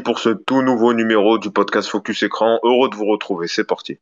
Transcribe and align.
pour 0.00 0.18
ce 0.18 0.30
tout 0.30 0.62
nouveau 0.62 0.94
numéro 0.94 1.38
du 1.38 1.50
podcast 1.50 1.88
Focus 1.88 2.22
Écran. 2.22 2.58
Heureux 2.62 2.88
de 2.88 2.94
vous 2.94 3.06
retrouver. 3.06 3.48
C'est 3.48 3.64
parti. 3.64 3.98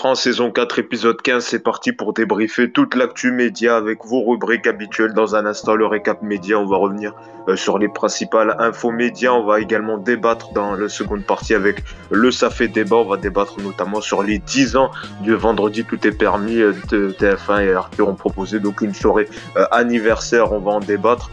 Écran, 0.00 0.14
saison 0.14 0.50
4, 0.50 0.78
épisode 0.78 1.20
15, 1.20 1.44
c'est 1.44 1.62
parti 1.62 1.92
pour 1.92 2.14
débriefer 2.14 2.72
toute 2.72 2.94
l'actu 2.94 3.32
média 3.32 3.76
avec 3.76 3.98
vos 4.06 4.22
rubriques 4.22 4.66
habituelles. 4.66 5.12
Dans 5.12 5.36
un 5.36 5.44
instant, 5.44 5.74
le 5.74 5.84
récap 5.84 6.22
média, 6.22 6.58
on 6.58 6.64
va 6.64 6.78
revenir 6.78 7.12
euh, 7.48 7.54
sur 7.54 7.78
les 7.78 7.88
principales 7.90 8.56
infos 8.58 8.92
médias. 8.92 9.32
On 9.32 9.44
va 9.44 9.60
également 9.60 9.98
débattre 9.98 10.54
dans 10.54 10.74
la 10.74 10.88
seconde 10.88 11.24
partie 11.24 11.52
avec 11.52 11.84
le 12.10 12.30
Ça 12.30 12.48
débat. 12.48 12.96
On 12.96 13.04
va 13.04 13.18
débattre 13.18 13.60
notamment 13.60 14.00
sur 14.00 14.22
les 14.22 14.38
10 14.38 14.76
ans 14.76 14.90
du 15.20 15.34
vendredi 15.34 15.84
tout 15.84 16.06
est 16.06 16.16
permis 16.16 16.62
euh, 16.62 16.72
de 16.88 17.10
TF1 17.10 17.66
et 17.66 17.74
Arthur 17.74 18.08
ont 18.08 18.14
proposé 18.14 18.58
donc 18.58 18.80
une 18.80 18.94
soirée 18.94 19.28
euh, 19.58 19.66
anniversaire. 19.70 20.50
On 20.54 20.60
va 20.60 20.70
en 20.70 20.80
débattre. 20.80 21.30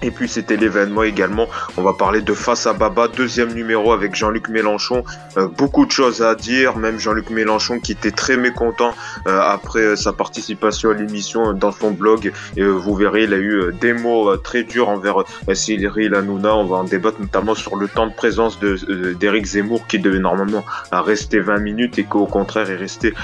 Et 0.00 0.12
puis 0.12 0.28
c'était 0.28 0.56
l'événement 0.56 1.02
également. 1.02 1.48
On 1.76 1.82
va 1.82 1.92
parler 1.92 2.22
de 2.22 2.32
Face 2.32 2.68
à 2.68 2.72
Baba, 2.72 3.08
deuxième 3.08 3.52
numéro 3.52 3.92
avec 3.92 4.14
Jean-Luc 4.14 4.48
Mélenchon. 4.48 5.02
Euh, 5.36 5.48
beaucoup 5.48 5.86
de 5.86 5.90
choses 5.90 6.22
à 6.22 6.36
dire, 6.36 6.76
même 6.76 7.00
Jean-Luc 7.00 7.30
Mélenchon 7.30 7.80
qui 7.80 7.92
était 7.92 8.12
très 8.12 8.36
mécontent 8.36 8.94
euh, 9.26 9.40
après 9.40 9.80
euh, 9.80 9.96
sa 9.96 10.12
participation 10.12 10.90
à 10.90 10.94
l'émission 10.94 11.52
dans 11.52 11.72
son 11.72 11.90
blog. 11.90 12.32
Et 12.56 12.62
vous 12.62 12.94
verrez, 12.94 13.24
il 13.24 13.34
a 13.34 13.38
eu 13.38 13.72
des 13.80 13.92
mots 13.92 14.36
très 14.36 14.62
durs 14.62 14.88
envers 14.88 15.24
Cyril 15.52 16.14
Hanouna. 16.14 16.54
On 16.54 16.64
va 16.64 16.76
en 16.76 16.84
débattre 16.84 17.20
notamment 17.20 17.56
sur 17.56 17.74
le 17.74 17.88
temps 17.88 18.06
de 18.06 18.14
présence 18.14 18.60
de 18.60 19.14
d'Éric 19.14 19.46
Zemmour 19.46 19.86
qui 19.88 19.98
devait 19.98 20.20
normalement 20.20 20.64
rester 20.92 21.40
20 21.40 21.58
minutes 21.58 21.98
et 21.98 22.04
qu'au 22.04 22.26
contraire 22.26 22.70
est 22.70 22.76
resté 22.76 23.14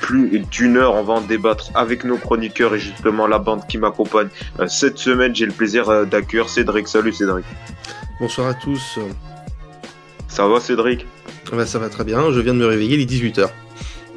plus 0.00 0.40
d'une 0.50 0.78
heure. 0.78 0.94
On 0.94 1.02
va 1.02 1.14
en 1.14 1.20
débattre 1.20 1.70
avec 1.74 2.04
nos 2.04 2.16
chroniqueurs 2.16 2.74
et 2.74 2.78
justement 2.78 3.26
la 3.26 3.38
bande 3.38 3.66
qui 3.66 3.76
m'accompagne 3.76 4.28
cette 4.66 4.96
semaine. 4.98 5.34
J'ai 5.34 5.46
le 5.46 5.52
plaisir 5.52 6.06
d'accueillir 6.06 6.21
Cédric. 6.46 6.88
Salut 6.88 7.12
Cédric. 7.12 7.44
Bonsoir 8.20 8.48
à 8.48 8.54
tous. 8.54 8.98
Ça 10.28 10.46
va 10.46 10.60
Cédric? 10.60 11.06
Bah, 11.52 11.66
Ça 11.66 11.78
va 11.78 11.88
très 11.88 12.04
bien, 12.04 12.30
je 12.32 12.40
viens 12.40 12.54
de 12.54 12.58
me 12.58 12.66
réveiller, 12.66 12.96
il 12.96 13.02
est 13.02 13.10
18h. 13.10 13.50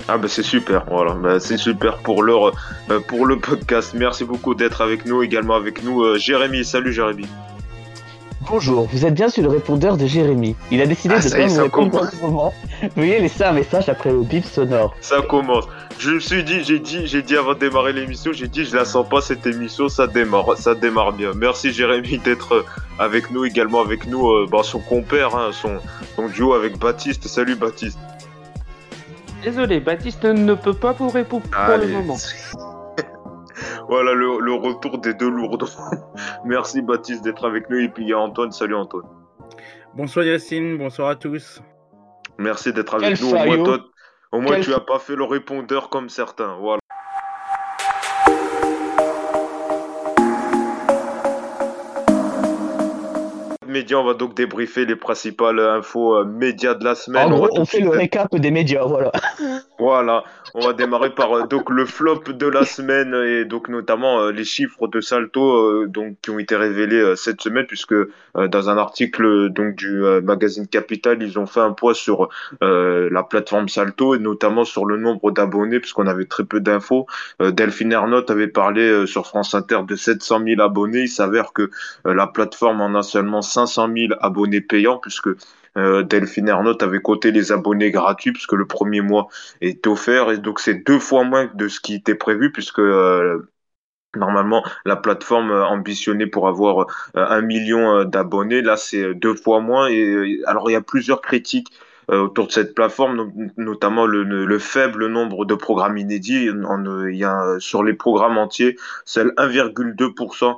Ah 0.07 0.19
bah 0.19 0.27
c'est 0.27 0.43
super, 0.43 0.85
voilà, 0.87 1.13
bah, 1.15 1.39
c'est 1.39 1.57
super 1.57 1.97
pour 1.97 2.21
l'heure, 2.21 2.53
euh, 2.91 2.99
pour 2.99 3.25
le 3.25 3.39
podcast. 3.39 3.93
Merci 3.95 4.23
beaucoup 4.23 4.53
d'être 4.53 4.81
avec 4.81 5.05
nous, 5.05 5.23
également 5.23 5.55
avec 5.55 5.83
nous 5.83 6.03
euh, 6.03 6.17
Jérémy. 6.17 6.63
Salut 6.63 6.93
Jérémy. 6.93 7.25
Bonjour, 8.47 8.85
vous 8.91 9.05
êtes 9.05 9.13
bien 9.15 9.29
sur 9.29 9.41
le 9.41 9.49
répondeur 9.49 9.97
de 9.97 10.05
Jérémy. 10.05 10.55
Il 10.69 10.79
a 10.79 10.85
décidé 10.85 11.15
ah, 11.17 11.19
de 11.19 11.47
vous 11.47 11.63
répondre 11.63 12.01
en 12.01 12.09
ce 12.09 12.21
moment. 12.21 12.53
Veuillez 12.95 13.19
laisser 13.19 13.43
un 13.43 13.53
message 13.53 13.89
après 13.89 14.11
le 14.11 14.21
bip 14.21 14.45
sonore. 14.45 14.95
Ça 15.01 15.21
commence. 15.21 15.65
Je 15.97 16.11
me 16.11 16.19
suis 16.19 16.43
dit, 16.43 16.63
j'ai 16.63 16.79
dit, 16.79 17.07
j'ai 17.07 17.23
dit 17.23 17.35
avant 17.35 17.53
de 17.53 17.59
démarrer 17.59 17.93
l'émission, 17.93 18.33
j'ai 18.33 18.47
dit, 18.47 18.63
je 18.65 18.75
la 18.75 18.85
sens 18.85 19.07
pas 19.09 19.21
cette 19.21 19.47
émission, 19.47 19.89
ça 19.89 20.05
démarre, 20.05 20.57
ça 20.57 20.75
démarre 20.75 21.13
bien. 21.13 21.31
Merci 21.35 21.71
Jérémy 21.71 22.19
d'être 22.19 22.53
euh, 22.53 22.65
avec 22.99 23.31
nous, 23.31 23.45
également 23.45 23.81
avec 23.81 24.05
nous, 24.05 24.29
euh, 24.29 24.47
bah, 24.51 24.61
son 24.61 24.79
compère, 24.79 25.35
hein, 25.35 25.49
son, 25.51 25.79
son 26.15 26.27
duo 26.27 26.53
avec 26.53 26.77
Baptiste. 26.77 27.27
Salut 27.27 27.55
Baptiste. 27.55 27.97
Désolé, 29.43 29.79
Baptiste 29.79 30.23
ne 30.23 30.53
peut 30.53 30.73
pas 30.73 30.91
vous 30.91 31.09
répondre 31.09 31.45
pour 31.49 31.77
le 31.77 31.87
moment. 31.87 32.17
Voilà 33.87 34.13
le, 34.13 34.39
le, 34.39 34.53
retour 34.53 34.97
des 34.99 35.13
deux 35.13 35.29
lourds. 35.29 35.57
Merci 36.45 36.81
Baptiste 36.81 37.23
d'être 37.23 37.45
avec 37.45 37.69
nous 37.69 37.79
et 37.79 37.89
puis 37.89 38.03
il 38.03 38.09
y 38.09 38.13
a 38.13 38.19
Antoine. 38.19 38.51
Salut 38.51 38.75
Antoine. 38.75 39.05
Bonsoir 39.93 40.25
Yacine, 40.25 40.77
bonsoir 40.77 41.09
à 41.09 41.15
tous. 41.15 41.61
Merci 42.37 42.73
d'être 42.73 42.95
avec 42.95 43.21
nous. 43.21 43.29
Au 43.29 43.45
moins, 43.45 43.79
au 44.31 44.41
moins 44.41 44.59
tu 44.59 44.73
as 44.73 44.79
pas 44.79 44.99
fait 44.99 45.15
le 45.15 45.23
répondeur 45.23 45.89
comme 45.89 46.09
certains. 46.09 46.57
Voilà. 46.59 46.79
médias, 53.75 53.97
on 53.97 54.05
va 54.05 54.13
donc 54.13 54.35
débriefer 54.35 54.85
les 54.85 54.95
principales 54.95 55.59
infos 55.59 56.15
euh, 56.15 56.25
médias 56.25 56.73
de 56.73 56.83
la 56.83 56.95
semaine. 56.95 57.33
En 57.33 57.37
gros, 57.37 57.49
on, 57.51 57.65
fait 57.65 57.81
le 57.81 57.89
récap 57.89 58.33
des 58.33 58.51
médias, 58.51 58.85
voilà. 58.85 59.11
Voilà, 59.77 60.23
on 60.55 60.61
va 60.61 60.73
démarrer 60.73 61.09
par 61.09 61.33
euh, 61.33 61.47
donc 61.47 61.69
le 61.69 61.85
flop 61.85 62.23
de 62.29 62.47
la 62.47 62.63
semaine 62.63 63.13
et 63.13 63.43
donc 63.43 63.67
notamment 63.67 64.21
euh, 64.21 64.31
les 64.31 64.45
chiffres 64.45 64.87
de 64.87 65.01
Salto 65.01 65.85
donc 65.85 66.15
qui 66.21 66.29
ont 66.29 66.39
été 66.39 66.55
révélés 66.55 67.15
cette 67.15 67.41
semaine 67.41 67.65
puisque 67.65 67.93
dans 68.35 68.69
un 68.69 68.77
article 68.77 69.49
donc 69.49 69.75
du 69.75 70.01
magazine 70.23 70.67
Capital, 70.67 71.21
ils 71.21 71.37
ont 71.37 71.45
fait 71.45 71.59
un 71.59 71.71
poids 71.71 71.93
sur 71.93 72.29
la 72.61 73.23
plateforme 73.23 73.69
Salto 73.69 74.15
et 74.15 74.19
notamment 74.19 74.63
sur 74.63 74.85
le 74.85 74.97
nombre 74.97 75.31
d'abonnés 75.31 75.79
puisqu'on 75.79 76.07
avait 76.07 76.25
très 76.25 76.43
peu 76.43 76.59
d'infos. 76.59 77.05
Delphine 77.39 77.91
Ernotte 77.91 78.29
avait 78.29 78.47
parlé 78.47 79.05
sur 79.05 79.27
France 79.27 79.53
Inter 79.53 79.79
de 79.87 79.95
700 79.95 80.43
000 80.45 80.61
abonnés. 80.61 81.01
Il 81.01 81.09
s'avère 81.09 81.53
que 81.53 81.69
la 82.05 82.27
plateforme 82.27 82.81
en 82.81 82.95
a 82.95 83.03
seulement 83.03 83.41
500 83.41 83.89
000 83.95 84.13
abonnés 84.19 84.61
payants 84.61 84.97
puisque 84.97 85.29
euh, 85.77 86.03
Delphine 86.03 86.47
Ernotte 86.47 86.83
avait 86.83 87.01
coté 87.01 87.31
les 87.31 87.51
abonnés 87.51 87.91
gratuits 87.91 88.31
puisque 88.31 88.53
le 88.53 88.65
premier 88.65 89.01
mois 89.01 89.27
est 89.61 89.85
offert 89.87 90.31
et 90.31 90.37
donc 90.37 90.59
c'est 90.59 90.75
deux 90.75 90.99
fois 90.99 91.23
moins 91.23 91.49
de 91.53 91.67
ce 91.67 91.79
qui 91.79 91.95
était 91.95 92.15
prévu 92.15 92.51
puisque 92.51 92.79
euh, 92.79 93.49
Normalement, 94.15 94.63
la 94.85 94.95
plateforme 94.95 95.51
ambitionnée 95.51 96.25
pour 96.25 96.47
avoir 96.47 96.87
euh, 97.17 97.25
un 97.27 97.41
million 97.41 98.05
d'abonnés, 98.05 98.61
là 98.61 98.77
c'est 98.77 99.13
deux 99.13 99.35
fois 99.35 99.59
moins. 99.59 99.89
Et 99.89 100.39
alors 100.45 100.69
il 100.69 100.73
y 100.73 100.77
a 100.77 100.81
plusieurs 100.81 101.21
critiques 101.21 101.69
autour 102.07 102.47
de 102.47 102.51
cette 102.51 102.75
plateforme, 102.75 103.31
notamment 103.57 104.05
le, 104.05 104.23
le, 104.23 104.59
faible 104.59 105.07
nombre 105.07 105.45
de 105.45 105.55
programmes 105.55 105.97
inédits. 105.97 106.45
il 106.45 107.15
y 107.15 107.23
a 107.23 107.55
sur 107.59 107.83
les 107.83 107.93
programmes 107.93 108.37
entiers, 108.37 108.77
seul 109.05 109.33
1,2% 109.37 110.45
euh, 110.45 110.53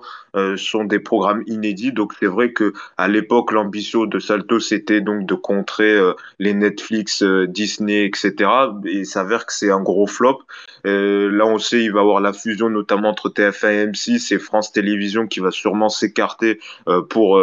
sont 0.57 0.83
des 0.83 0.99
programmes 0.99 1.43
inédits. 1.47 1.91
Donc 1.91 2.13
c'est 2.19 2.27
vrai 2.27 2.51
que 2.51 2.73
à 2.97 3.07
l'époque 3.07 3.51
l'ambition 3.51 4.05
de 4.05 4.19
Salto 4.19 4.59
c'était 4.59 5.01
donc 5.01 5.25
de 5.25 5.35
contrer 5.35 5.95
euh, 5.95 6.13
les 6.39 6.53
Netflix, 6.53 7.23
euh, 7.23 7.47
Disney, 7.47 8.05
etc. 8.05 8.33
Et 8.85 8.99
il 8.99 9.05
s'avère 9.05 9.45
que 9.45 9.53
c'est 9.53 9.71
un 9.71 9.81
gros 9.81 10.07
flop. 10.07 10.39
là 10.83 11.45
on 11.45 11.57
sait 11.57 11.83
il 11.83 11.91
va 11.91 11.99
y 11.99 12.01
avoir 12.01 12.21
la 12.21 12.33
fusion 12.33 12.69
notamment 12.69 13.09
entre 13.09 13.29
TF1 13.29 13.71
et 13.71 13.85
M6 13.87 14.33
et 14.33 14.39
France 14.39 14.71
Télévisions 14.71 15.27
qui 15.27 15.39
va 15.39 15.51
sûrement 15.51 15.89
s'écarter 15.89 16.59
pour 17.09 17.39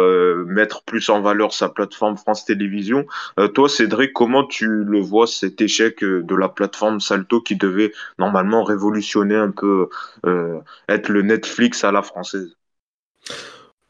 mettre 0.47 0.83
plus 0.83 1.09
en 1.09 1.21
valeur 1.21 1.53
sa 1.53 1.69
plateforme 1.69 2.17
France 2.17 2.45
Télévisions. 2.45 3.05
toi 3.53 3.69
Cédric, 3.69 4.13
comment 4.13 4.45
tu 4.45 4.67
le 4.67 4.99
vois 4.99 5.27
cet 5.27 5.61
échec 5.61 6.03
de 6.03 6.35
la 6.35 6.49
plateforme 6.49 6.99
Salto 6.99 7.41
qui 7.41 7.55
devait 7.55 7.91
normalement 8.19 8.63
révolutionner 8.63 9.35
un 9.35 9.51
peu, 9.51 9.89
être 10.89 11.09
le 11.09 11.21
Netflix 11.21 11.83
à 11.83 11.91
la 11.91 12.01
française? 12.01 12.55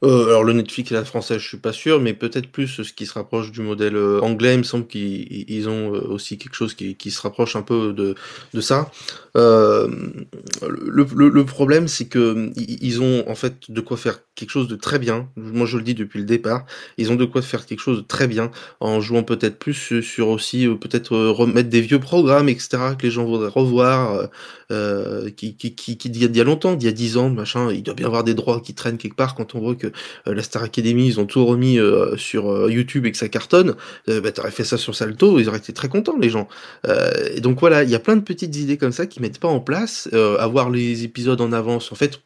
Euh, 0.04 0.28
alors 0.28 0.44
le 0.44 0.54
Netflix 0.54 0.92
et 0.92 0.94
la 0.94 1.06
française, 1.06 1.40
je 1.40 1.48
suis 1.48 1.58
pas 1.58 1.72
sûr, 1.72 2.00
mais 2.02 2.14
peut-être 2.14 2.52
plus 2.52 2.68
ce 2.68 2.94
qui 2.94 3.06
se 3.06 3.14
rapproche 3.14 3.52
du 3.52 3.62
modèle 3.62 3.96
euh, 3.96 4.20
anglais. 4.22 4.54
Il 4.54 4.60
me 4.60 4.64
semble 4.64 4.88
qu'ils 4.88 5.70
ont 5.70 5.96
euh, 5.96 6.02
aussi 6.10 6.38
quelque 6.38 6.54
chose 6.54 6.74
qui, 6.74 6.96
qui, 6.96 7.12
se 7.12 7.22
rapproche 7.22 7.56
un 7.56 7.62
peu 7.62 7.94
de, 7.94 8.14
de 8.54 8.62
ça. 8.62 8.92
Euh, 9.38 9.88
le, 10.68 11.08
le, 11.16 11.30
le, 11.30 11.46
problème, 11.46 11.88
c'est 11.88 12.06
que 12.08 12.52
ils 12.58 13.02
ont 13.02 13.28
en 13.30 13.36
fait 13.36 13.72
de 13.72 13.82
quoi 13.82 13.98
faire 13.98 14.20
quelque 14.36 14.50
chose 14.50 14.68
de 14.68 14.76
très 14.76 15.00
bien. 15.00 15.30
Moi, 15.38 15.66
je 15.66 15.78
le 15.78 15.84
dis 15.84 15.96
depuis 15.96 16.20
le 16.20 16.26
départ. 16.26 16.66
Ils 16.98 17.12
ont 17.12 17.16
de 17.16 17.26
quoi 17.26 17.42
faire 17.42 17.66
quelque 17.66 17.80
chose 17.80 17.98
de 17.98 18.04
très 18.04 18.28
bien 18.28 18.52
en 18.82 19.00
jouant 19.00 19.24
peut-être 19.24 19.58
plus 19.58 20.02
sur 20.02 20.28
aussi 20.28 20.68
peut-être 20.68 21.16
remettre 21.16 21.70
des 21.70 21.82
vieux 21.82 22.00
programmes, 22.00 22.50
etc. 22.50 22.78
que 22.98 23.04
les 23.04 23.12
gens 23.12 23.26
voudraient 23.26 23.48
revoir, 23.50 24.30
euh, 24.72 25.30
qui, 25.30 25.56
qui, 25.56 25.76
qui, 25.76 25.98
qui, 25.98 26.10
il 26.10 26.36
y 26.36 26.42
a 26.42 26.44
longtemps, 26.44 26.78
il 26.80 26.84
y 26.84 26.88
a 26.88 26.92
dix 26.92 27.18
ans, 27.18 27.30
machin. 27.30 27.72
Il 27.72 27.84
doit 27.84 27.94
bien 27.94 28.08
avoir 28.08 28.24
des 28.24 28.34
droits 28.34 28.62
qui 28.62 28.74
traînent 28.74 28.98
quelque 28.98 29.16
part 29.16 29.36
quand 29.36 29.56
on 29.56 29.60
voit 29.60 29.76
que 29.76 29.92
la 30.26 30.44
Star 30.44 30.64
Academy, 30.64 31.08
ils 31.08 31.20
ont 31.20 31.26
tout 31.26 31.46
remis 31.46 31.78
sur 32.18 32.70
YouTube 32.70 33.06
et 33.06 33.12
que 33.12 33.18
ça 33.18 33.30
cartonne. 33.30 33.76
bah, 34.08 34.32
t'aurais 34.32 34.52
fait 34.52 34.64
ça 34.64 34.78
sur 34.78 34.96
Salto, 34.96 35.40
ils 35.40 35.48
auraient 35.48 35.58
été 35.58 35.74
très 35.74 35.90
contents 35.90 36.18
les 36.20 36.30
gens. 36.30 36.48
et 37.34 37.42
donc 37.42 37.60
voilà, 37.60 37.84
il 37.84 37.90
y 37.90 37.96
a 37.96 38.00
plein 38.00 38.16
de 38.16 38.22
petites 38.22 38.56
idées 38.56 38.78
comme 38.78 38.92
ça 38.92 39.06
qui 39.06 39.22
mettent 39.22 39.40
pas 39.40 39.48
en 39.48 39.60
place, 39.60 40.10
euh, 40.14 40.38
avoir 40.40 40.70
les 40.70 41.04
épisodes 41.04 41.40
en 41.42 41.52
avance, 41.52 41.92
en 41.92 41.96
fait, 41.96 42.22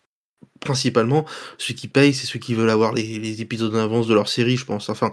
principalement, 0.59 1.25
ceux 1.57 1.73
qui 1.73 1.87
payent, 1.87 2.13
c'est 2.13 2.27
ceux 2.27 2.39
qui 2.39 2.53
veulent 2.53 2.69
avoir 2.69 2.93
les, 2.93 3.41
épisodes 3.41 3.73
en 3.75 3.79
avance 3.79 4.07
de 4.07 4.13
leur 4.13 4.27
série, 4.27 4.57
je 4.57 4.65
pense. 4.65 4.89
Enfin, 4.89 5.11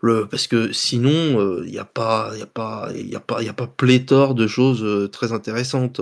le, 0.00 0.26
parce 0.26 0.46
que 0.46 0.72
sinon, 0.72 1.10
il 1.10 1.36
euh, 1.38 1.64
n'y 1.66 1.78
a 1.78 1.84
pas, 1.84 2.32
il 2.36 2.42
a 2.42 2.46
pas, 2.46 2.88
il 2.94 3.14
a 3.14 3.20
pas, 3.20 3.42
il 3.42 3.48
a 3.48 3.52
pas 3.52 3.66
pléthore 3.66 4.34
de 4.34 4.46
choses 4.46 4.82
euh, 4.82 5.08
très 5.08 5.32
intéressantes. 5.32 6.00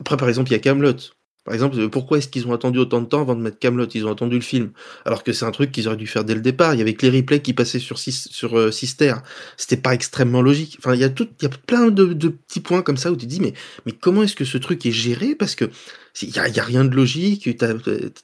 Après, 0.00 0.16
par 0.16 0.28
exemple, 0.28 0.50
il 0.50 0.52
y 0.52 0.56
a 0.56 0.60
Camelot. 0.60 0.96
Par 1.44 1.54
exemple, 1.54 1.88
pourquoi 1.88 2.18
est-ce 2.18 2.28
qu'ils 2.28 2.46
ont 2.46 2.52
attendu 2.52 2.78
autant 2.78 3.00
de 3.00 3.06
temps 3.06 3.20
avant 3.20 3.34
de 3.34 3.40
mettre 3.40 3.58
Camelot? 3.58 3.86
Ils 3.94 4.06
ont 4.06 4.12
attendu 4.12 4.36
le 4.36 4.42
film, 4.42 4.70
alors 5.04 5.24
que 5.24 5.32
c'est 5.32 5.44
un 5.44 5.50
truc 5.50 5.72
qu'ils 5.72 5.88
auraient 5.88 5.96
dû 5.96 6.06
faire 6.06 6.24
dès 6.24 6.34
le 6.34 6.40
départ. 6.40 6.74
Il 6.74 6.78
y 6.78 6.82
avait 6.82 6.94
que 6.94 7.04
les 7.04 7.18
replays 7.18 7.40
qui 7.40 7.52
passaient 7.52 7.80
sur 7.80 7.98
sur 7.98 8.58
euh, 8.58 8.70
Sister. 8.70 9.14
C'était 9.56 9.76
pas 9.76 9.92
extrêmement 9.92 10.40
logique. 10.40 10.76
Enfin, 10.78 10.94
il 10.94 11.00
y 11.00 11.04
a 11.04 11.08
tout, 11.08 11.28
il 11.40 11.44
y 11.44 11.46
a 11.46 11.50
plein 11.66 11.90
de, 11.90 12.14
petits 12.28 12.60
points 12.60 12.82
comme 12.82 12.96
ça 12.96 13.10
où 13.10 13.16
tu 13.16 13.26
te 13.26 13.30
dis 13.30 13.40
mais 13.40 13.92
comment 13.92 14.22
est-ce 14.22 14.36
que 14.36 14.44
ce 14.44 14.56
truc 14.58 14.86
est 14.86 14.92
géré? 14.92 15.34
Parce 15.34 15.56
que 15.56 15.68
il 16.20 16.30
y 16.30 16.38
a, 16.38 16.62
rien 16.62 16.84
de 16.84 16.94
logique. 16.94 17.56
T'as 17.56 17.74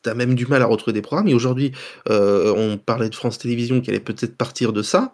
as 0.05 0.15
même 0.15 0.35
du 0.35 0.47
mal 0.47 0.62
à 0.62 0.67
retrouver 0.67 0.93
des 0.93 1.03
programmes. 1.03 1.29
Et 1.29 1.35
aujourd'hui, 1.35 1.73
euh, 2.09 2.53
on 2.56 2.76
parlait 2.76 3.09
de 3.09 3.15
France 3.15 3.38
Télévisions 3.38 3.81
qui 3.81 3.91
allait 3.91 4.00
peut-être 4.00 4.37
partir 4.37 4.73
de 4.73 4.82
ça 4.82 5.12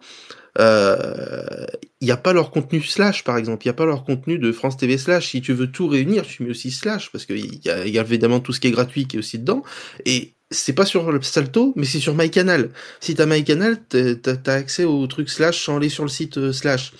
il 0.57 0.61
euh, 0.61 1.65
n'y 2.01 2.11
a 2.11 2.17
pas 2.17 2.31
leur 2.31 2.49
contenu 2.49 2.81
slash 2.81 3.23
par 3.23 3.37
exemple, 3.37 3.65
il 3.65 3.67
n'y 3.67 3.71
a 3.71 3.75
pas 3.75 3.85
leur 3.85 4.05
contenu 4.05 4.39
de 4.39 4.51
France 4.51 4.77
TV 4.77 4.97
slash. 4.97 5.31
Si 5.31 5.41
tu 5.41 5.53
veux 5.53 5.71
tout 5.71 5.87
réunir, 5.87 6.23
tu 6.25 6.43
mets 6.43 6.51
aussi 6.51 6.71
slash 6.71 7.11
parce 7.11 7.25
qu'il 7.25 7.65
y, 7.65 7.69
a, 7.69 7.85
y 7.85 7.99
a 7.99 8.01
évidemment 8.01 8.39
tout 8.39 8.53
ce 8.53 8.59
qui 8.59 8.67
est 8.67 8.71
gratuit 8.71 9.05
qui 9.05 9.17
est 9.17 9.19
aussi 9.19 9.37
dedans. 9.37 9.63
Et 10.05 10.35
c'est 10.51 10.73
pas 10.73 10.85
sur 10.85 11.11
le 11.11 11.21
Salto, 11.21 11.73
mais 11.75 11.85
c'est 11.85 11.99
sur 11.99 12.15
MyCanal. 12.15 12.69
Si 12.99 13.15
t'as 13.15 13.25
MyCanal, 13.25 13.83
t'as 13.87 14.35
as 14.45 14.53
accès 14.53 14.85
au 14.85 15.05
truc 15.07 15.29
slash 15.29 15.63
sans 15.65 15.77
aller 15.77 15.89
sur 15.89 16.03
le 16.03 16.09
site 16.09 16.37
euh, 16.37 16.53
slash. 16.53 16.93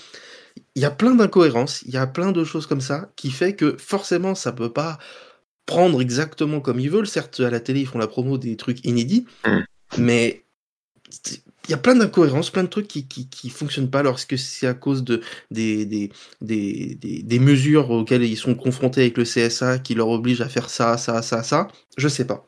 Il 0.76 0.82
y 0.82 0.86
a 0.86 0.92
plein 0.92 1.16
d'incohérences, 1.16 1.82
il 1.84 1.94
y 1.94 1.98
a 1.98 2.08
plein 2.08 2.32
de 2.34 2.44
choses 2.44 2.66
comme 2.68 2.82
ça 2.82 3.10
qui 3.16 3.32
fait 3.32 3.56
que 3.56 3.78
forcément 3.78 4.36
ça 4.36 4.52
peut 4.52 4.74
pas 4.74 4.98
prendre 5.66 6.02
exactement 6.02 6.60
comme 6.60 6.80
ils 6.80 6.90
veulent. 6.90 7.08
Certes, 7.08 7.40
à 7.40 7.50
la 7.50 7.60
télé, 7.62 7.82
ils 7.82 7.88
font 7.88 8.00
la 8.00 8.08
promo 8.08 8.38
des 8.38 8.58
trucs 8.58 8.84
inédits, 8.86 9.26
mmh. 9.46 9.60
mais 9.98 10.44
y 11.72 11.74
a 11.74 11.78
plein 11.78 11.96
d'incohérences, 11.96 12.50
plein 12.50 12.64
de 12.64 12.70
trucs 12.70 12.88
qui, 12.88 13.08
qui, 13.08 13.30
qui 13.30 13.50
fonctionnent 13.50 13.90
pas 13.90 14.04
lorsque 14.04 14.38
c'est 14.38 14.68
à 14.68 14.74
cause 14.74 15.04
de 15.04 15.22
des, 15.52 15.86
des, 15.86 16.12
des, 16.42 16.96
des, 16.96 17.40
mesures 17.40 17.92
auxquelles 17.92 18.24
ils 18.24 18.38
sont 18.38 18.56
confrontés 18.56 19.02
avec 19.02 19.18
le 19.18 19.24
CSA 19.24 19.80
qui 19.80 19.96
leur 19.96 20.10
obligent 20.10 20.42
à 20.42 20.50
faire 20.50 20.70
ça, 20.70 20.98
ça, 20.98 21.22
ça, 21.22 21.44
ça. 21.44 21.68
Je 21.98 22.08
sais 22.08 22.26
pas. 22.28 22.48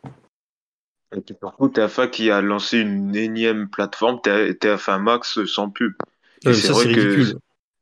Et 1.16 1.22
puis 1.22 1.36
surtout, 1.40 1.68
TF1 1.68 2.10
qui 2.10 2.32
a 2.32 2.42
lancé 2.42 2.80
une 2.80 3.16
énième 3.16 3.70
plateforme, 3.70 4.18
TF1 4.18 5.00
Max 5.00 5.46
sans 5.46 5.70
pub. 5.70 5.94
Et 6.46 6.54
c'est 6.54 6.72
vrai 6.72 6.94
que 6.94 7.34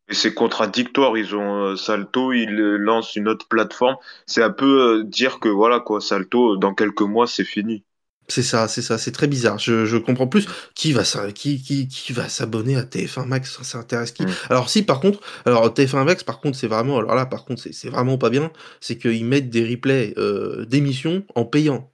c'est 0.09 0.33
contradictoire. 0.33 1.17
Ils 1.17 1.35
ont 1.35 1.63
euh, 1.63 1.75
Salto, 1.75 2.33
ils 2.33 2.55
lancent 2.55 3.15
une 3.15 3.27
autre 3.27 3.47
plateforme. 3.47 3.97
C'est 4.27 4.43
un 4.43 4.51
peu 4.51 4.99
euh, 4.99 5.03
dire 5.03 5.39
que 5.39 5.49
voilà 5.49 5.79
quoi, 5.79 6.01
Salto, 6.01 6.57
dans 6.57 6.73
quelques 6.73 7.01
mois, 7.01 7.27
c'est 7.27 7.43
fini. 7.43 7.83
C'est 8.27 8.43
ça, 8.43 8.67
c'est 8.67 8.81
ça, 8.81 8.97
c'est 8.97 9.11
très 9.11 9.27
bizarre. 9.27 9.59
Je, 9.59 9.85
je 9.85 9.97
comprends 9.97 10.27
plus 10.27 10.47
qui 10.73 10.93
va 10.93 11.03
qui 11.33 11.61
qui 11.61 11.87
qui 11.87 12.11
va 12.11 12.27
s'abonner 12.27 12.75
à 12.75 12.83
TF1 12.83 13.25
Max, 13.25 13.61
ça 13.61 13.77
intéresse 13.77 14.11
qui. 14.11 14.23
Mm. 14.23 14.29
Alors 14.49 14.69
si 14.69 14.83
par 14.83 14.99
contre, 14.99 15.19
alors 15.45 15.67
TF1 15.69 16.05
Max 16.05 16.23
par 16.23 16.39
contre 16.39 16.57
c'est 16.57 16.67
vraiment 16.67 16.97
alors 16.97 17.13
là 17.13 17.25
par 17.25 17.45
contre 17.45 17.61
c'est 17.71 17.89
vraiment 17.89 18.17
pas 18.17 18.29
bien, 18.29 18.51
c'est 18.81 18.97
qu'ils 18.97 19.25
mettent 19.25 19.49
des 19.49 19.67
replays 19.69 20.13
euh, 20.17 20.65
d'émissions 20.65 21.23
en 21.35 21.45
payant. 21.45 21.91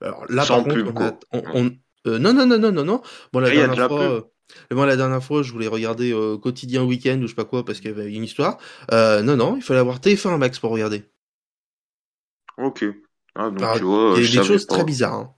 Alors 0.00 0.24
là 0.30 0.46
par 0.46 0.64
contre 0.64 1.18
on, 1.32 1.70
euh, 2.06 2.18
non 2.18 2.32
non 2.32 2.46
non 2.46 2.58
non 2.58 2.72
non 2.72 2.84
non. 2.84 3.02
Bon 3.32 3.40
la 3.40 3.50
dernière 3.50 3.88
fois 3.88 4.24
euh, 4.70 4.74
moi, 4.74 4.86
la 4.86 4.96
dernière 4.96 5.22
fois, 5.22 5.42
je 5.42 5.52
voulais 5.52 5.66
regarder 5.66 6.12
euh, 6.12 6.36
Quotidien 6.36 6.84
Week-end 6.84 7.18
ou 7.18 7.22
je 7.22 7.28
sais 7.28 7.34
pas 7.34 7.44
quoi 7.44 7.64
parce 7.64 7.80
qu'il 7.80 7.90
y 7.90 7.94
avait 7.94 8.12
une 8.12 8.24
histoire. 8.24 8.58
Euh, 8.92 9.22
non, 9.22 9.36
non, 9.36 9.56
il 9.56 9.62
fallait 9.62 9.80
avoir 9.80 9.98
TF1 9.98 10.36
Max 10.38 10.58
pour 10.58 10.70
regarder. 10.70 11.04
Ok. 12.58 12.84
Ah, 13.34 13.50
donc, 13.50 13.76
tu 13.76 13.84
vois, 13.84 14.14
il 14.16 14.34
y 14.34 14.38
a 14.38 14.40
des 14.42 14.46
choses 14.46 14.66
très 14.66 14.84
bizarres. 14.84 15.14
Hein. 15.14 15.34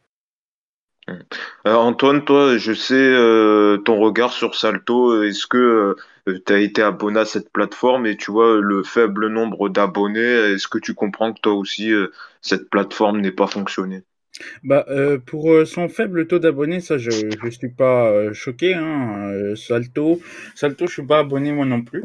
Euh, 1.66 1.74
Antoine, 1.74 2.24
toi, 2.24 2.58
je 2.58 2.72
sais 2.72 2.94
euh, 2.94 3.78
ton 3.78 3.98
regard 4.00 4.32
sur 4.32 4.54
Salto. 4.54 5.22
Est-ce 5.22 5.46
que 5.46 5.96
euh, 6.26 6.42
tu 6.44 6.52
as 6.52 6.58
été 6.58 6.82
abonné 6.82 7.20
à 7.20 7.24
cette 7.24 7.50
plateforme 7.50 8.06
et 8.06 8.16
tu 8.16 8.32
vois 8.32 8.60
le 8.60 8.82
faible 8.82 9.28
nombre 9.28 9.68
d'abonnés 9.68 10.20
Est-ce 10.20 10.66
que 10.68 10.78
tu 10.78 10.94
comprends 10.94 11.32
que 11.32 11.40
toi 11.40 11.54
aussi, 11.54 11.92
cette 12.40 12.68
plateforme 12.70 13.20
n'est 13.20 13.32
pas 13.32 13.46
fonctionnée 13.46 14.02
bah, 14.64 14.84
euh, 14.88 15.18
pour 15.18 15.52
euh, 15.52 15.64
son 15.64 15.88
faible 15.88 16.26
taux 16.26 16.38
d'abonnés, 16.38 16.80
ça, 16.80 16.98
je 16.98 17.10
je 17.10 17.50
suis 17.50 17.68
pas 17.68 18.10
euh, 18.10 18.32
choqué. 18.32 18.74
Hein. 18.74 19.30
Euh, 19.32 19.56
Salto, 19.56 20.20
Salto, 20.54 20.86
je 20.86 20.92
suis 20.92 21.06
pas 21.06 21.20
abonné 21.20 21.52
moi 21.52 21.66
non 21.66 21.82
plus. 21.82 22.04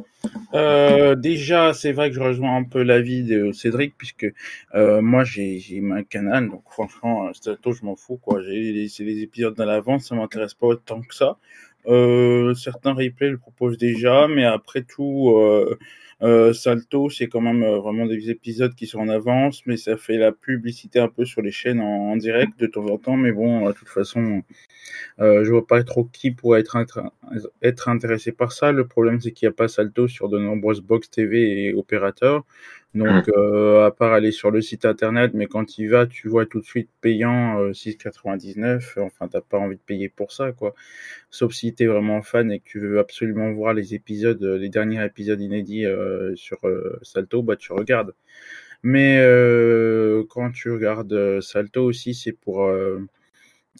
déjà, 1.17 1.73
c'est 1.73 1.91
vrai 1.91 2.09
que 2.09 2.15
je 2.15 2.21
rejoins 2.21 2.55
un 2.55 2.63
peu 2.63 2.83
l'avis 2.83 3.23
de 3.23 3.51
Cédric 3.51 3.95
puisque 3.97 4.27
moi 4.73 5.23
j'ai 5.23 5.61
un 5.91 6.03
canal, 6.03 6.49
donc 6.49 6.63
franchement 6.69 7.31
Salto, 7.33 7.73
je 7.73 7.83
m'en 7.85 7.95
fous 7.95 8.17
quoi. 8.17 8.41
J'ai 8.41 8.87
c'est 8.87 9.03
les 9.03 9.21
épisodes 9.21 9.55
dans 9.55 9.65
l'avance, 9.65 10.07
ça 10.07 10.15
m'intéresse 10.15 10.53
pas 10.53 10.67
autant 10.67 11.01
que 11.01 11.15
ça. 11.15 11.37
certains 12.55 12.93
replays 12.93 13.29
le 13.29 13.37
proposent 13.37 13.77
déjà, 13.77 14.27
mais 14.27 14.45
après 14.45 14.83
tout. 14.83 15.33
Euh, 16.23 16.53
Salto, 16.53 17.09
c'est 17.09 17.27
quand 17.27 17.41
même 17.41 17.63
euh, 17.63 17.79
vraiment 17.79 18.05
des 18.05 18.29
épisodes 18.29 18.75
qui 18.75 18.85
sont 18.85 18.99
en 18.99 19.09
avance, 19.09 19.65
mais 19.65 19.75
ça 19.75 19.97
fait 19.97 20.17
la 20.17 20.31
publicité 20.31 20.99
un 20.99 21.07
peu 21.07 21.25
sur 21.25 21.41
les 21.41 21.51
chaînes 21.51 21.79
en, 21.79 22.15
direct 22.15 22.59
de 22.59 22.67
temps 22.67 22.85
en 22.85 22.97
temps. 22.97 23.17
Mais 23.17 23.31
bon, 23.31 23.67
de 23.67 23.71
toute 23.71 23.89
façon, 23.89 24.43
euh, 25.19 25.43
je 25.43 25.51
vois 25.51 25.65
pas 25.65 25.83
trop 25.83 26.05
qui 26.05 26.31
pourrait 26.31 26.63
être 27.61 27.89
intéressé 27.89 28.31
par 28.31 28.51
ça. 28.51 28.71
Le 28.71 28.87
problème, 28.87 29.19
c'est 29.19 29.31
qu'il 29.31 29.47
n'y 29.47 29.53
a 29.53 29.55
pas 29.55 29.67
Salto 29.67 30.07
sur 30.07 30.29
de 30.29 30.37
nombreuses 30.37 30.81
box 30.81 31.09
TV 31.09 31.65
et 31.65 31.73
opérateurs. 31.73 32.45
Donc, 32.93 33.27
mmh. 33.27 33.31
euh, 33.37 33.85
à 33.85 33.91
part 33.91 34.11
aller 34.11 34.31
sur 34.31 34.51
le 34.51 34.61
site 34.61 34.83
internet, 34.83 35.31
mais 35.33 35.45
quand 35.45 35.63
tu 35.63 35.83
y 35.83 35.87
vas, 35.87 36.07
tu 36.07 36.27
vois 36.27 36.45
tout 36.45 36.59
de 36.59 36.65
suite 36.65 36.89
payant 36.99 37.59
euh, 37.59 37.71
6,99. 37.71 38.99
Enfin, 38.99 39.29
t'as 39.29 39.39
pas 39.39 39.57
envie 39.57 39.77
de 39.77 39.81
payer 39.81 40.09
pour 40.09 40.33
ça, 40.33 40.51
quoi. 40.51 40.73
Sauf 41.29 41.53
si 41.53 41.73
tu 41.73 41.83
es 41.83 41.85
vraiment 41.87 42.21
fan 42.21 42.51
et 42.51 42.59
que 42.59 42.65
tu 42.65 42.79
veux 42.79 42.99
absolument 42.99 43.51
voir 43.53 43.73
les 43.73 43.93
épisodes, 43.95 44.43
les 44.43 44.69
derniers 44.69 45.03
épisodes 45.05 45.39
inédits 45.39 45.85
euh, 45.85 46.35
sur 46.35 46.57
euh, 46.65 46.99
Salto, 47.01 47.43
bah 47.43 47.55
tu 47.55 47.71
regardes. 47.71 48.13
Mais 48.83 49.19
euh, 49.19 50.23
quand 50.29 50.51
tu 50.51 50.71
regardes 50.71 51.39
Salto 51.41 51.83
aussi, 51.83 52.13
c'est 52.13 52.33
pour 52.33 52.69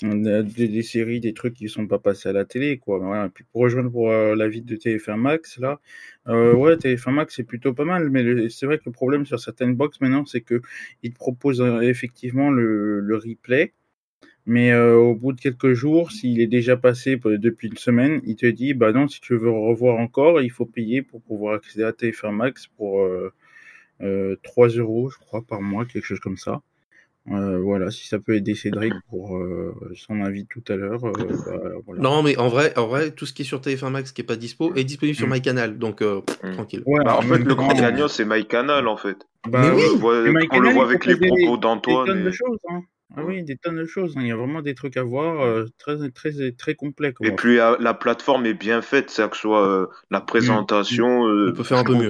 des, 0.02 0.84
séries, 0.84 1.20
des 1.20 1.34
trucs 1.34 1.54
qui 1.54 1.70
sont 1.70 1.88
pas 1.88 2.00
passés 2.00 2.30
à 2.30 2.34
la 2.34 2.46
télé, 2.46 2.78
quoi. 2.78 3.00
Pour 3.52 3.62
rejoindre 3.62 3.92
pour 3.92 4.12
euh, 4.12 4.36
la 4.36 4.48
vie 4.48 4.62
de 4.62 4.76
TF1 4.76 5.16
Max, 5.18 5.60
là, 5.60 5.80
euh, 6.28 6.54
ouais, 6.54 6.76
TF1 6.76 7.12
Max 7.12 7.36
c'est 7.36 7.44
plutôt 7.44 7.74
pas 7.74 7.86
mal, 7.86 8.10
mais 8.10 8.50
c'est 8.50 8.66
vrai 8.66 8.78
que 8.78 8.84
le 8.86 8.92
problème 8.92 9.26
sur 9.26 9.40
certaines 9.40 9.76
box 9.76 10.00
maintenant, 10.02 10.26
c'est 10.26 10.42
que 10.42 10.62
ils 11.04 11.12
te 11.12 11.18
proposent 11.18 11.62
euh, 11.62 11.82
effectivement 11.82 12.50
le, 12.52 13.16
replay, 13.16 13.74
mais 14.46 14.72
euh, 14.72 14.96
au 14.98 15.16
bout 15.16 15.34
de 15.34 15.42
quelques 15.42 15.74
jours, 15.74 16.12
s'il 16.12 16.42
est 16.42 16.48
déjà 16.48 16.78
passé 16.78 17.18
depuis 17.18 17.68
une 17.70 17.78
semaine, 17.78 18.22
il 18.26 18.36
te 18.36 18.46
dit, 18.48 18.74
bah 18.74 18.92
non, 18.94 19.08
si 19.08 19.22
tu 19.22 19.36
veux 19.38 19.52
revoir 19.52 20.00
encore, 20.00 20.42
il 20.42 20.52
faut 20.52 20.66
payer 20.66 21.02
pour 21.02 21.22
pouvoir 21.22 21.56
accéder 21.56 21.84
à 21.84 21.92
TF1 21.92 22.32
Max 22.32 22.68
pour 22.68 23.08
3 24.44 24.68
euros, 24.70 25.10
je 25.10 25.18
crois, 25.20 25.44
par 25.46 25.62
mois, 25.62 25.86
quelque 25.86 26.06
chose 26.06 26.20
comme 26.20 26.38
ça. 26.38 26.62
Euh, 27.30 27.60
voilà, 27.60 27.92
si 27.92 28.08
ça 28.08 28.18
peut 28.20 28.36
aider 28.36 28.56
Cédric 28.56 28.94
pour 29.10 29.38
euh, 29.38 29.76
son 29.96 30.22
avis 30.22 30.48
tout 30.48 30.64
à 30.70 30.76
l'heure. 30.76 31.06
Euh, 31.06 31.12
bah, 31.12 31.70
voilà. 31.86 32.02
Non, 32.02 32.24
mais 32.24 32.36
en 32.38 32.48
vrai, 32.48 32.78
en 32.78 32.88
vrai, 32.88 33.12
tout 33.12 33.28
ce 33.28 33.34
qui 33.34 33.44
est 33.44 33.46
sur 33.46 33.62
TF1 33.62 33.92
Max 33.92 34.12
qui 34.12 34.22
est 34.22 34.26
pas 34.26 34.36
dispo 34.36 34.74
est 34.74 34.84
disponible 34.84 35.16
sur 35.16 35.28
mm. 35.28 35.34
MyCanal, 35.34 35.78
donc 35.78 36.02
mm. 36.02 36.54
tranquille. 36.54 36.82
Ouais, 36.88 37.04
bah, 37.06 37.18
en 37.18 37.22
fait, 37.22 37.38
le 37.38 37.54
grand 37.54 37.74
gagnant 37.74 38.08
c'est 38.08 38.26
MyCanal 38.26 38.88
en 38.88 38.98
fait. 38.98 39.28
Bah, 39.48 39.62
mais 39.62 39.70
oui, 39.70 39.84
on, 39.94 39.98
voit, 39.98 40.24
on 40.52 40.60
le 40.60 40.70
voit 40.72 40.86
avec 40.86 41.06
les 41.06 41.16
propos 41.16 41.58
d'Antoine. 41.58 42.24
Des 42.24 42.32
choses. 42.32 42.58
Hein. 42.70 42.82
Ah 43.16 43.24
oui, 43.24 43.44
des 43.44 43.58
tonnes 43.58 43.78
de 43.78 43.86
choses. 43.86 44.16
Hein. 44.18 44.22
Il 44.22 44.28
y 44.28 44.32
a 44.32 44.36
vraiment 44.36 44.62
des 44.62 44.74
trucs 44.74 44.98
à 44.98 45.04
voir 45.04 45.66
très, 45.78 46.10
très, 46.10 46.52
très 46.54 46.74
complets. 46.74 47.14
Et 47.22 47.32
puis 47.32 47.58
la 47.58 47.94
plateforme 47.94 48.48
est 48.48 48.56
bien 48.56 48.82
faite, 48.82 49.12
c'est 49.12 49.30
que 49.30 49.36
ce 49.36 49.42
soit 49.42 49.90
la 50.10 50.22
mm. 50.22 50.26
présentation. 50.26 51.22
On 51.22 51.54
peut 51.54 51.64
faire 51.64 51.78
un 51.78 51.84
peu 51.84 51.96
mieux. 51.96 52.10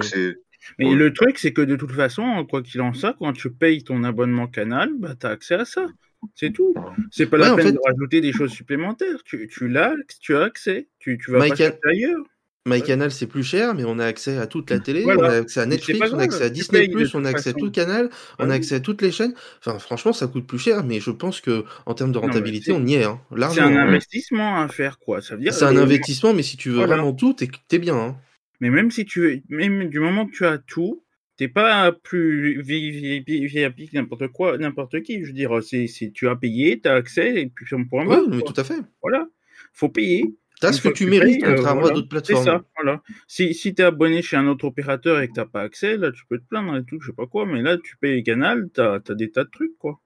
Mais 0.78 0.94
le 0.94 1.12
truc, 1.12 1.38
c'est 1.38 1.52
que 1.52 1.62
de 1.62 1.76
toute 1.76 1.92
façon, 1.92 2.46
quoi 2.48 2.62
qu'il 2.62 2.80
en 2.80 2.92
soit, 2.92 3.14
quand 3.18 3.32
tu 3.32 3.50
payes 3.50 3.84
ton 3.84 4.04
abonnement 4.04 4.46
canal, 4.46 4.90
bah, 4.98 5.14
tu 5.18 5.26
as 5.26 5.30
accès 5.30 5.54
à 5.54 5.64
ça. 5.64 5.86
C'est 6.34 6.52
tout. 6.52 6.74
C'est 7.10 7.26
pas 7.26 7.36
la 7.36 7.54
peine 7.56 7.74
de 7.74 7.80
rajouter 7.84 8.20
des 8.20 8.32
choses 8.32 8.52
supplémentaires. 8.52 9.22
Tu, 9.24 9.48
tu 9.48 9.68
l'as, 9.68 9.94
tu 10.20 10.36
as 10.36 10.42
accès. 10.42 10.88
Tu, 11.00 11.18
tu 11.18 11.32
vas 11.32 11.38
pas 11.40 11.54
ailleurs. 11.88 12.24
MyCanal, 12.64 13.10
c'est 13.10 13.26
plus 13.26 13.42
cher, 13.42 13.74
mais 13.74 13.82
on 13.84 13.98
a 13.98 14.06
accès 14.06 14.38
à 14.38 14.46
toute 14.46 14.70
la 14.70 14.78
télé, 14.78 15.04
on 15.04 15.20
a 15.20 15.38
accès 15.38 15.58
à 15.58 15.66
Netflix, 15.66 16.12
on 16.12 16.18
a 16.18 16.22
accès 16.22 16.44
à 16.44 16.48
Disney+, 16.48 16.88
on 17.12 17.24
a 17.24 17.30
accès 17.30 17.50
à 17.50 17.52
tout 17.54 17.64
le 17.64 17.72
canal, 17.72 18.08
on 18.38 18.50
a 18.50 18.54
accès 18.54 18.76
à 18.76 18.80
toutes 18.80 19.02
les 19.02 19.10
chaînes. 19.10 19.34
Enfin, 19.58 19.80
franchement, 19.80 20.12
ça 20.12 20.28
coûte 20.28 20.46
plus 20.46 20.60
cher, 20.60 20.84
mais 20.84 21.00
je 21.00 21.10
pense 21.10 21.40
que 21.40 21.64
en 21.86 21.94
termes 21.94 22.12
de 22.12 22.18
rentabilité, 22.18 22.70
on 22.70 22.86
y 22.86 22.94
est. 22.94 23.04
Hein, 23.04 23.20
c'est 23.50 23.60
un 23.60 23.76
investissement 23.76 24.60
à 24.60 24.68
faire, 24.68 25.00
quoi. 25.00 25.20
Ça 25.20 25.34
veut 25.34 25.42
dire. 25.42 25.52
C'est 25.52 25.64
un 25.64 25.76
investissement, 25.76 26.34
mais 26.34 26.44
si 26.44 26.56
tu 26.56 26.70
veux 26.70 26.84
vraiment 26.84 27.12
tout, 27.12 27.32
t'es 27.34 27.50
es 27.72 27.78
bien. 27.78 27.96
Hein. 27.96 28.16
Mais 28.62 28.70
même 28.70 28.92
si 28.92 29.04
tu, 29.04 29.42
même 29.48 29.88
du 29.88 29.98
moment 29.98 30.24
que 30.24 30.30
tu 30.30 30.46
as 30.46 30.56
tout, 30.56 31.02
t'es 31.36 31.48
pas 31.48 31.90
plus 31.90 32.62
VIP 32.62 33.90
que 33.90 33.96
n'importe 33.96 34.28
quoi, 34.28 34.56
n'importe 34.56 35.02
qui. 35.02 35.24
Je 35.24 35.26
veux 35.26 35.32
dire, 35.32 35.60
c'est, 35.64 35.88
tu 36.14 36.28
as 36.28 36.36
payé, 36.36 36.80
tu 36.80 36.88
as 36.88 36.94
accès, 36.94 37.42
et 37.42 37.46
puis 37.48 37.66
on 37.74 37.84
pourra 37.84 38.06
Oui, 38.06 38.24
mais 38.30 38.42
tout 38.42 38.54
à 38.56 38.62
fait. 38.62 38.78
Voilà. 39.02 39.26
Faut 39.72 39.88
payer. 39.88 40.36
Tu 40.60 40.66
as 40.66 40.72
ce 40.72 40.80
que 40.80 40.90
tu 40.90 41.06
mérites, 41.06 41.42
euh, 41.42 41.56
contrairement 41.56 41.86
à 41.86 41.90
d'autres 41.90 42.08
plateformes. 42.08 42.44
C'est 42.44 42.50
ça, 42.50 42.64
voilà. 42.76 43.02
Si, 43.26 43.52
si 43.52 43.74
tu 43.74 43.82
es 43.82 43.84
abonné 43.84 44.22
chez 44.22 44.36
un 44.36 44.46
autre 44.46 44.64
opérateur 44.64 45.20
et 45.20 45.26
que 45.26 45.32
t'as 45.32 45.44
pas 45.44 45.62
accès, 45.62 45.96
là, 45.96 46.12
tu 46.12 46.24
peux 46.28 46.38
te 46.38 46.44
plaindre 46.44 46.76
et 46.76 46.84
tout, 46.84 47.00
je 47.00 47.08
sais 47.08 47.16
pas 47.16 47.26
quoi, 47.26 47.44
mais 47.46 47.62
là, 47.62 47.78
tu 47.78 47.96
payes 47.96 48.22
Canal, 48.22 48.68
tu 48.72 48.80
as, 48.80 49.00
des 49.08 49.32
tas 49.32 49.42
de 49.42 49.50
trucs, 49.50 49.76
quoi. 49.76 50.00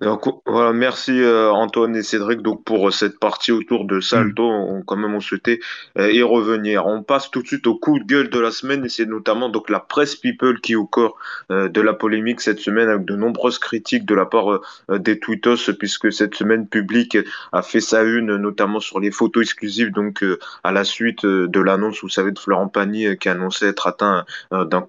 Donc, 0.00 0.26
voilà, 0.44 0.72
merci 0.72 1.22
euh, 1.22 1.50
Antoine 1.50 1.96
et 1.96 2.02
Cédric 2.02 2.42
donc 2.42 2.64
pour 2.64 2.88
euh, 2.88 2.90
cette 2.90 3.18
partie 3.18 3.52
autour 3.52 3.86
de 3.86 4.00
Salto. 4.00 4.50
Mm. 4.50 4.54
On, 4.54 4.82
quand 4.82 4.96
même 4.96 5.14
on 5.14 5.20
souhaitait 5.20 5.60
euh, 5.98 6.12
y 6.12 6.22
revenir. 6.22 6.86
On 6.86 7.02
passe 7.02 7.30
tout 7.30 7.42
de 7.42 7.46
suite 7.46 7.66
au 7.66 7.76
coup 7.76 7.98
de 7.98 8.04
gueule 8.04 8.28
de 8.28 8.38
la 8.38 8.50
semaine 8.50 8.84
et 8.84 8.88
c'est 8.88 9.06
notamment 9.06 9.48
donc 9.48 9.70
la 9.70 9.80
presse 9.80 10.16
people 10.16 10.60
qui 10.60 10.72
est 10.72 10.76
au 10.76 10.86
corps 10.86 11.16
de 11.50 11.80
la 11.80 11.94
polémique 11.94 12.40
cette 12.40 12.58
semaine 12.58 12.88
avec 12.88 13.04
de 13.04 13.16
nombreuses 13.16 13.58
critiques 13.58 14.04
de 14.04 14.14
la 14.14 14.26
part 14.26 14.60
des 14.88 15.18
tweetos 15.18 15.72
puisque 15.78 16.12
cette 16.12 16.34
semaine 16.34 16.66
publique 16.66 17.16
a 17.52 17.62
fait 17.62 17.80
sa 17.80 18.02
une 18.02 18.36
notamment 18.36 18.80
sur 18.80 19.00
les 19.00 19.10
photos 19.10 19.44
exclusives 19.44 19.92
donc 19.92 20.24
à 20.64 20.72
la 20.72 20.84
suite 20.84 21.24
de 21.24 21.60
l'annonce 21.60 22.00
vous 22.02 22.08
savez 22.08 22.32
de 22.32 22.38
Florent 22.38 22.68
Pagny 22.68 23.16
qui 23.18 23.28
annonçait 23.28 23.68
être 23.68 23.86
atteint 23.86 24.24
d'un 24.50 24.84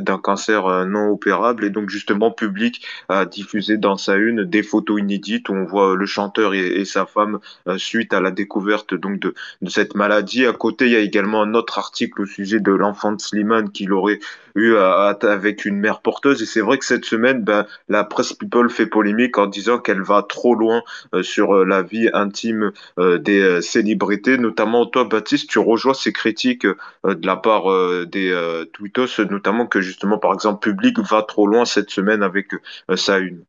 d'un 0.00 0.18
cancer 0.18 0.86
non 0.86 1.10
opérable 1.10 1.64
et 1.64 1.70
donc 1.70 1.88
justement 1.88 2.30
public 2.30 2.84
a 3.08 3.24
diffusé 3.24 3.76
dans 3.76 3.87
sa 3.96 4.16
une 4.16 4.44
des 4.44 4.62
photos 4.62 5.00
inédites 5.00 5.48
où 5.48 5.54
on 5.54 5.64
voit 5.64 5.96
le 5.96 6.06
chanteur 6.06 6.54
et, 6.54 6.84
sa 6.84 7.06
femme 7.06 7.38
euh, 7.66 7.78
suite 7.78 8.12
à 8.12 8.20
la 8.20 8.30
découverte 8.30 8.94
donc 8.94 9.20
de, 9.20 9.34
cette 9.68 9.94
maladie. 9.94 10.46
À 10.46 10.52
côté, 10.52 10.86
il 10.86 10.92
y 10.92 10.96
a 10.96 11.00
également 11.00 11.42
un 11.42 11.54
autre 11.54 11.78
article 11.78 12.22
au 12.22 12.26
sujet 12.26 12.60
de 12.60 12.72
l'enfant 12.72 13.12
de 13.12 13.20
Slimane 13.20 13.70
qu'il 13.70 13.92
aurait 13.92 14.20
eu 14.54 14.76
avec 14.76 15.64
une 15.64 15.76
mère 15.76 16.00
porteuse. 16.00 16.42
Et 16.42 16.46
c'est 16.46 16.60
vrai 16.60 16.78
que 16.78 16.84
cette 16.84 17.04
semaine, 17.04 17.42
ben, 17.42 17.66
la 17.88 18.04
presse 18.04 18.32
People 18.32 18.70
fait 18.70 18.86
polémique 18.86 19.38
en 19.38 19.46
disant 19.46 19.78
qu'elle 19.78 20.02
va 20.02 20.22
trop 20.22 20.54
loin 20.54 20.82
euh, 21.14 21.22
sur 21.22 21.54
euh, 21.54 21.64
la 21.64 21.82
vie 21.82 22.08
intime 22.12 22.72
des 22.98 23.60
célébrités. 23.62 24.38
Notamment 24.38 24.86
toi, 24.86 25.04
Baptiste, 25.04 25.48
tu 25.48 25.58
rejoins 25.58 25.94
ces 25.94 26.12
critiques 26.12 26.66
de 26.66 27.26
la 27.26 27.36
part 27.36 27.66
des 28.06 28.34
tweetos, 28.72 29.24
notamment 29.30 29.66
que 29.66 29.80
justement, 29.80 30.18
par 30.18 30.34
exemple, 30.34 30.68
Public 30.68 30.98
va 31.00 31.22
trop 31.22 31.46
loin 31.46 31.64
cette 31.64 31.90
semaine 31.90 32.22
avec 32.22 32.52
sa 32.96 33.18
une. 33.18 33.44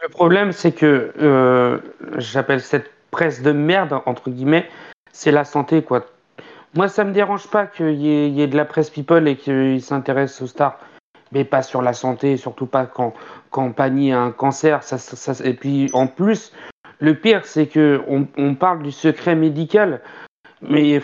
Le 0.00 0.08
problème, 0.08 0.52
c'est 0.52 0.72
que 0.72 1.12
euh, 1.20 1.78
j'appelle 2.18 2.60
cette 2.60 2.90
presse 3.10 3.42
de 3.42 3.50
merde, 3.50 4.00
entre 4.06 4.30
guillemets, 4.30 4.68
c'est 5.12 5.32
la 5.32 5.44
santé, 5.44 5.82
quoi. 5.82 6.06
Moi, 6.74 6.88
ça 6.88 7.02
me 7.02 7.12
dérange 7.12 7.48
pas 7.48 7.66
qu'il 7.66 7.94
y, 7.94 8.40
ait 8.40 8.46
de 8.46 8.56
la 8.56 8.64
presse 8.64 8.90
people 8.90 9.26
et 9.26 9.36
qu'ils 9.36 9.82
s'intéressent 9.82 10.42
aux 10.42 10.46
stars, 10.46 10.78
mais 11.32 11.44
pas 11.44 11.62
sur 11.62 11.82
la 11.82 11.94
santé, 11.94 12.36
surtout 12.36 12.66
pas 12.66 12.86
quand, 12.86 13.14
quand 13.50 13.72
Pagny 13.72 14.12
a 14.12 14.20
un 14.20 14.30
cancer. 14.30 14.80
Et 15.42 15.54
puis, 15.54 15.90
en 15.92 16.06
plus, 16.06 16.52
le 17.00 17.14
pire, 17.14 17.44
c'est 17.44 17.66
que 17.66 18.02
on, 18.06 18.28
on, 18.36 18.54
parle 18.54 18.82
du 18.82 18.92
secret 18.92 19.34
médical, 19.34 20.00
mais 20.62 21.00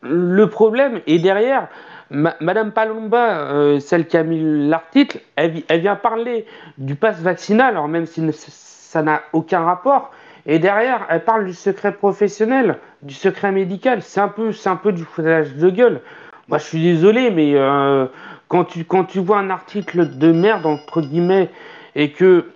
le 0.00 0.48
problème 0.48 1.00
est 1.06 1.18
derrière. 1.18 1.68
Madame 2.10 2.72
Palomba, 2.72 3.52
euh, 3.52 3.78
celle 3.78 4.08
qui 4.08 4.16
a 4.16 4.24
mis 4.24 4.68
l'article, 4.68 5.20
elle, 5.36 5.62
vient 5.80 5.94
parler 5.94 6.44
du 6.76 6.96
pass 6.96 7.20
vaccinal, 7.20 7.70
alors 7.70 7.86
même 7.86 8.06
si 8.06 8.20
ça 8.32 9.02
n'a 9.02 9.22
aucun 9.32 9.60
rapport. 9.60 10.10
Et 10.46 10.58
derrière, 10.58 11.06
elle 11.08 11.24
parle 11.24 11.44
du 11.44 11.54
secret 11.54 11.92
professionnel, 11.92 12.78
du 13.02 13.14
secret 13.14 13.52
médical. 13.52 14.02
C'est 14.02 14.20
un 14.20 14.28
peu, 14.28 14.52
c'est 14.52 14.68
un 14.68 14.76
peu 14.76 14.90
du 14.92 15.04
foutage 15.04 15.54
de 15.54 15.70
gueule. 15.70 16.00
Moi, 16.48 16.58
je 16.58 16.64
suis 16.64 16.82
désolé, 16.82 17.30
mais 17.30 17.52
euh, 17.54 18.06
quand 18.48 18.64
tu 18.64 18.84
quand 18.84 19.04
tu 19.04 19.20
vois 19.20 19.38
un 19.38 19.50
article 19.50 20.18
de 20.18 20.32
merde 20.32 20.66
entre 20.66 21.02
guillemets 21.02 21.50
et 21.94 22.10
que 22.10 22.50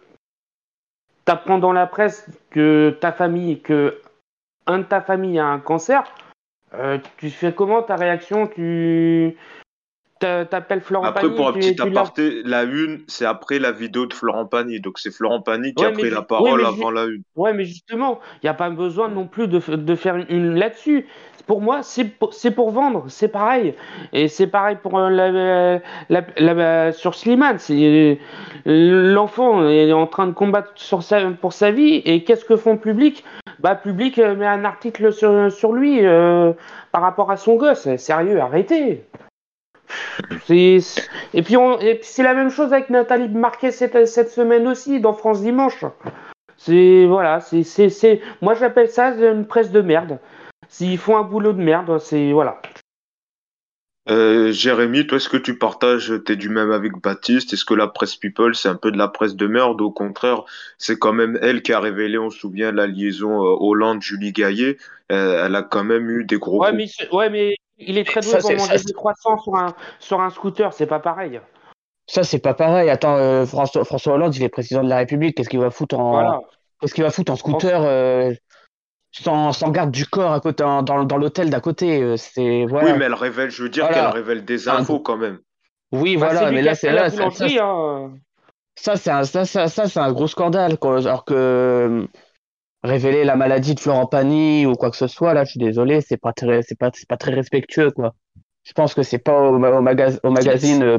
tu 1.25 1.33
apprends 1.33 1.59
dans 1.59 1.73
la 1.73 1.87
presse 1.87 2.27
que 2.51 2.97
ta 3.01 3.13
famille, 3.13 3.61
que 3.61 4.01
un 4.67 4.79
de 4.79 4.85
ta 4.85 5.01
famille 5.01 5.39
a 5.39 5.47
un 5.47 5.61
cancer, 5.61 6.03
euh, 6.79 6.99
tu 7.19 7.31
fais 7.31 7.53
comment 7.53 7.83
ta 7.83 7.97
réaction? 7.97 8.47
Tu 8.47 9.37
t'appelles 10.21 10.81
Florent 10.81 11.05
Après, 11.05 11.29
pour 11.35 11.49
un 11.49 11.53
petit 11.53 11.81
aparté, 11.81 12.43
la 12.45 12.63
une, 12.63 13.05
c'est 13.09 13.27
après 13.27 13.59
la 13.59 13.73
vidéo 13.73 14.07
de 14.07 14.15
Florent 14.15 14.47
Pagny. 14.47 14.81
Donc, 14.81 14.99
c'est 14.99 15.11
Florent 15.11 15.43
Pagny 15.43 15.75
qui 15.75 15.85
a 15.85 15.91
pris 15.91 16.09
la 16.09 16.23
parole 16.23 16.65
avant 16.65 16.91
la 16.91 17.05
une. 17.05 17.23
Ouais, 17.37 17.53
mais 17.53 17.65
justement, 17.65 18.21
il 18.37 18.47
n'y 18.47 18.49
a 18.49 18.55
pas 18.55 18.71
besoin 18.71 19.09
non 19.09 19.27
plus 19.27 19.49
de, 19.49 19.59
de 19.77 19.95
faire 19.95 20.17
une 20.17 20.55
là-dessus. 20.55 21.07
Pour 21.47 21.61
moi, 21.61 21.83
c'est 21.83 22.05
pour, 22.05 22.71
vendre, 22.71 23.05
c'est 23.09 23.29
pareil. 23.29 23.75
Et 24.13 24.29
c'est 24.29 24.47
pareil 24.47 24.79
pour 24.83 24.99
euh, 24.99 25.79
la, 26.09 26.93
sur 26.93 27.15
Slimane. 27.15 27.59
L'enfant 28.65 29.69
est 29.69 29.93
en 29.93 30.07
train 30.07 30.27
de 30.27 30.33
combattre 30.33 30.73
sa, 30.77 31.21
pour 31.33 31.53
sa 31.53 31.71
vie. 31.71 31.97
Et 32.05 32.25
qu'est-ce 32.25 32.45
que 32.45 32.57
font 32.57 32.73
le 32.73 32.79
public? 32.79 33.25
Bah, 33.61 33.75
public 33.75 34.19
euh, 34.19 34.35
met 34.35 34.47
un 34.47 34.65
article 34.65 35.13
sur, 35.13 35.73
lui 35.73 36.05
euh, 36.05 36.53
par 36.93 37.03
rapport 37.03 37.31
à 37.31 37.37
son 37.37 37.57
gosse. 37.57 37.95
Sérieux, 37.97 38.41
arrêtez. 38.41 39.05
Et 40.49 41.43
puis, 41.43 41.57
c'est 42.03 42.23
la 42.23 42.35
même 42.35 42.51
chose 42.51 42.73
avec 42.73 42.89
Nathalie 42.89 43.29
Marquet 43.29 43.71
cette, 43.71 44.31
semaine 44.31 44.67
aussi 44.67 45.01
dans 45.01 45.13
France 45.13 45.43
Dimanche. 45.43 45.85
C'est 46.57 47.05
voilà, 47.07 47.41
moi 48.41 48.55
j'appelle 48.55 48.89
ça 48.89 49.09
une 49.09 49.47
presse 49.47 49.71
de 49.71 49.83
merde. 49.83 50.19
S'ils 50.69 50.99
font 50.99 51.17
un 51.17 51.23
boulot 51.23 51.53
de 51.53 51.63
merde, 51.63 51.99
c'est 51.99 52.33
voilà. 52.33 52.61
Euh, 54.11 54.53
Jérémy, 54.53 55.07
toi, 55.07 55.17
est-ce 55.17 55.31
que 55.31 55.39
tu 55.39 55.57
partages, 55.57 56.13
t'es 56.27 56.37
du 56.37 56.51
même 56.51 56.71
avec 56.71 56.93
Baptiste? 57.01 57.55
Est-ce 57.55 57.65
que 57.65 57.73
la 57.73 57.89
presse 57.89 58.17
People, 58.17 58.55
c'est 58.55 58.69
un 58.69 58.75
peu 58.75 58.93
de 58.93 58.99
la 58.99 59.09
presse 59.09 59.35
de 59.35 59.47
merde? 59.47 59.81
Au 59.81 59.91
contraire, 59.91 60.43
c'est 60.77 60.99
quand 60.99 61.15
même 61.15 61.39
elle 61.41 61.63
qui 61.63 61.73
a 61.73 61.81
révélé, 61.81 62.19
on 62.19 62.29
se 62.29 62.39
souvient, 62.39 62.71
la 62.71 62.87
liaison 62.87 63.43
euh, 63.43 63.57
Hollande-Julie 63.59 64.33
Gaillet. 64.33 64.77
Euh, 65.11 65.47
elle 65.47 65.57
a 65.57 65.63
quand 65.63 65.85
même 65.85 66.11
eu 66.11 66.25
des 66.25 66.39
gros. 66.39 66.63
Ouais, 66.63 66.73
mais, 66.73 66.87
ouais, 67.13 67.31
mais 67.31 67.55
il 67.79 67.97
est 67.97 68.05
très 68.05 68.21
doué 68.21 68.37
pour 68.39 68.51
manger 68.53 68.77
des 68.85 68.93
croissants 68.93 69.39
sur 69.39 69.57
un, 69.57 69.75
sur 69.99 70.21
un 70.21 70.29
scooter, 70.29 70.73
c'est 70.75 70.87
pas 70.87 71.01
pareil. 71.01 71.41
Ça, 72.07 72.25
c'est 72.25 72.41
pas 72.41 72.53
pareil. 72.53 72.91
Attends, 72.91 73.17
euh, 73.17 73.47
François, 73.47 73.87
François, 73.87 74.15
Hollande, 74.15 74.37
il 74.37 74.43
est 74.43 74.51
président 74.51 74.85
de 74.85 74.91
la 74.91 74.99
République. 74.99 75.35
Qu'est-ce 75.35 75.49
qu'il 75.49 75.61
va 75.61 75.71
foutre 75.71 75.99
en. 75.99 76.43
Qu'est-ce 76.81 76.93
qu'il 76.93 77.05
va 77.05 77.11
foutre 77.11 77.33
en 77.33 77.37
scooter 77.37 78.37
sans, 79.23 79.71
garde 79.71 79.91
du 79.91 80.07
corps 80.07 80.33
à 80.33 80.41
côté, 80.41 80.65
dans, 80.65 80.83
dans 80.83 81.17
l'hôtel 81.17 81.51
d'à 81.51 81.61
côté. 81.61 82.03
Euh, 82.03 82.17
c'est 82.17 82.67
voilà. 82.67 82.93
Oui, 82.93 82.99
mais 82.99 83.05
elle 83.05 83.15
révèle, 83.15 83.51
je 83.51 83.63
veux 83.63 83.69
dire 83.69 83.89
qu'elle 83.89 84.07
révèle 84.07 84.45
des 84.45 84.69
infos 84.69 85.01
quand 85.01 85.17
même. 85.17 85.39
Oui, 85.93 86.17
bah, 86.17 86.31
voilà, 86.33 86.51
mais 86.51 86.63
là, 86.63 86.75
c'est 86.75 86.91
là. 86.91 87.11
Ça, 87.11 87.27
hein. 87.27 87.31
ça, 88.75 88.97
c'est 88.97 89.11
un, 89.11 89.23
ça, 89.25 89.45
ça, 89.45 89.69
ça 89.69 89.89
c'est 89.89 90.01
un 90.01 90.13
gros 90.13 90.27
scandale. 90.27 90.79
Quoi. 90.79 90.99
Alors 90.99 91.25
que 91.25 91.35
euh, 91.35 92.07
révéler 92.83 93.25
la 93.25 93.37
maladie 93.37 93.75
de 93.75 93.81
Florent 93.81 94.07
Pagny 94.07 94.67
ou 94.67 94.75
quoi 94.75 94.91
que 94.91 94.97
ce 94.97 95.07
soit, 95.07 95.35
là, 95.35 95.45
je 95.45 95.51
suis 95.51 95.61
désolé, 95.61 96.01
c'est 96.01 96.17
pas 96.17 96.33
très, 96.33 96.63
c'est 96.63 96.79
pas, 96.79 96.91
c'est 96.93 97.09
pas 97.09 97.17
très 97.17 97.33
respectueux, 97.33 97.93
quoi. 97.93 98.15
Je 98.65 98.73
pense 98.73 98.95
que 98.95 99.03
c'est 99.03 99.19
pas 99.19 99.39
au, 99.39 99.55
au, 99.55 99.79
au 100.25 100.31
magazine. 100.31 100.83
Euh, 100.83 100.99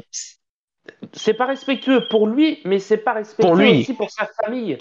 c'est 1.14 1.34
pas 1.34 1.48
respectueux 1.48 2.08
pour 2.10 2.28
lui, 2.28 2.60
mais 2.64 2.80
c'est 2.80 2.98
pas 2.98 3.14
respectueux 3.14 3.50
pour 3.50 3.56
lui. 3.56 3.82
aussi 3.82 3.94
pour 3.94 4.10
sa 4.10 4.30
famille. 4.44 4.78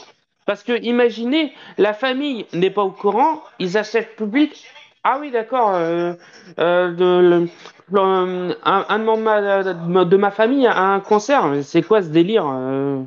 Parce 0.46 0.62
que 0.62 0.80
imaginez, 0.82 1.52
la 1.78 1.94
famille 1.94 2.46
n'est 2.52 2.70
pas 2.70 2.82
au 2.82 2.90
courant, 2.90 3.42
ils 3.58 3.78
achètent 3.78 4.16
public. 4.16 4.66
Ah 5.02 5.18
oui, 5.20 5.30
d'accord. 5.30 5.74
Euh, 5.74 6.14
euh, 6.58 7.46
un, 7.92 8.98
membre 8.98 10.04
de 10.04 10.16
ma 10.16 10.30
famille 10.30 10.66
a 10.66 10.78
un 10.78 11.00
cancer. 11.00 11.62
C'est 11.62 11.82
quoi 11.82 12.02
ce 12.02 12.08
délire 12.08 12.46
euh? 12.46 13.02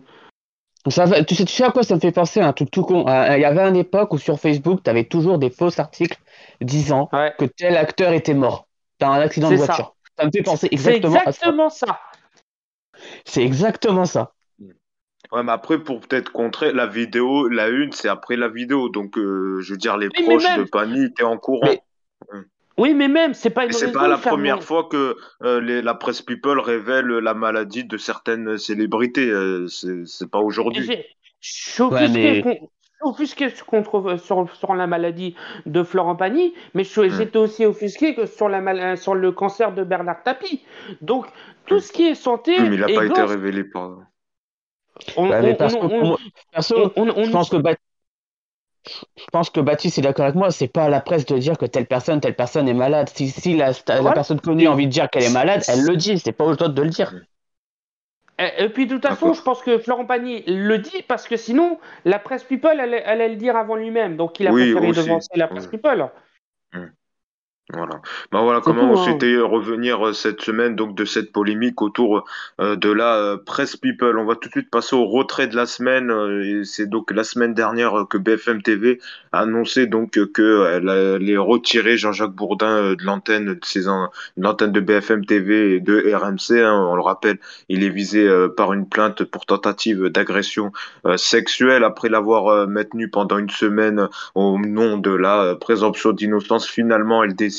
ça, 0.90 1.06
tu, 1.24 1.36
sais, 1.36 1.46
tu 1.46 1.54
sais 1.54 1.64
à 1.64 1.72
quoi 1.72 1.84
ça 1.84 1.96
me 1.96 2.00
fait 2.00 2.12
penser 2.12 2.40
un 2.40 2.54
truc 2.54 2.72
tout 2.72 2.84
con 2.84 3.06
Il 3.08 3.42
y 3.42 3.46
avait 3.46 3.68
une 3.68 3.76
époque 3.76 4.14
où 4.14 4.18
sur 4.18 4.40
Facebook, 4.40 4.82
tu 4.84 4.90
avais 4.90 5.04
toujours 5.04 5.38
des 5.38 5.50
faux 5.50 5.80
articles 5.80 6.18
disant 6.62 7.10
que 7.38 7.46
tel 7.46 7.78
acteur 7.78 8.14
était 8.14 8.34
mort 8.34 8.68
dans 9.00 9.12
un 9.12 9.22
accident 9.22 9.50
de 9.50 9.56
voiture. 9.56 9.96
Ça, 10.18 10.26
me 10.26 10.32
fait 10.32 10.44
penser 10.44 10.68
exactement, 10.72 11.20
exactement 11.20 11.70
ça. 11.70 12.00
C'est 13.26 13.44
exactement 13.44 14.06
ça. 14.06 14.34
Ouais, 15.32 15.44
mais 15.44 15.52
après, 15.52 15.80
pour 15.80 16.00
peut-être 16.00 16.32
contrer 16.32 16.72
la 16.72 16.88
vidéo, 16.88 17.48
la 17.50 17.68
une, 17.68 17.92
c'est 17.92 18.08
après 18.08 18.38
la 18.38 18.48
vidéo. 18.48 18.90
Donc, 18.90 19.18
euh, 19.18 19.60
je 19.62 19.74
veux 19.74 19.78
dire, 19.78 19.98
les 19.98 20.10
proches 20.10 20.58
de 20.58 20.64
Pani 20.64 21.06
étaient 21.06 21.24
en 21.24 21.38
courant. 21.38 21.76
Oui, 22.78 22.94
mais 22.94 23.08
même, 23.08 23.34
c'est 23.34 23.50
pas 23.50 23.66
une 23.66 23.72
C'est 23.72 23.92
pas 23.92 24.08
la 24.08 24.18
première 24.18 24.64
fois 24.64 24.84
que 24.86 25.18
euh, 25.44 25.82
la 25.82 25.94
presse 25.96 26.22
People 26.22 26.60
révèle 26.60 27.08
la 27.08 27.34
maladie 27.34 27.84
de 27.84 27.98
certaines 27.98 28.58
célébrités. 28.58 29.30
Euh, 29.30 29.68
c'est 29.68 30.30
pas 30.30 30.40
aujourd'hui. 30.40 30.88
Je 31.40 31.52
suis 31.52 31.84
offusqué, 33.02 33.54
contre, 33.66 34.18
sur, 34.18 34.56
sur, 34.56 34.76
la 34.76 34.88
maladie 34.88 35.36
de 35.66 35.84
Florent 35.84 36.16
Pagny, 36.16 36.54
mais 36.74 36.84
j'étais 36.84 37.38
aussi 37.38 37.66
offusqué 37.66 38.16
que 38.16 38.26
sur, 38.26 38.48
la 38.50 38.96
sur 38.96 39.16
le 39.16 39.32
cancer 39.32 39.74
de 39.74 39.84
Bernard 39.84 40.24
Tapie. 40.24 40.64
Donc, 41.02 41.26
tout 41.66 41.80
ce 41.80 41.92
qui 41.92 42.08
est 42.08 42.16
santé. 42.16 42.60
mais 42.60 42.76
il 42.76 42.80
n'a 42.80 42.88
pas 42.88 43.06
été 43.06 43.22
révélé 43.22 43.64
par 43.64 43.98
je 47.26 47.32
pense 47.32 47.50
que 47.50 47.58
je 49.18 49.26
pense 49.32 49.50
que 49.50 49.60
Baptiste 49.60 49.98
est 49.98 50.02
d'accord 50.02 50.26
avec 50.26 50.36
moi, 50.36 50.52
c'est 50.52 50.68
pas 50.68 50.86
à 50.86 50.90
la 50.90 51.02
presse 51.02 51.26
de 51.26 51.38
dire 51.38 51.58
que 51.58 51.66
telle 51.66 51.86
personne, 51.86 52.22
telle 52.22 52.36
personne 52.36 52.68
est 52.70 52.74
malade. 52.74 53.10
Si, 53.14 53.30
si 53.30 53.56
la, 53.58 53.74
personne 54.14 54.40
connue 54.40 54.68
a 54.68 54.72
envie 54.72 54.88
de 54.88 54.92
dire 54.92 55.10
qu'elle 55.10 55.24
est 55.24 55.34
malade, 55.34 55.64
elle 55.68 55.84
le 55.84 55.98
dit, 55.98 56.18
c'est 56.20 56.32
pas 56.32 56.46
aux 56.46 56.52
autres 56.52 56.70
de 56.70 56.82
le 56.82 56.90
dire. 56.90 57.14
Et, 58.40 58.70
puis 58.70 58.86
de 58.86 58.94
toute 58.94 59.06
façon, 59.06 59.34
je 59.34 59.42
pense 59.42 59.62
que 59.62 59.80
Florent 59.80 60.06
Pagny 60.06 60.44
le 60.46 60.78
dit 60.78 61.04
parce 61.08 61.28
que 61.28 61.38
sinon, 61.38 61.80
la 62.06 62.20
presse 62.20 62.44
People, 62.44 62.80
elle, 62.80 62.94
allait 62.94 63.30
le 63.30 63.36
dire 63.36 63.56
avant 63.56 63.76
lui-même. 63.76 64.16
Donc 64.16 64.40
il 64.40 64.48
a 64.48 64.52
préféré 64.52 64.92
devancer 64.92 65.36
la 65.36 65.48
presse 65.48 65.68
People. 65.68 66.10
Voilà. 67.74 68.00
Ben 68.32 68.44
voilà 68.44 68.62
comment 68.62 68.94
on 68.94 68.98
hein. 68.98 69.06
s'était 69.06 69.38
revenir 69.40 70.08
euh, 70.08 70.14
cette 70.14 70.42
semaine 70.42 70.78
donc 70.78 70.96
de 70.96 71.04
cette 71.04 71.34
polémique 71.34 71.82
autour 71.82 72.24
euh, 72.62 72.78
de 72.78 72.90
la 72.90 73.16
euh, 73.18 73.38
presse 73.38 73.76
people. 73.76 74.18
On 74.18 74.24
va 74.24 74.36
tout 74.36 74.48
de 74.48 74.54
suite 74.54 74.70
passer 74.70 74.96
au 74.96 75.06
retrait 75.06 75.48
de 75.48 75.56
la 75.58 75.66
semaine. 75.66 76.10
et 76.46 76.64
c'est 76.64 76.86
donc 76.86 77.12
la 77.12 77.26
semaine 77.26 77.54
dernière 77.54 78.06
que 78.10 78.18
BFM 78.18 78.62
TV 78.62 79.02
a 79.34 79.42
annoncé 79.42 79.86
donc 79.86 80.12
que 80.12 80.66
elle 80.72 80.88
allait 80.88 81.36
retirer 81.36 81.98
Jean-Jacques 81.98 82.32
Bourdin 82.32 82.94
de 82.94 83.04
l'antenne 83.04 83.48
de 83.48 83.60
ses 83.64 83.82
l'antenne 84.38 84.72
de 84.72 84.80
BFM 84.80 85.26
TV 85.26 85.76
et 85.76 85.80
de 85.82 86.14
RMC. 86.14 86.64
Hein. 86.64 86.88
on 86.90 86.96
le 86.96 87.02
rappelle, 87.02 87.38
il 87.68 87.84
est 87.84 87.90
visé 87.90 88.30
par 88.56 88.72
une 88.72 88.88
plainte 88.88 89.26
pour 89.26 89.46
tentative 89.46 90.06
d'agression 90.08 90.72
sexuelle 91.18 91.84
après 91.84 92.08
l'avoir 92.08 92.68
maintenu 92.68 93.10
pendant 93.10 93.38
une 93.38 93.50
semaine 93.50 94.08
au 94.36 94.58
nom 94.58 94.98
de 94.98 95.12
la 95.12 95.56
présomption 95.56 96.14
d'innocence. 96.14 96.66
Finalement, 96.66 97.24
elle 97.24 97.36
décide 97.36 97.57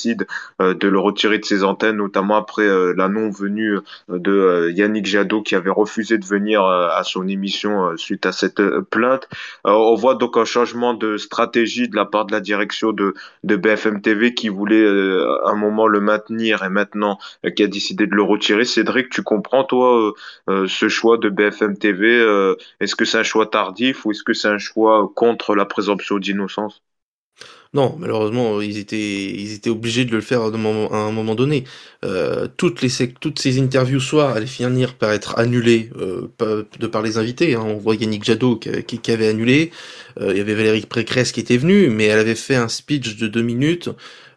euh, 0.61 0.75
de 0.75 0.89
le 0.89 0.99
retirer 0.99 1.39
de 1.39 1.45
ses 1.45 1.65
antennes, 1.65 1.97
notamment 1.97 2.37
après 2.37 2.63
euh, 2.63 2.95
la 2.97 3.09
non-venue 3.09 3.77
euh, 3.77 4.19
de 4.19 4.71
Yannick 4.71 5.07
Jadot 5.07 5.43
qui 5.43 5.55
avait 5.55 5.71
refusé 5.71 6.19
de 6.19 6.25
venir 6.25 6.63
à 6.65 7.03
son 7.05 7.27
émission 7.29 7.97
suite 7.97 8.27
à 8.27 8.33
cette 8.33 8.61
plainte. 8.91 9.29
on 9.65 9.95
voit 9.95 10.15
donc 10.15 10.37
un 10.37 10.45
changement 10.45 10.95
de 10.95 11.17
stratégie 11.17 11.89
de 11.89 11.97
la 11.97 12.05
part 12.05 12.27
de 12.27 12.33
la 12.33 12.41
direction 12.41 12.93
de, 12.93 13.15
de 13.45 13.57
BFM 13.57 14.01
TV 14.01 14.35
qui 14.35 14.49
voulait 14.49 14.87
un 15.45 15.55
moment 15.55 15.87
le 15.87 16.01
maintenir 16.01 16.63
et 16.63 16.69
maintenant 16.69 17.19
qui 17.57 17.63
a 17.63 17.67
décidé 17.67 18.07
de 18.07 18.15
le 18.15 18.23
retirer. 18.23 18.65
Cédric, 18.65 19.11
tu 19.11 19.23
comprends 19.23 19.65
toi 19.65 20.13
ce 20.47 20.89
choix 20.89 21.19
de 21.19 21.29
BFM 21.29 21.77
TV 21.79 22.55
Est-ce 22.81 22.97
que 22.97 23.05
c'est 23.05 23.19
un 23.19 23.23
choix 23.23 23.47
tardif 23.47 24.05
ou 24.05 24.11
est-ce 24.11 24.23
que 24.23 24.33
c'est 24.33 24.49
un 24.49 24.59
choix 24.59 25.11
contre 25.15 25.55
la 25.55 25.65
présomption 25.65 26.19
d'innocence? 26.19 26.83
Non, 27.75 27.97
malheureusement, 27.99 28.63
ils 28.63 28.79
étaient, 28.79 28.97
ils 28.97 29.53
étaient 29.53 29.69
obligés 29.69 30.07
de 30.07 30.13
le 30.13 30.23
faire 30.23 30.41
à 30.41 30.47
un 30.47 31.13
moment, 31.13 31.35
donné. 31.35 31.65
Euh, 32.05 32.49
toutes, 32.57 32.81
les, 32.81 32.89
toutes 33.21 33.39
ces 33.39 33.61
interviews 33.61 34.01
soir 34.01 34.37
allaient 34.37 34.47
finir 34.47 34.95
par 34.95 35.13
être 35.13 35.39
annulées 35.39 35.91
euh, 36.01 36.29
de 36.79 36.87
par 36.87 37.03
les 37.03 37.19
invités. 37.19 37.55
Hein. 37.55 37.65
On 37.67 37.77
voit 37.77 37.95
Yannick 37.95 38.25
Jadot 38.25 38.57
qui, 38.57 38.99
qui, 38.99 39.11
avait 39.11 39.29
annulé. 39.29 39.71
Euh, 40.19 40.31
il 40.33 40.39
y 40.39 40.41
avait 40.41 40.55
Valérie 40.55 40.87
Pécresse 40.87 41.31
qui 41.31 41.41
était 41.41 41.59
venue, 41.59 41.91
mais 41.91 42.05
elle 42.05 42.21
avait 42.21 42.35
fait 42.35 42.57
un 42.57 42.69
speech 42.69 43.17
de 43.19 43.29
deux 43.29 43.43
minutes 43.43 43.91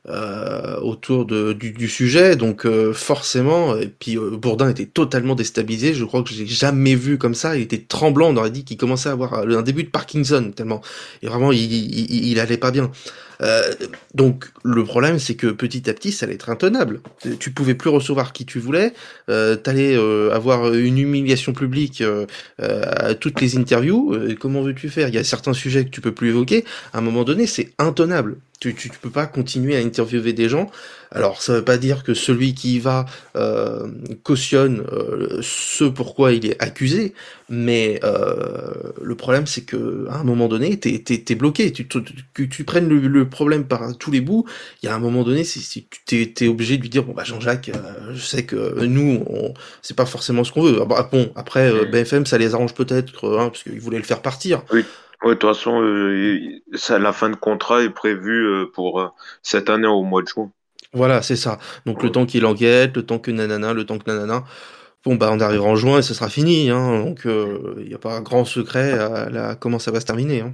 euh, 0.09 0.79
autour 0.79 1.25
de, 1.25 1.53
du, 1.53 1.87
sujet, 1.87 2.35
donc 2.35 2.65
euh, 2.65 2.91
forcément, 2.91 3.75
et 3.75 3.87
puis 3.87 4.17
euh, 4.17 4.31
Bourdin 4.31 4.67
était 4.69 4.87
totalement 4.87 5.35
déstabilisé, 5.35 5.93
je 5.93 6.05
crois 6.05 6.23
que 6.23 6.33
j'ai 6.33 6.47
jamais 6.47 6.95
vu 6.95 7.19
comme 7.19 7.35
ça, 7.35 7.55
il 7.55 7.61
était 7.61 7.77
tremblant, 7.77 8.29
on 8.29 8.37
aurait 8.37 8.49
dit 8.49 8.63
qu'il 8.63 8.77
commençait 8.77 9.09
à 9.09 9.11
avoir 9.11 9.35
un 9.35 9.61
début 9.61 9.83
de 9.83 9.89
Parkinson, 9.89 10.53
tellement, 10.55 10.81
et 11.21 11.27
vraiment, 11.27 11.51
il, 11.51 11.71
il, 11.71 12.31
il 12.31 12.39
allait 12.39 12.57
pas 12.57 12.71
bien. 12.71 12.89
Euh, 13.41 13.73
donc 14.13 14.45
le 14.63 14.83
problème, 14.83 15.19
c'est 15.19 15.35
que 15.35 15.47
petit 15.47 15.89
à 15.89 15.93
petit, 15.93 16.11
ça 16.11 16.25
allait 16.25 16.35
être 16.35 16.49
intenable. 16.49 17.01
Tu 17.39 17.51
pouvais 17.51 17.75
plus 17.75 17.89
recevoir 17.89 18.33
qui 18.33 18.45
tu 18.45 18.59
voulais, 18.59 18.93
euh, 19.29 19.55
t'allais 19.55 19.95
euh, 19.95 20.31
avoir 20.31 20.73
une 20.73 20.97
humiliation 20.97 21.53
publique 21.53 22.01
euh, 22.01 22.25
à 22.59 23.13
toutes 23.15 23.41
les 23.41 23.57
interviews. 23.57 24.15
comment 24.39 24.61
veux-tu 24.61 24.89
faire? 24.89 25.07
Il 25.07 25.15
y 25.15 25.17
a 25.17 25.23
certains 25.23 25.53
sujets 25.53 25.85
que 25.85 25.89
tu 25.89 26.01
peux 26.01 26.13
plus 26.13 26.29
évoquer. 26.29 26.65
À 26.93 26.99
un 26.99 27.01
moment 27.01 27.23
donné, 27.23 27.47
c'est 27.47 27.73
intenable. 27.79 28.37
Tu, 28.59 28.75
tu, 28.75 28.91
tu, 28.91 28.99
peux 28.99 29.09
pas 29.09 29.25
continuer 29.25 29.75
à 29.75 29.79
interviewer 29.79 30.33
des 30.33 30.47
gens. 30.47 30.69
Alors, 31.13 31.41
ça 31.41 31.53
veut 31.53 31.63
pas 31.63 31.77
dire 31.77 32.03
que 32.03 32.13
celui 32.13 32.53
qui 32.53 32.75
y 32.75 32.79
va 32.79 33.05
euh, 33.35 33.87
cautionne 34.23 34.83
euh, 34.93 35.39
ce 35.41 35.83
pourquoi 35.83 36.31
il 36.31 36.45
est 36.45 36.61
accusé, 36.61 37.13
mais 37.51 37.99
euh, 38.03 38.71
le 39.01 39.15
problème 39.15 39.45
c'est 39.45 39.61
que 39.61 40.07
à 40.09 40.15
un 40.15 40.23
moment 40.23 40.47
donné, 40.47 40.79
t'es 40.79 41.03
es, 41.07 41.35
bloqué. 41.35 41.71
Tu, 41.71 41.87
tu, 41.87 42.49
tu 42.49 42.63
prennes 42.63 42.89
le, 42.89 43.29
problème 43.29 43.65
par 43.65 43.95
tous 43.97 44.09
les 44.09 44.21
bouts. 44.21 44.45
Il 44.81 44.87
y 44.87 44.89
a 44.89 44.95
un 44.95 44.99
moment 44.99 45.23
donné, 45.23 45.43
si 45.43 45.87
tu 46.07 46.33
es, 46.39 46.47
obligé 46.47 46.77
de 46.77 46.81
lui 46.81 46.89
dire 46.89 47.03
bon 47.03 47.13
bah 47.13 47.23
Jean-Jacques, 47.23 47.69
euh, 47.69 48.13
je 48.13 48.25
sais 48.25 48.43
que 48.43 48.83
nous, 48.85 49.23
c'est 49.83 49.95
pas 49.95 50.07
forcément 50.07 50.43
ce 50.43 50.51
qu'on 50.51 50.63
veut. 50.63 50.79
Ah, 50.81 50.85
bah, 50.85 51.09
bon, 51.11 51.31
après 51.35 51.71
euh, 51.71 51.85
BFM, 51.85 52.25
ça 52.25 52.39
les 52.39 52.55
arrange 52.55 52.73
peut-être, 52.73 53.37
hein, 53.37 53.49
parce 53.49 53.61
qu'ils 53.63 53.79
voulaient 53.79 53.97
le 53.97 54.03
faire 54.03 54.21
partir. 54.21 54.63
Oui. 54.73 54.83
Oui, 55.23 55.29
de 55.29 55.35
toute 55.35 55.49
façon, 55.55 55.81
euh, 55.83 56.61
ça, 56.73 56.97
la 56.97 57.13
fin 57.13 57.29
de 57.29 57.35
contrat 57.35 57.83
est 57.83 57.91
prévue 57.91 58.47
euh, 58.47 58.65
pour 58.73 58.99
euh, 58.99 59.07
cette 59.43 59.69
année 59.69 59.87
au 59.87 60.01
mois 60.01 60.23
de 60.23 60.27
juin. 60.27 60.51
Voilà, 60.93 61.21
c'est 61.21 61.35
ça. 61.35 61.59
Donc 61.85 62.01
le 62.01 62.11
temps 62.11 62.25
qu'il 62.25 62.45
enquête, 62.45 62.95
le 62.95 63.03
temps 63.05 63.19
que 63.19 63.29
nanana, 63.29 63.73
le 63.73 63.85
temps 63.85 63.99
que 63.99 64.09
nanana. 64.09 64.43
Bon, 65.03 65.15
bah 65.15 65.29
on 65.31 65.39
arrivera 65.39 65.69
en 65.69 65.75
juin 65.75 65.99
et 65.99 66.01
ce 66.01 66.13
sera 66.13 66.29
fini. 66.29 66.69
Hein, 66.69 67.03
donc 67.03 67.21
il 67.25 67.87
n'y 67.87 67.93
a 67.93 67.99
pas 67.99 68.21
grand 68.21 68.45
secret 68.45 68.93
à, 68.93 69.55
comment 69.55 69.79
ça 69.79 69.91
va 69.91 69.99
se 69.99 70.05
terminer. 70.05 70.41
Hein. 70.41 70.53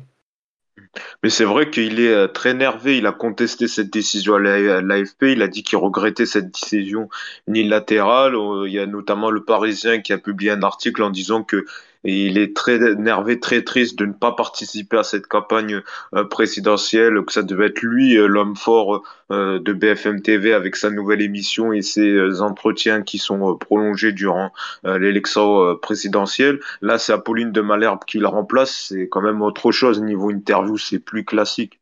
Mais 1.21 1.29
c'est 1.29 1.43
vrai 1.43 1.69
qu'il 1.69 1.99
est 1.99 2.27
très 2.29 2.51
énervé. 2.51 2.97
Il 2.97 3.07
a 3.07 3.11
contesté 3.11 3.67
cette 3.67 3.91
décision 3.91 4.35
à 4.35 4.39
l'AFP. 4.39 5.23
Il 5.23 5.41
a 5.41 5.47
dit 5.47 5.63
qu'il 5.63 5.77
regrettait 5.77 6.25
cette 6.25 6.51
décision 6.51 7.09
unilatérale. 7.47 8.35
Il 8.65 8.71
y 8.71 8.79
a 8.79 8.85
notamment 8.85 9.29
le 9.29 9.43
Parisien 9.43 10.01
qui 10.01 10.13
a 10.13 10.17
publié 10.17 10.51
un 10.51 10.63
article 10.63 11.03
en 11.03 11.09
disant 11.09 11.43
que 11.43 11.65
et 12.07 12.25
il 12.25 12.37
est 12.37 12.55
très 12.55 12.77
énervé, 12.77 13.37
très 13.37 13.63
triste 13.63 13.99
de 13.99 14.05
ne 14.05 14.13
pas 14.13 14.31
participer 14.31 14.97
à 14.97 15.03
cette 15.03 15.27
campagne 15.27 15.81
euh, 16.15 16.23
présidentielle, 16.23 17.21
que 17.25 17.33
ça 17.33 17.43
devait 17.43 17.67
être 17.67 17.81
lui 17.81 18.17
euh, 18.17 18.27
l'homme 18.27 18.55
fort 18.55 19.03
euh, 19.29 19.59
de 19.59 19.73
BFM 19.73 20.21
TV 20.21 20.53
avec 20.53 20.77
sa 20.77 20.89
nouvelle 20.89 21.21
émission 21.21 21.73
et 21.73 21.81
ses 21.81 22.41
entretiens 22.41 23.01
qui 23.01 23.17
sont 23.17 23.57
prolongés 23.57 24.13
durant 24.13 24.53
l'élection 24.85 25.75
présidentielle. 25.81 26.59
Là, 26.81 26.97
c'est 26.97 27.11
Apolline 27.11 27.51
de 27.51 27.59
Malherbe 27.59 28.05
qui 28.07 28.19
le 28.19 28.27
remplace, 28.27 28.87
c'est 28.87 29.09
quand 29.09 29.21
même 29.21 29.41
autre 29.41 29.71
chose 29.71 30.01
niveau 30.01 30.31
interview, 30.31 30.77
c'est 30.77 30.99
plus 30.99 31.25
classique. 31.25 31.81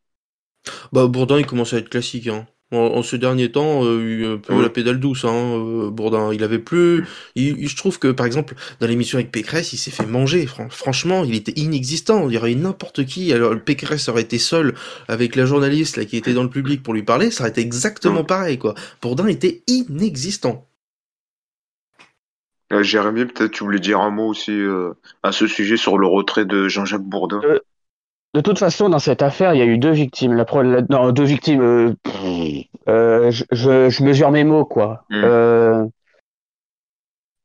Bah 0.92 1.06
Bourdin, 1.06 1.38
il 1.38 1.46
commence 1.46 1.74
à 1.74 1.78
être 1.78 1.90
classique, 1.90 2.28
hein. 2.28 2.48
En, 2.76 3.04
ce 3.04 3.16
dernier 3.16 3.52
temps, 3.52 3.84
euh, 3.84 4.00
eu 4.00 4.26
un 4.26 4.38
peu 4.38 4.62
la 4.62 4.70
pédale 4.70 5.00
douce, 5.00 5.26
hein, 5.26 5.34
euh, 5.34 5.90
Bourdin. 5.90 6.34
Il 6.34 6.44
avait 6.44 6.60
plus. 6.60 7.06
Il, 7.36 7.68
je 7.68 7.76
trouve 7.76 8.00
que, 8.00 8.10
par 8.10 8.26
exemple, 8.26 8.56
dans 8.80 8.88
l'émission 8.88 9.18
avec 9.18 9.32
Pécresse, 9.32 9.74
il 9.74 9.78
s'est 9.78 9.92
fait 9.92 10.06
manger. 10.06 10.48
franchement, 10.70 11.24
il 11.24 11.36
était 11.36 11.54
inexistant. 11.56 12.30
Il 12.30 12.36
y 12.36 12.38
aurait 12.38 12.56
n'importe 12.56 13.06
qui. 13.06 13.34
Alors, 13.34 13.56
Pécresse 13.60 14.10
aurait 14.10 14.22
été 14.24 14.38
seul 14.38 14.74
avec 15.08 15.36
la 15.36 15.46
journaliste 15.46 15.98
là 15.98 16.06
qui 16.06 16.18
était 16.18 16.34
dans 16.34 16.44
le 16.44 16.50
public 16.50 16.84
pour 16.84 16.94
lui 16.94 17.04
parler, 17.04 17.32
ça 17.32 17.44
aurait 17.44 17.52
été 17.52 17.62
exactement 17.62 18.24
pareil, 18.24 18.58
quoi. 18.58 18.76
Bourdin 19.02 19.28
était 19.28 19.64
inexistant. 19.68 20.68
Euh, 22.74 22.84
Jérémy, 22.84 23.26
peut-être 23.26 23.52
tu 23.52 23.64
voulais 23.64 23.80
dire 23.80 24.00
un 24.00 24.10
mot 24.10 24.28
aussi 24.28 24.52
euh, 24.52 24.94
à 25.24 25.32
ce 25.32 25.48
sujet 25.48 25.78
sur 25.78 25.98
le 25.98 26.08
retrait 26.08 26.46
de 26.46 26.68
Jean-Jacques 26.68 27.04
Bourdin. 27.04 27.42
De 28.36 28.42
toute 28.42 28.60
façon, 28.60 28.90
dans 28.90 29.00
cette 29.00 29.22
affaire, 29.22 29.54
il 29.54 29.60
y 29.60 29.62
a 29.62 29.66
eu 29.66 29.78
deux 29.78 29.92
victimes. 29.92 30.36
La, 30.36 30.46
non, 30.90 31.12
deux 31.14 31.24
victimes. 31.24 31.62
Euh, 31.62 31.94
euh, 32.90 33.32
je, 33.32 33.46
je, 33.90 34.04
mesure 34.04 34.30
mes 34.30 34.44
mots, 34.44 34.66
quoi. 34.66 35.06
Mm. 35.10 35.24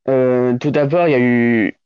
Euh, 0.09 0.59
tout 0.59 0.73
d'abord, 0.73 1.07
il 1.07 1.13
y 1.13 1.15
a 1.15 1.21
eu. 1.21 1.77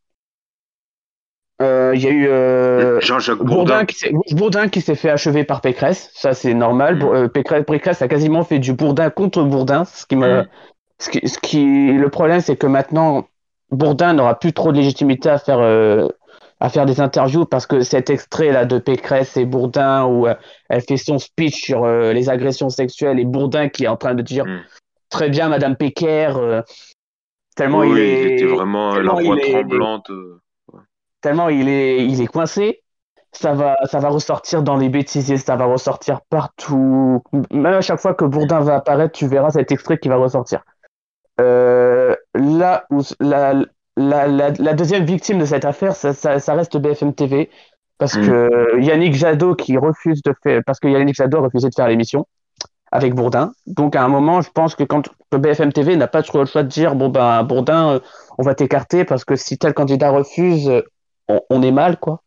il 1.60 2.00
y 2.00 2.06
a 2.06 2.10
eu 2.10 3.00
Jean-Jacques 3.02 3.42
Bourdin, 3.42 3.84
Bourdin 4.30 4.68
qui 4.68 4.80
s'est 4.80 4.94
fait 4.94 5.10
achever 5.10 5.44
par 5.44 5.60
Pécresse, 5.60 6.10
ça 6.14 6.32
c'est 6.32 6.54
normal. 6.54 6.96
Mm. 6.96 7.28
Pécresse, 7.28 7.64
Pécresse, 7.66 8.00
a 8.00 8.08
quasiment 8.08 8.42
fait 8.42 8.58
du 8.58 8.72
Bourdin 8.72 9.10
contre 9.10 9.42
Bourdin, 9.42 9.84
ce 9.84 10.06
qui 10.06 10.16
me, 10.16 10.40
mm. 10.40 10.46
ce, 10.98 11.10
qui, 11.10 11.28
ce 11.28 11.38
qui, 11.40 11.92
le 11.92 12.08
problème 12.08 12.40
c'est 12.40 12.56
que 12.56 12.66
maintenant 12.66 13.28
Bourdin 13.70 14.14
n'aura 14.14 14.38
plus 14.38 14.54
trop 14.54 14.72
de 14.72 14.78
légitimité 14.78 15.28
à 15.28 15.36
faire 15.36 15.60
à 16.60 16.68
faire 16.68 16.86
des 16.86 17.00
interviews 17.00 17.44
parce 17.44 17.66
que 17.66 17.80
cet 17.80 18.10
extrait 18.10 18.52
là 18.52 18.64
de 18.64 18.78
Pécresse 18.78 19.36
et 19.36 19.44
Bourdin 19.44 20.04
où 20.04 20.26
euh, 20.26 20.34
elle 20.68 20.82
fait 20.82 20.96
son 20.96 21.18
speech 21.18 21.62
sur 21.64 21.84
euh, 21.84 22.12
les 22.12 22.28
agressions 22.28 22.70
sexuelles 22.70 23.18
et 23.18 23.24
Bourdin 23.24 23.68
qui 23.68 23.84
est 23.84 23.88
en 23.88 23.96
train 23.96 24.14
de 24.14 24.22
dire 24.22 24.46
mm. 24.46 24.62
très 25.10 25.30
bien 25.30 25.48
Madame 25.48 25.76
Péker 25.76 26.32
euh, 26.36 26.62
tellement 27.56 27.82
il 27.82 27.98
est 27.98 28.34
était 28.34 28.46
vraiment 28.46 28.94
la 28.96 29.12
voix 29.12 29.36
tremblante 29.38 30.10
tellement 31.20 31.48
il 31.48 31.68
est 31.68 32.06
il 32.06 32.20
est 32.20 32.26
coincé. 32.26 32.80
Ça 33.32 33.52
va 33.52 33.76
ça 33.86 33.98
va 33.98 34.10
ressortir 34.10 34.62
dans 34.62 34.76
les 34.76 34.88
bêtisiers 34.88 35.38
ça 35.38 35.56
va 35.56 35.64
ressortir 35.64 36.20
partout. 36.30 37.20
Même 37.50 37.66
à 37.66 37.80
chaque 37.80 37.98
fois 37.98 38.14
que 38.14 38.24
Bourdin 38.24 38.60
va 38.60 38.76
apparaître 38.76 39.12
tu 39.12 39.26
verras 39.26 39.50
cet 39.50 39.72
extrait 39.72 39.98
qui 39.98 40.08
va 40.08 40.16
ressortir. 40.16 40.62
Là 41.38 42.86
où 42.90 43.00
la, 43.18 43.54
la, 43.96 44.26
la, 44.26 44.50
la, 44.50 44.74
deuxième 44.74 45.04
victime 45.04 45.38
de 45.38 45.44
cette 45.44 45.64
affaire, 45.64 45.94
ça, 45.94 46.12
ça, 46.12 46.38
ça 46.38 46.54
reste 46.54 46.76
BFM 46.76 47.14
TV. 47.14 47.50
Parce 47.98 48.16
mm. 48.16 48.26
que 48.26 48.80
Yannick 48.80 49.14
Jadot 49.14 49.54
qui 49.54 49.76
refuse 49.76 50.22
de 50.22 50.34
faire, 50.42 50.62
parce 50.66 50.80
que 50.80 50.88
Yannick 50.88 51.14
Jadot 51.14 51.38
a 51.38 51.42
refusé 51.42 51.68
de 51.68 51.74
faire 51.74 51.88
l'émission 51.88 52.26
avec 52.90 53.14
Bourdin. 53.14 53.52
Donc 53.66 53.96
à 53.96 54.04
un 54.04 54.08
moment, 54.08 54.40
je 54.40 54.50
pense 54.50 54.74
que 54.74 54.84
quand 54.84 55.08
le 55.32 55.38
BFM 55.38 55.72
TV 55.72 55.96
n'a 55.96 56.06
pas 56.08 56.22
trop 56.22 56.40
le 56.40 56.46
choix 56.46 56.62
de 56.62 56.68
dire 56.68 56.94
bon 56.94 57.08
ben 57.08 57.42
Bourdin, 57.44 57.94
euh, 57.94 58.00
on 58.38 58.42
va 58.42 58.54
t'écarter 58.54 59.04
parce 59.04 59.24
que 59.24 59.36
si 59.36 59.58
tel 59.58 59.74
candidat 59.74 60.10
refuse, 60.10 60.70
on, 61.28 61.40
on 61.50 61.62
est 61.62 61.72
mal 61.72 61.98
quoi. 61.98 62.20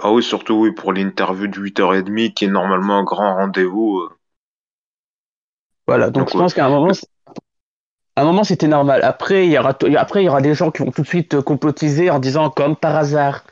Ah 0.00 0.12
oui, 0.12 0.22
surtout 0.22 0.54
oui 0.54 0.72
pour 0.72 0.92
l'interview 0.92 1.48
de 1.48 1.58
8h30 1.58 2.34
qui 2.34 2.44
est 2.44 2.48
normalement 2.48 2.98
un 2.98 3.04
grand 3.04 3.36
rendez-vous. 3.36 4.00
Euh. 4.00 4.10
Voilà, 5.86 6.10
donc, 6.10 6.30
je 6.30 6.36
pense 6.36 6.52
qu'à 6.52 6.66
un 6.66 6.68
moment, 6.68 6.92
à 8.18 8.22
un 8.22 8.24
moment, 8.24 8.42
c'était 8.42 8.66
normal. 8.66 9.02
Après, 9.04 9.46
il 9.46 9.52
y 9.52 9.58
aura, 9.58 9.78
après, 9.96 10.22
il 10.22 10.26
y 10.26 10.28
aura 10.28 10.40
des 10.40 10.52
gens 10.52 10.72
qui 10.72 10.82
vont 10.82 10.90
tout 10.90 11.02
de 11.02 11.06
suite 11.06 11.40
complotiser 11.40 12.10
en 12.10 12.18
disant, 12.18 12.50
comme 12.50 12.74
par 12.74 12.96
hasard, 12.96 13.44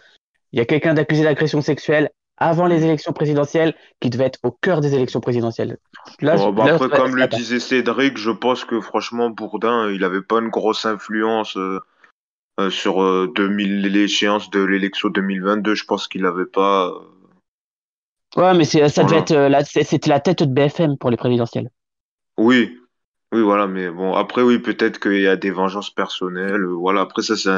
il 0.51 0.59
y 0.59 0.63
a 0.63 0.65
quelqu'un 0.65 0.93
d'accusé 0.93 1.23
d'agression 1.23 1.61
sexuelle. 1.61 2.11
avant 2.39 2.67
les 2.67 2.85
élections 2.85 3.13
présidentielles 3.13 3.75
qui 4.01 4.11
devait 4.11 4.25
être 4.25 4.41
au 4.43 4.51
cœur 4.51 4.81
des 4.81 4.95
élections 4.95 5.21
présidentielles. 5.21 5.79
Là, 6.21 6.35
bah, 6.51 6.65
après, 6.75 6.89
comme 6.91 7.15
le 7.15 7.29
disait 7.29 7.61
Cédric, 7.61 8.19
je 8.19 8.31
pense 8.31 8.65
que 8.65 8.81
franchement, 8.81 9.31
Bourdin, 9.31 9.89
il 9.91 10.01
n'avait 10.01 10.21
pas 10.21 10.41
une 10.41 10.51
grosse 10.51 10.85
influence 10.85 11.57
euh, 11.57 11.81
euh, 12.59 12.69
sur 12.69 12.97
2000, 13.33 13.83
l'échéance 13.83 14.51
de 14.51 14.61
l'élection 14.61 15.11
2022. 15.11 15.77
Je 15.77 15.85
pense 15.85 16.09
qu'il 16.09 16.23
n'avait 16.23 16.45
pas. 16.45 16.93
Ouais, 18.37 18.53
mais 18.53 18.65
ça 18.65 19.05
devait 19.05 19.19
être 19.19 19.65
c'était 19.65 20.11
la 20.11 20.21
tête 20.21 20.43
de 20.43 20.53
BFM 20.53 20.99
pour 20.99 21.11
les 21.11 21.17
présidentielles. 21.17 21.71
Oui, 22.37 22.77
oui, 23.33 23.43
voilà, 23.43 23.67
mais 23.67 23.91
bon, 23.91 24.15
après, 24.15 24.43
oui, 24.43 24.59
peut-être 24.59 25.01
qu'il 25.01 25.21
y 25.21 25.27
a 25.27 25.37
des 25.37 25.51
vengeances 25.51 25.91
personnelles. 25.91 26.65
Voilà, 26.65 27.03
après, 27.03 27.23
ça, 27.23 27.37
c'est 27.37 27.51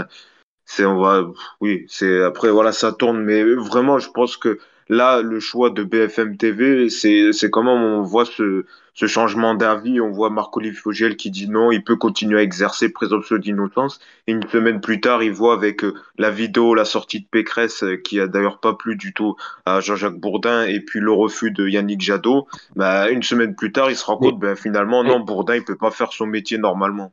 c'est 0.69 0.85
on 0.85 1.01
va 1.01 1.27
oui 1.61 1.87
c'est 1.89 2.23
après 2.23 2.51
voilà 2.51 2.73
ça 2.73 2.93
tourne 2.93 3.21
mais 3.23 3.43
vraiment 3.43 3.99
je 3.99 4.11
pense 4.11 4.37
que 4.37 4.59
là 4.89 5.23
le 5.23 5.41
choix 5.41 5.71
de 5.71 5.83
BFM 5.83 6.37
TV 6.37 6.89
c'est 6.91 7.51
comment 7.51 7.75
on 7.75 8.03
voit 8.03 8.25
ce 8.25 8.65
ce 8.99 9.07
changement 9.07 9.55
d'avis. 9.55 10.01
On 10.01 10.11
voit 10.11 10.29
Marc-Olivier 10.29 10.77
Fogel 10.77 11.17
qui 11.17 11.31
dit 11.31 11.49
non 11.49 11.71
il 11.71 11.85
peut 11.85 11.97
continuer 11.97 12.41
à 12.41 12.43
exercer 12.43 12.89
présomption 12.89 13.37
d'innocence. 13.37 14.01
Et 14.27 14.33
une 14.33 14.49
semaine 14.49 14.81
plus 14.81 15.01
tard 15.01 15.23
il 15.23 15.33
voit 15.33 15.55
avec 15.55 15.85
euh, 15.85 15.95
la 16.19 16.31
vidéo 16.31 16.75
la 16.75 16.85
sortie 16.85 17.21
de 17.21 17.27
Pécresse 17.31 17.85
euh, 17.85 17.97
qui 17.97 18.19
a 18.19 18.27
d'ailleurs 18.27 18.59
pas 18.59 18.75
plu 18.75 18.97
du 18.97 19.15
tout 19.15 19.37
à 19.67 19.81
Jean-Jacques 19.81 20.19
Bourdin 20.19 20.65
et 20.65 20.81
puis 20.81 20.99
le 20.99 21.13
refus 21.13 21.53
de 21.53 21.69
Yannick 21.69 22.01
Jadot. 22.01 22.49
Bah 22.75 23.09
une 23.09 23.23
semaine 23.23 23.55
plus 23.55 23.71
tard 23.71 23.89
il 23.91 23.97
se 23.97 24.05
rend 24.05 24.17
compte 24.17 24.41
ben 24.41 24.57
finalement 24.57 25.05
non 25.05 25.21
Bourdin 25.21 25.55
il 25.55 25.65
peut 25.65 25.77
pas 25.77 25.93
faire 25.93 26.13
son 26.13 26.27
métier 26.27 26.59
normalement. 26.59 27.13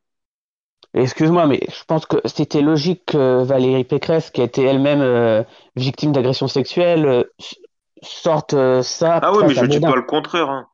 Excuse-moi, 0.96 1.46
mais 1.46 1.60
je 1.68 1.84
pense 1.86 2.06
que 2.06 2.18
c'était 2.24 2.62
logique 2.62 3.08
que 3.08 3.44
Valérie 3.44 3.84
Pécresse, 3.84 4.32
qui 4.32 4.42
était 4.42 4.64
elle-même 4.64 5.02
euh, 5.02 5.44
victime 5.76 6.14
d'agression 6.14 6.48
sexuelle, 6.48 7.06
euh, 7.06 7.24
sorte 8.06 8.54
euh, 8.54 8.82
ça. 8.82 9.20
Ah 9.22 9.32
oui, 9.34 9.44
mais 9.48 9.54
je 9.54 9.66
dis 9.66 9.80
pas 9.80 9.96
le 9.96 10.02
contraire. 10.02 10.50
Hein. 10.50 10.68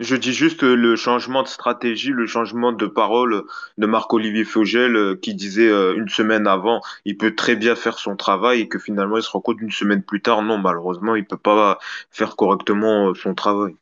Je 0.00 0.16
dis 0.16 0.32
juste 0.32 0.62
le 0.62 0.96
changement 0.96 1.42
de 1.42 1.48
stratégie, 1.48 2.10
le 2.10 2.26
changement 2.26 2.72
de 2.72 2.86
parole 2.86 3.44
de 3.78 3.86
Marc-Olivier 3.86 4.44
Fogel 4.44 5.20
qui 5.20 5.34
disait 5.34 5.70
une 5.70 6.08
semaine 6.08 6.48
avant, 6.48 6.80
il 7.04 7.16
peut 7.16 7.36
très 7.36 7.54
bien 7.54 7.76
faire 7.76 8.00
son 8.00 8.16
travail 8.16 8.62
et 8.62 8.68
que 8.68 8.80
finalement 8.80 9.18
il 9.18 9.22
se 9.22 9.30
rend 9.30 9.40
compte 9.40 9.60
une 9.60 9.70
semaine 9.70 10.02
plus 10.02 10.20
tard, 10.20 10.42
non, 10.42 10.58
malheureusement, 10.58 11.14
il 11.14 11.24
peut 11.24 11.36
pas 11.36 11.78
faire 12.10 12.34
correctement 12.34 13.14
son 13.14 13.36
travail. 13.36 13.76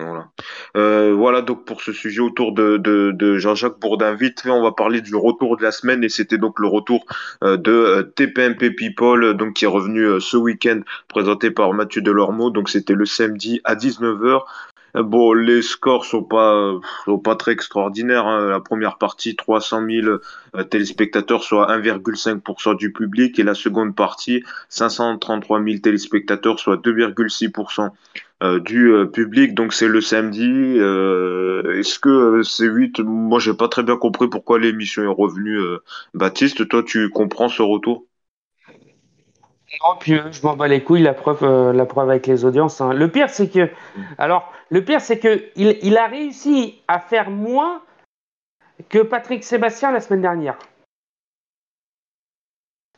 Voilà. 0.00 0.28
Euh, 0.76 1.14
voilà 1.14 1.40
donc 1.40 1.64
pour 1.64 1.80
ce 1.80 1.92
sujet 1.92 2.20
autour 2.20 2.52
de, 2.52 2.78
de, 2.78 3.38
Jean-Jacques 3.38 3.78
Bourdin. 3.78 4.14
Vite 4.14 4.42
on 4.44 4.60
va 4.62 4.72
parler 4.72 5.00
du 5.00 5.14
retour 5.14 5.56
de 5.56 5.62
la 5.62 5.70
semaine 5.70 6.02
et 6.02 6.08
c'était 6.08 6.36
donc 6.36 6.58
le 6.58 6.66
retour 6.66 7.06
euh, 7.44 7.56
de 7.56 7.70
euh, 7.70 8.02
TPMP 8.02 8.70
People 8.70 9.34
donc 9.34 9.54
qui 9.54 9.66
est 9.66 9.68
revenu 9.68 10.20
ce 10.20 10.36
week-end 10.36 10.80
présenté 11.06 11.52
par 11.52 11.72
Mathieu 11.74 12.02
Delormeau. 12.02 12.50
Donc 12.50 12.70
c'était 12.70 12.94
le 12.94 13.06
samedi 13.06 13.60
à 13.62 13.76
19h. 13.76 14.40
Bon, 14.96 15.32
les 15.32 15.62
scores 15.62 16.04
sont 16.04 16.22
pas 16.22 16.72
sont 17.04 17.18
pas 17.18 17.36
très 17.36 17.52
extraordinaires. 17.52 18.26
Hein. 18.26 18.48
La 18.48 18.60
première 18.60 18.96
partie, 18.96 19.34
300 19.34 19.82
000 19.88 20.18
téléspectateurs, 20.70 21.42
soit 21.42 21.66
1,5% 21.68 22.76
du 22.76 22.92
public, 22.92 23.40
et 23.40 23.42
la 23.42 23.54
seconde 23.54 23.96
partie, 23.96 24.44
533 24.68 25.64
000 25.64 25.78
téléspectateurs, 25.78 26.60
soit 26.60 26.76
2,6% 26.76 27.80
euh, 27.86 27.90
du 28.58 28.92
euh, 28.92 29.06
public. 29.06 29.54
Donc 29.54 29.72
c'est 29.72 29.88
le 29.88 30.00
samedi. 30.00 30.76
Euh, 30.78 31.78
est-ce 31.78 31.98
que 31.98 32.42
c'est 32.42 32.66
8 32.66 33.00
Moi, 33.00 33.38
j'ai 33.38 33.54
pas 33.54 33.68
très 33.68 33.82
bien 33.82 33.96
compris 33.96 34.28
pourquoi 34.28 34.58
l'émission 34.58 35.02
est 35.02 35.14
revenue. 35.14 35.58
Baptiste, 36.14 36.68
toi, 36.68 36.82
tu 36.82 37.10
comprends 37.10 37.48
ce 37.48 37.62
retour? 37.62 38.04
Non, 39.82 39.96
puis 39.98 40.14
je 40.30 40.46
m'en 40.46 40.54
bats 40.54 40.68
les 40.68 40.84
couilles, 40.84 41.02
la 41.02 41.14
preuve, 41.14 41.42
la 41.72 41.86
preuve 41.86 42.08
avec 42.08 42.26
les 42.28 42.44
audiences. 42.44 42.80
Hein. 42.80 42.92
Le 42.92 43.08
pire, 43.08 43.28
c'est 43.28 43.48
que, 43.48 43.68
alors, 44.18 44.52
le 44.70 44.84
pire, 44.84 45.00
c'est 45.00 45.18
que 45.18 45.44
il, 45.56 45.78
il, 45.82 45.96
a 45.96 46.06
réussi 46.06 46.80
à 46.86 47.00
faire 47.00 47.30
moins 47.30 47.82
que 48.88 49.00
Patrick 49.00 49.42
Sébastien 49.42 49.90
la 49.90 50.00
semaine 50.00 50.22
dernière. 50.22 50.56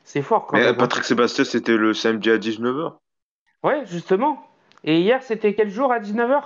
C'est 0.04 0.22
fort 0.22 0.46
quand 0.46 0.56
Mais 0.56 0.64
même. 0.64 0.74
Hein. 0.74 0.78
Patrick 0.78 1.04
Sébastien, 1.04 1.44
c'était 1.44 1.76
le 1.76 1.92
samedi 1.92 2.30
à 2.30 2.38
19h. 2.38 2.94
Ouais, 3.64 3.84
justement. 3.86 4.45
Et 4.86 5.00
hier, 5.00 5.22
c'était 5.22 5.54
quel 5.54 5.68
jour 5.68 5.92
à 5.92 6.00
19h 6.00 6.42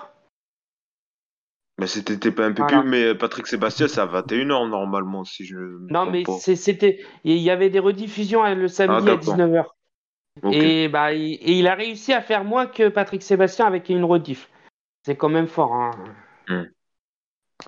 mais 1.78 1.86
c'était 1.86 2.30
pas 2.30 2.44
un 2.44 2.52
peu 2.52 2.66
plus, 2.66 2.82
mais 2.84 3.14
Patrick 3.14 3.46
Sébastien, 3.46 3.88
c'est 3.88 4.02
à 4.02 4.06
21h 4.06 4.68
normalement, 4.68 5.24
si 5.24 5.46
je. 5.46 5.56
Non, 5.90 6.04
mais 6.04 6.24
c'était. 6.36 7.02
Il 7.24 7.38
y 7.38 7.48
avait 7.48 7.70
des 7.70 7.78
rediffusions 7.78 8.44
hein, 8.44 8.54
le 8.54 8.68
samedi 8.68 9.08
ah, 9.08 9.12
à 9.12 9.16
19h. 9.16 9.64
Et, 10.52 10.88
bah, 10.88 11.14
il... 11.14 11.36
et 11.36 11.58
il 11.58 11.66
a 11.66 11.74
réussi 11.74 12.12
à 12.12 12.20
faire 12.20 12.44
moins 12.44 12.66
que 12.66 12.90
Patrick 12.90 13.22
Sébastien 13.22 13.64
avec 13.64 13.88
une 13.88 14.04
rediff. 14.04 14.50
C'est 15.06 15.16
quand 15.16 15.30
même 15.30 15.46
fort. 15.46 15.72
Hein. 15.72 15.90
Hmm. 16.48 16.64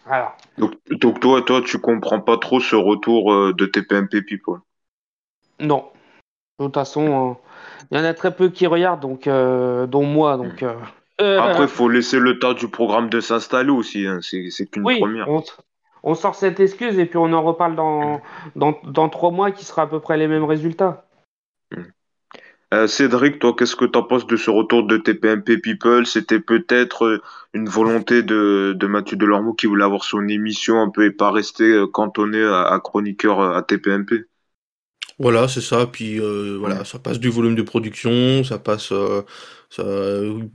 Alors. 0.06 0.36
Donc, 0.58 0.74
donc, 0.90 1.20
toi, 1.20 1.40
toi, 1.40 1.62
tu 1.62 1.78
comprends 1.78 2.20
pas 2.20 2.36
trop 2.36 2.60
ce 2.60 2.76
retour 2.76 3.32
euh, 3.32 3.54
de 3.54 3.64
TPMP 3.64 4.20
People? 4.26 4.60
Non. 5.58 5.90
De 6.58 6.66
toute 6.66 6.74
façon, 6.74 7.30
euh, 7.30 7.34
il 7.90 7.98
y 7.98 8.00
en 8.00 8.04
a 8.04 8.14
très 8.14 8.34
peu 8.34 8.48
qui 8.48 8.66
regardent, 8.66 9.00
donc, 9.00 9.26
euh, 9.26 9.86
dont 9.86 10.04
moi. 10.04 10.38
Donc, 10.38 10.62
euh, 10.62 10.74
euh, 11.20 11.38
Après, 11.38 11.64
il 11.64 11.68
faut 11.68 11.88
laisser 11.88 12.18
le 12.18 12.38
temps 12.38 12.54
du 12.54 12.68
programme 12.68 13.10
de 13.10 13.20
s'installer 13.20 13.70
aussi. 13.70 14.06
Hein. 14.06 14.20
C'est 14.22 14.70
qu'une 14.70 14.84
oui, 14.84 14.98
première. 14.98 15.28
On, 16.02 16.14
sort 16.14 16.34
cette 16.34 16.58
excuse 16.58 16.98
et 16.98 17.06
puis 17.06 17.18
on 17.18 17.32
en 17.32 17.42
reparle 17.42 17.76
dans, 17.76 18.20
dans, 18.56 18.76
dans, 18.84 19.08
trois 19.08 19.30
mois 19.30 19.52
qui 19.52 19.64
sera 19.64 19.82
à 19.82 19.86
peu 19.86 20.00
près 20.00 20.16
les 20.16 20.26
mêmes 20.26 20.44
résultats. 20.44 21.04
Cédric, 22.86 23.38
toi, 23.38 23.54
qu'est-ce 23.56 23.76
que 23.76 23.84
tu 23.84 23.98
en 23.98 24.02
penses 24.02 24.26
de 24.26 24.36
ce 24.36 24.50
retour 24.50 24.86
de 24.86 24.96
TPMP 24.96 25.58
People? 25.58 26.06
C'était 26.06 26.40
peut-être 26.40 27.20
une 27.52 27.68
volonté 27.68 28.22
de, 28.22 28.74
de 28.74 28.86
Mathieu 28.86 29.18
Delormeau 29.18 29.52
qui 29.52 29.66
voulait 29.66 29.84
avoir 29.84 30.04
son 30.04 30.26
émission 30.26 30.80
un 30.80 30.88
peu 30.88 31.04
et 31.04 31.10
pas 31.10 31.30
rester 31.30 31.84
cantonné 31.92 32.42
à 32.42 32.80
chroniqueur 32.82 33.42
à 33.42 33.62
TPMP 33.62 34.24
voilà, 35.22 35.46
c'est 35.46 35.60
ça. 35.60 35.86
Puis 35.86 36.20
euh, 36.20 36.56
voilà, 36.58 36.84
ça 36.84 36.98
passe 36.98 37.20
du 37.20 37.30
volume 37.30 37.54
de 37.54 37.62
production, 37.62 38.42
ça 38.42 38.58
passe. 38.58 38.90
Euh, 38.90 39.22
ça, 39.70 39.84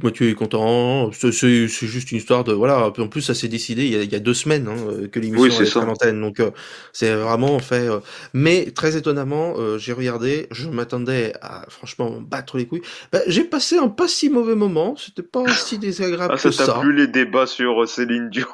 Mathieu 0.04 0.30
est 0.30 0.34
content. 0.34 1.10
C'est 1.14 1.68
juste 1.68 2.12
une 2.12 2.18
histoire 2.18 2.44
de 2.44 2.52
voilà. 2.52 2.92
En 3.00 3.08
plus, 3.08 3.22
ça 3.22 3.34
s'est 3.34 3.48
décidé 3.48 3.86
il 3.86 3.94
y, 3.94 3.96
a, 3.96 4.04
il 4.04 4.12
y 4.12 4.16
a, 4.16 4.20
deux 4.20 4.34
semaines 4.34 4.68
hein, 4.68 5.08
que 5.10 5.20
l'émission 5.22 5.58
oui, 5.58 5.68
est 5.68 5.78
à 5.78 5.86
l'antenne. 5.86 6.20
Donc 6.20 6.42
euh, 6.42 6.52
c'est 6.92 7.16
vraiment 7.16 7.58
fait. 7.60 7.88
mais 8.34 8.70
très 8.72 8.98
étonnamment, 8.98 9.56
j'ai 9.78 9.94
regardé. 9.94 10.48
Je 10.52 10.68
m'attendais 10.68 11.34
à 11.42 11.66
franchement 11.70 12.20
battre 12.20 12.58
les 12.58 12.68
couilles. 12.68 12.84
Bah, 13.14 13.22
j'ai 13.26 13.46
passé 13.46 13.78
un 13.78 13.88
pas 13.88 14.10
si 14.10 14.30
mauvais 14.30 14.56
moment. 14.56 14.96
C'était 14.98 15.24
pas 15.24 15.48
si 15.48 15.80
désagréable 15.80 16.34
ah, 16.36 16.38
ça 16.38 16.50
que 16.50 16.56
ça. 16.56 16.66
Ça 16.66 16.74
t'a 16.74 16.80
plu 16.80 16.94
les 16.94 17.08
débats 17.08 17.48
sur 17.48 17.88
Céline 17.88 18.30
Dion? 18.30 18.46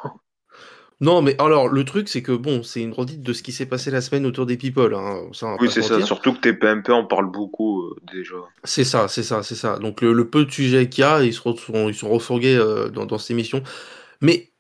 Non, 1.04 1.22
mais 1.22 1.36
alors 1.38 1.68
le 1.68 1.84
truc 1.84 2.08
c'est 2.08 2.22
que 2.22 2.32
bon, 2.32 2.64
c'est 2.64 2.82
une 2.82 2.94
redite 2.94 3.22
de 3.22 3.34
ce 3.34 3.44
qui 3.44 3.52
s'est 3.52 3.66
passé 3.66 3.92
la 3.92 4.00
semaine 4.00 4.26
autour 4.26 4.46
des 4.46 4.56
people. 4.56 4.96
Hein, 4.96 5.24
oui, 5.60 5.68
c'est 5.70 5.82
ça. 5.82 6.02
Surtout 6.02 6.34
que 6.34 6.40
tes 6.40 6.54
PMP 6.54 6.92
en 6.92 7.04
parlent 7.04 7.30
beaucoup 7.30 7.82
euh, 7.82 7.96
déjà. 8.14 8.38
C'est 8.64 8.86
ça, 8.86 9.10
c'est 9.10 9.22
ça, 9.22 9.44
c'est 9.44 9.56
ça. 9.56 9.80
Donc 9.80 10.00
le, 10.00 10.30
peu 10.30 10.46
de 10.46 10.52
sujets 10.52 10.88
qu'il 10.88 11.02
y 11.02 11.06
a, 11.06 11.22
ils 11.22 11.34
sont, 11.34 11.56
ils 11.90 11.94
sont 11.94 12.08
refourgués 12.08 12.56
euh, 12.56 12.88
dans, 12.88 13.06
dans 13.06 13.18
cette 13.18 13.32
émission. 13.32 13.64
Mais 14.22 14.54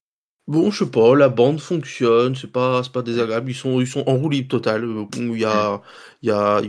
bon, 0.46 0.70
je 0.70 0.84
sais 0.84 0.92
pas, 0.92 1.16
la 1.16 1.30
bande 1.30 1.62
fonctionne, 1.62 2.36
c'est 2.36 2.52
pas, 2.52 2.82
pas 2.92 3.04
désagréable. 3.04 3.50
Ils 3.50 3.56
sont, 3.56 3.80
ils 3.80 3.88
sont 3.88 4.04
en 4.06 4.16
roue 4.16 4.30
libre 4.30 4.50
totale. 4.50 4.86
Il 5.14 5.40
y 5.40 5.46
a, 5.46 5.82
il 6.24 6.28
y 6.28 6.32
a, 6.32 6.62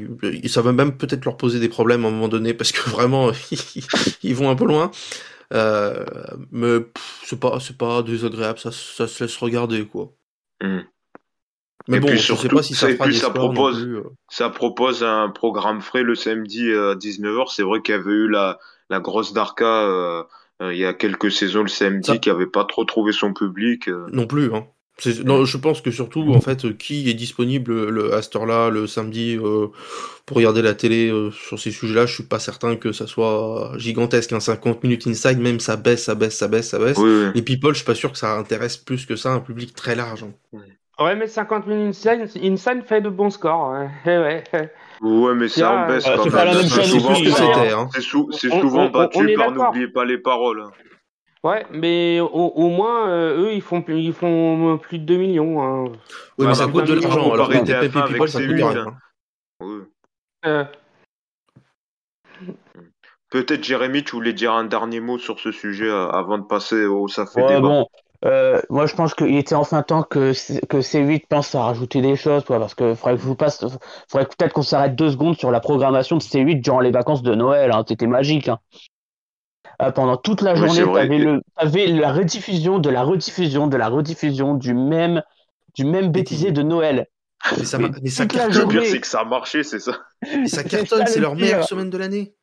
ça 0.46 0.62
va 0.62 0.72
même 0.72 0.96
peut-être 0.96 1.24
leur 1.24 1.36
poser 1.36 1.58
des 1.58 1.68
problèmes 1.68 2.04
à 2.04 2.08
un 2.08 2.12
moment 2.12 2.28
donné 2.28 2.54
parce 2.54 2.70
que 2.70 2.88
vraiment, 2.90 3.32
ils 4.22 4.36
vont 4.36 4.50
un 4.50 4.54
peu 4.54 4.66
loin. 4.66 4.92
Euh, 5.52 6.04
mais 6.50 6.78
c'est 7.22 7.38
pas, 7.38 7.60
c'est 7.60 7.76
pas 7.76 8.02
désagréable, 8.02 8.58
ça, 8.58 8.70
ça 8.72 9.06
se 9.06 9.24
laisse 9.24 9.36
regarder, 9.36 9.86
quoi. 9.86 10.12
Hmm. 10.62 10.80
Mais 11.86 12.00
bon, 12.00 12.08
je 12.08 12.34
sais 12.34 12.48
pas 12.48 12.62
si 12.62 12.74
ça 12.74 12.88
fera 12.88 13.12
ça 13.12 13.30
propose, 13.30 13.84
euh. 13.84 14.04
ça 14.30 14.48
propose 14.48 15.04
un 15.04 15.28
programme 15.28 15.82
frais 15.82 16.02
le 16.02 16.14
samedi 16.14 16.72
à 16.72 16.94
19h. 16.94 17.52
C'est 17.54 17.62
vrai 17.62 17.82
qu'il 17.82 17.94
y 17.94 17.98
avait 17.98 18.10
eu 18.10 18.28
la, 18.28 18.58
la 18.88 19.00
grosse 19.00 19.34
Darka 19.34 19.66
euh, 19.66 20.24
il 20.62 20.78
y 20.78 20.86
a 20.86 20.94
quelques 20.94 21.30
saisons 21.30 21.60
le 21.60 21.68
samedi 21.68 22.20
qui 22.20 22.30
avait 22.30 22.46
pas 22.46 22.64
trop 22.64 22.84
trouvé 22.84 23.12
son 23.12 23.34
public. 23.34 23.90
Non 24.12 24.26
plus, 24.26 24.54
hein. 24.54 24.66
Non, 25.24 25.44
je 25.44 25.56
pense 25.58 25.80
que 25.80 25.90
surtout, 25.90 26.22
en 26.32 26.40
fait, 26.40 26.76
qui 26.78 27.10
est 27.10 27.14
disponible 27.14 27.88
le, 27.88 28.14
à 28.14 28.22
cette 28.22 28.36
heure-là, 28.36 28.70
le 28.70 28.86
samedi, 28.86 29.36
euh, 29.36 29.66
pour 30.24 30.36
regarder 30.36 30.62
la 30.62 30.74
télé 30.74 31.10
euh, 31.10 31.32
sur 31.32 31.58
ces 31.58 31.72
sujets-là, 31.72 32.06
je 32.06 32.14
suis 32.14 32.22
pas 32.22 32.38
certain 32.38 32.76
que 32.76 32.92
ça 32.92 33.06
soit 33.08 33.72
gigantesque. 33.76 34.32
Hein, 34.32 34.40
50 34.40 34.84
minutes 34.84 35.06
inside, 35.08 35.40
même 35.40 35.58
ça 35.58 35.76
baisse, 35.76 36.04
ça 36.04 36.14
baisse, 36.14 36.36
ça 36.36 36.46
baisse, 36.46 36.68
ça 36.68 36.78
baisse. 36.78 36.98
Les 37.34 37.42
people, 37.42 37.72
je 37.72 37.78
suis 37.78 37.84
pas 37.84 37.96
sûr 37.96 38.12
que 38.12 38.18
ça 38.18 38.36
intéresse 38.36 38.76
plus 38.76 39.04
que 39.04 39.16
ça 39.16 39.32
un 39.32 39.40
public 39.40 39.74
très 39.74 39.96
large. 39.96 40.24
Hein. 40.24 40.60
Ouais, 41.00 41.16
mais 41.16 41.26
50 41.26 41.66
minutes 41.66 42.06
inside, 42.06 42.30
inside 42.40 42.84
fait 42.86 43.00
de 43.00 43.08
bons 43.08 43.30
scores. 43.30 43.74
Ouais, 44.06 44.18
ouais. 44.18 44.44
ouais 45.02 45.34
mais 45.34 45.48
ça 45.48 45.72
en 45.72 45.86
baisse 45.88 46.04
quand 46.04 46.30
même. 46.30 46.62
C'est 46.62 46.84
souvent, 46.84 47.10
hein. 47.10 47.88
souvent 48.60 48.88
battu 48.90 49.34
par 49.34 49.50
n'oubliez 49.50 49.88
pas 49.88 50.04
les 50.04 50.18
paroles. 50.18 50.64
Hein. 51.44 51.48
Ouais, 51.48 51.66
mais 51.70 52.20
au, 52.20 52.68
moins, 52.68 53.08
euh, 53.08 53.44
eux, 53.44 53.52
ils 53.52 53.62
font, 53.62 53.84
ils 53.88 54.12
font 54.12 54.78
plus 54.78 54.98
de 54.98 55.04
2 55.04 55.16
millions. 55.16 55.62
Hein. 55.62 55.92
Oui, 56.38 56.46
mais 56.46 56.54
ça 56.54 56.66
coûte 56.66 56.86
de 56.86 56.94
l'argent. 56.94 57.32
Alors 57.32 57.48
que 57.48 57.58
TP 57.58 57.92
People, 57.92 58.28
ça 58.28 58.40
coûte 58.40 58.50
rien. 58.50 58.96
Oui. 59.60 59.82
Euh... 60.46 60.64
Peut-être 63.30 63.64
Jérémy, 63.64 64.04
tu 64.04 64.12
voulais 64.12 64.32
dire 64.32 64.52
un 64.52 64.64
dernier 64.64 65.00
mot 65.00 65.18
sur 65.18 65.40
ce 65.40 65.50
sujet 65.50 65.88
euh, 65.88 66.08
avant 66.10 66.38
de 66.38 66.44
passer 66.44 66.86
au 66.86 67.08
ça 67.08 67.26
fait 67.26 67.42
ouais, 67.42 67.60
Bon, 67.60 67.88
euh, 68.24 68.62
moi 68.70 68.86
je 68.86 68.94
pense 68.94 69.12
qu'il 69.12 69.36
était 69.36 69.56
enfin 69.56 69.82
temps 69.82 70.04
que, 70.04 70.32
que 70.66 70.76
C8 70.76 71.24
pense 71.28 71.52
à 71.56 71.64
rajouter 71.64 72.00
des 72.00 72.14
choses, 72.14 72.44
parce 72.44 72.76
que 72.76 72.94
faudrait 72.94 73.16
que 73.16 73.22
je 73.22 73.26
vous 73.26 73.34
passe, 73.34 73.64
faudrait 74.08 74.26
peut-être 74.26 74.52
qu'on 74.52 74.62
s'arrête 74.62 74.94
deux 74.94 75.10
secondes 75.10 75.36
sur 75.36 75.50
la 75.50 75.58
programmation 75.58 76.16
de 76.16 76.22
C8 76.22 76.60
durant 76.60 76.78
les 76.78 76.92
vacances 76.92 77.22
de 77.22 77.34
Noël. 77.34 77.72
Hein. 77.72 77.84
C'était 77.88 78.06
magique. 78.06 78.48
Hein. 78.48 78.60
Euh, 79.84 79.90
pendant 79.90 80.16
toute 80.16 80.40
la 80.40 80.54
journée, 80.54 80.82
tu 80.82 81.42
avais, 81.56 81.86
la 81.86 82.12
rediffusion 82.12 82.78
de 82.78 82.90
la 82.90 83.02
rediffusion 83.02 83.66
de 83.66 83.76
la 83.76 83.88
rediffusion 83.88 84.54
du 84.54 84.74
même, 84.74 85.22
du 85.74 85.84
même 85.84 86.10
bêtisier 86.10 86.52
de 86.52 86.62
Noël. 86.62 87.06
Mais 87.58 87.64
ça, 87.64 87.78
mais 88.02 88.08
ça 88.08 88.24
Le 88.24 88.68
pire, 88.68 88.82
c'est 88.86 89.00
que 89.00 89.06
ça 89.06 89.20
a 89.20 89.24
marché, 89.24 89.62
c'est 89.62 89.80
ça. 89.80 89.98
Mais 90.22 90.48
ça 90.48 90.64
cartonne, 90.64 91.06
c'est 91.06 91.20
leur 91.20 91.34
meilleure 91.34 91.64
semaine 91.64 91.90
de 91.90 91.98
l'année. 91.98 92.34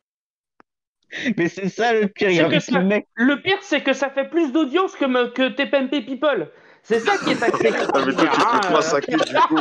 Mais 1.38 1.50
c'est 1.50 1.70
ça 1.70 1.94
le 1.94 2.08
pire. 2.08 2.30
Le 2.48 3.42
pire, 3.42 3.58
c'est 3.62 3.82
que 3.82 3.94
ça 3.94 4.10
fait 4.10 4.30
plus 4.30 4.52
d'audience 4.52 4.94
que, 4.96 5.30
que 5.32 5.50
TPMP 5.50 6.06
People. 6.06 6.50
C'est 6.84 7.00
ça 7.00 7.18
qui 7.18 7.32
est 7.32 7.44
accès. 7.44 7.72
ah, 7.94 8.06
mais 8.06 8.14
toi, 8.14 8.62
tu 8.62 8.82
saquer 8.82 9.16
du 9.16 9.36
coup. 9.48 9.58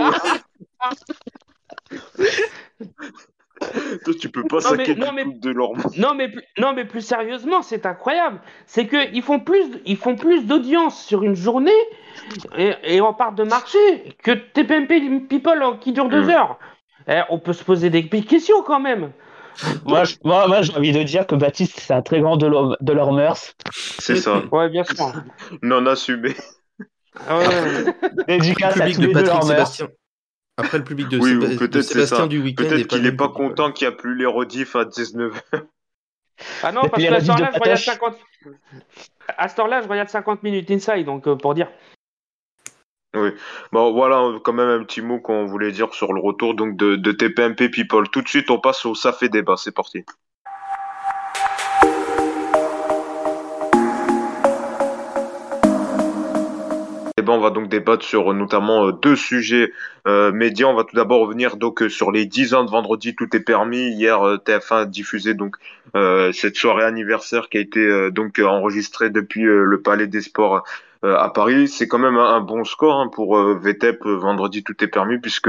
Toi, 4.05 4.15
tu 4.19 4.31
peux 4.31 4.45
pas 4.45 4.61
saquer 4.61 4.95
non, 4.95 5.13
mais, 5.13 5.25
de 5.25 5.51
leur 5.51 5.73
non 5.99 6.15
mais, 6.15 6.31
non, 6.59 6.73
mais 6.73 6.85
plus 6.85 7.03
sérieusement, 7.03 7.63
c'est 7.63 7.87
incroyable. 7.87 8.41
C'est 8.67 8.87
qu'ils 8.87 9.23
font 9.23 9.41
plus, 9.41 9.65
ils 9.85 9.97
font 9.97 10.17
plus 10.17 10.47
d'audience 10.47 11.05
sur 11.05 11.23
une 11.23 11.35
journée 11.37 11.71
et, 12.57 13.01
on 13.01 13.13
part 13.13 13.33
de 13.33 13.45
marché 13.45 13.79
que 14.23 14.33
TPMP 14.33 15.29
People 15.29 15.79
qui 15.81 15.93
dure 15.93 16.09
deux 16.09 16.27
mm. 16.27 16.31
heures. 16.31 16.59
Eh, 17.09 17.21
on 17.29 17.39
peut 17.39 17.53
se 17.53 17.65
poser 17.65 17.91
des 17.91 18.07
questions 18.09 18.63
quand 18.63 18.81
même. 18.81 19.13
moi, 19.85 20.05
moi, 20.25 20.63
j'ai 20.63 20.75
envie 20.75 20.93
de 20.93 21.03
dire 21.03 21.27
que 21.27 21.35
Baptiste, 21.35 21.81
c'est 21.81 21.93
un 21.93 22.03
très 22.03 22.21
grand 22.21 22.37
de, 22.37 22.47
leur, 22.47 22.77
de 22.81 22.93
leurs 22.93 23.13
mœurs. 23.13 23.55
C'est 23.73 24.17
ça. 24.17 24.43
Ouais, 24.53 24.69
bien 24.69 24.85
sûr. 24.85 25.13
non 25.63 25.85
assumé. 25.87 26.35
Ah 27.29 27.39
ouais. 27.39 27.47
Dédicace 28.29 28.81
à 28.81 28.87
tous 28.87 28.99
de 28.99 29.07
les 29.07 29.13
Patrick 29.13 29.43
Sébastien. 29.43 29.89
Après 30.57 30.79
le 30.79 30.85
public 30.85 31.09
de, 31.09 31.19
oui, 31.19 31.59
Séba... 31.59 31.83
Sébastien 31.83 32.27
du 32.27 32.41
week-end. 32.41 32.65
Peut-être 32.65 32.87
qu'il 32.87 33.03
n'est 33.03 33.13
pas 33.13 33.29
content 33.29 33.73
qu'il 33.73 33.89
n'y 33.89 33.95
a 33.95 33.97
plus 33.97 34.17
les 34.17 34.27
rediffs 34.27 34.77
à 34.77 34.85
19h. 34.85 35.33
Ah 36.63 36.73
non, 36.73 36.83
parce 36.89 37.03
qu'à 37.03 37.21
ce 37.21 37.27
temps-là, 37.27 37.51
je 37.53 37.61
regarde 37.61 37.79
50... 37.79 38.17
À 39.37 39.49
ce 39.49 39.57
temps-là, 39.57 39.83
je 39.83 39.89
regarde 39.89 40.09
50 40.09 40.43
minutes 40.43 40.71
inside, 40.71 41.05
donc 41.05 41.27
euh, 41.27 41.37
pour 41.37 41.55
dire. 41.55 41.69
Oui, 43.15 43.31
bon 43.73 43.93
voilà 43.93 44.39
quand 44.45 44.53
même 44.53 44.69
un 44.69 44.85
petit 44.85 45.03
mot 45.03 45.19
qu'on 45.19 45.45
voulait 45.45 45.73
dire 45.73 45.93
sur 45.95 46.13
le 46.13 46.21
retour 46.21 46.55
donc 46.55 46.77
de, 46.77 46.95
de 46.95 47.13
TPMP 47.13 47.69
People. 47.69 48.09
Tout 48.09 48.23
de 48.23 48.29
suite, 48.29 48.51
on 48.51 48.61
passe 48.61 48.87
au 48.87 48.95
ça 48.95 49.13
fait 49.13 49.29
débat, 49.29 49.57
c'est 49.57 49.75
parti. 49.75 50.05
Eh 57.21 57.23
ben, 57.23 57.35
on 57.35 57.41
va 57.41 57.51
donc 57.51 57.69
débattre 57.69 58.03
sur 58.03 58.33
notamment 58.33 58.87
euh, 58.87 58.93
deux 58.93 59.15
sujets 59.15 59.75
euh, 60.09 60.33
médias. 60.33 60.69
On 60.69 60.75
va 60.75 60.85
tout 60.85 60.97
d'abord 60.97 61.21
revenir 61.21 61.59
donc 61.59 61.83
euh, 61.83 61.91
sur 61.91 62.13
les 62.13 62.25
10 62.25 62.55
ans 62.55 62.65
de 62.65 62.71
vendredi, 62.71 63.15
tout 63.15 63.37
est 63.37 63.41
permis. 63.41 63.91
Hier, 63.91 64.19
TF1 64.47 64.75
a 64.75 64.85
diffusé 64.87 65.35
donc 65.35 65.57
cette 66.33 66.57
soirée 66.57 66.85
anniversaire 66.85 67.51
qui 67.51 67.59
a 67.59 67.61
été 67.61 68.11
donc 68.11 68.39
enregistrée 68.39 69.11
depuis 69.11 69.43
le 69.43 69.83
Palais 69.83 70.07
des 70.07 70.23
Sports 70.23 70.65
euh, 71.03 71.17
à 71.17 71.31
Paris. 71.31 71.67
C'est 71.67 71.89
quand 71.89 71.99
même 71.99 72.19
un, 72.19 72.41
bon 72.41 72.63
score 72.65 73.01
hein, 73.01 73.09
pour 73.09 73.39
euh, 73.39 73.59
VTEP. 73.59 74.05
Euh, 74.05 74.17
vendredi, 74.17 74.63
tout 74.63 74.85
est 74.85 74.87
permis 74.87 75.19
puisque 75.19 75.49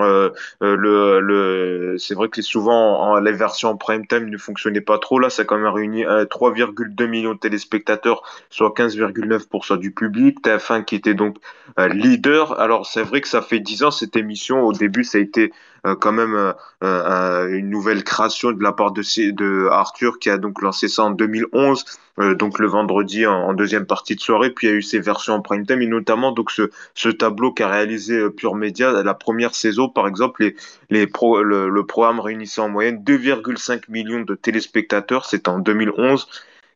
le, 0.00 1.20
le 1.20 1.96
c'est 1.98 2.14
vrai 2.14 2.28
que 2.28 2.42
souvent 2.42 3.00
en, 3.00 3.20
les 3.20 3.32
versions 3.32 3.76
prime 3.76 4.06
time 4.06 4.28
ne 4.28 4.38
fonctionnaient 4.38 4.80
pas 4.80 4.98
trop. 4.98 5.18
Là, 5.18 5.30
ça 5.30 5.42
a 5.42 5.44
quand 5.44 5.56
même 5.56 5.72
réuni 5.72 6.04
3,2 6.04 7.06
millions 7.06 7.34
de 7.34 7.38
téléspectateurs, 7.38 8.22
soit 8.50 8.74
15,9% 8.76 9.78
du 9.78 9.92
public. 9.92 10.38
TF1 10.42 10.84
qui 10.84 10.96
était 10.96 11.14
donc 11.14 11.36
leader. 11.78 12.58
Alors 12.60 12.86
c'est 12.86 13.02
vrai 13.02 13.20
que 13.20 13.28
ça 13.28 13.42
fait 13.42 13.60
10 13.60 13.84
ans 13.84 13.90
cette 13.90 14.16
émission. 14.16 14.62
Au 14.62 14.72
début, 14.72 15.04
ça 15.04 15.18
a 15.18 15.20
été 15.20 15.52
quand 16.00 16.12
même 16.12 16.54
une 16.82 17.70
nouvelle 17.70 18.04
création 18.04 18.52
de 18.52 18.62
la 18.62 18.72
part 18.72 18.92
de, 18.92 19.02
de 19.30 19.68
Arthur 19.70 20.18
qui 20.18 20.30
a 20.30 20.38
donc 20.38 20.62
lancé 20.62 20.88
ça 20.88 21.04
en 21.04 21.10
2011 21.10 21.84
euh, 22.20 22.34
donc 22.34 22.58
le 22.58 22.66
vendredi 22.66 23.26
en, 23.26 23.54
deuxième 23.54 23.86
partie 23.86 24.14
de 24.14 24.20
soirée. 24.20 24.50
Puis 24.50 24.66
il 24.66 24.70
y 24.70 24.72
a 24.72 24.76
eu 24.76 24.82
ces 24.82 24.98
versions 24.98 25.34
en 25.34 25.40
prime 25.40 25.66
time 25.66 25.80
et 25.82 25.86
notamment 25.86 26.32
donc 26.32 26.50
ce, 26.50 26.70
ce 26.94 27.08
tableau 27.08 27.52
qu'a 27.52 27.68
réalisé 27.68 28.16
euh, 28.16 28.30
Pure 28.30 28.56
Media 28.56 29.02
la 29.02 29.14
première 29.14 29.54
saison 29.54 29.88
par 29.90 30.06
exemple 30.06 30.52
le, 30.90 31.82
programme 31.82 32.20
réunissait 32.20 32.60
en 32.60 32.68
moyenne 32.68 33.02
2,5 33.02 33.84
millions 33.88 34.20
de 34.20 34.34
téléspectateurs, 34.34 35.24
c'est 35.24 35.48
en 35.48 35.58
2011. 35.58 36.28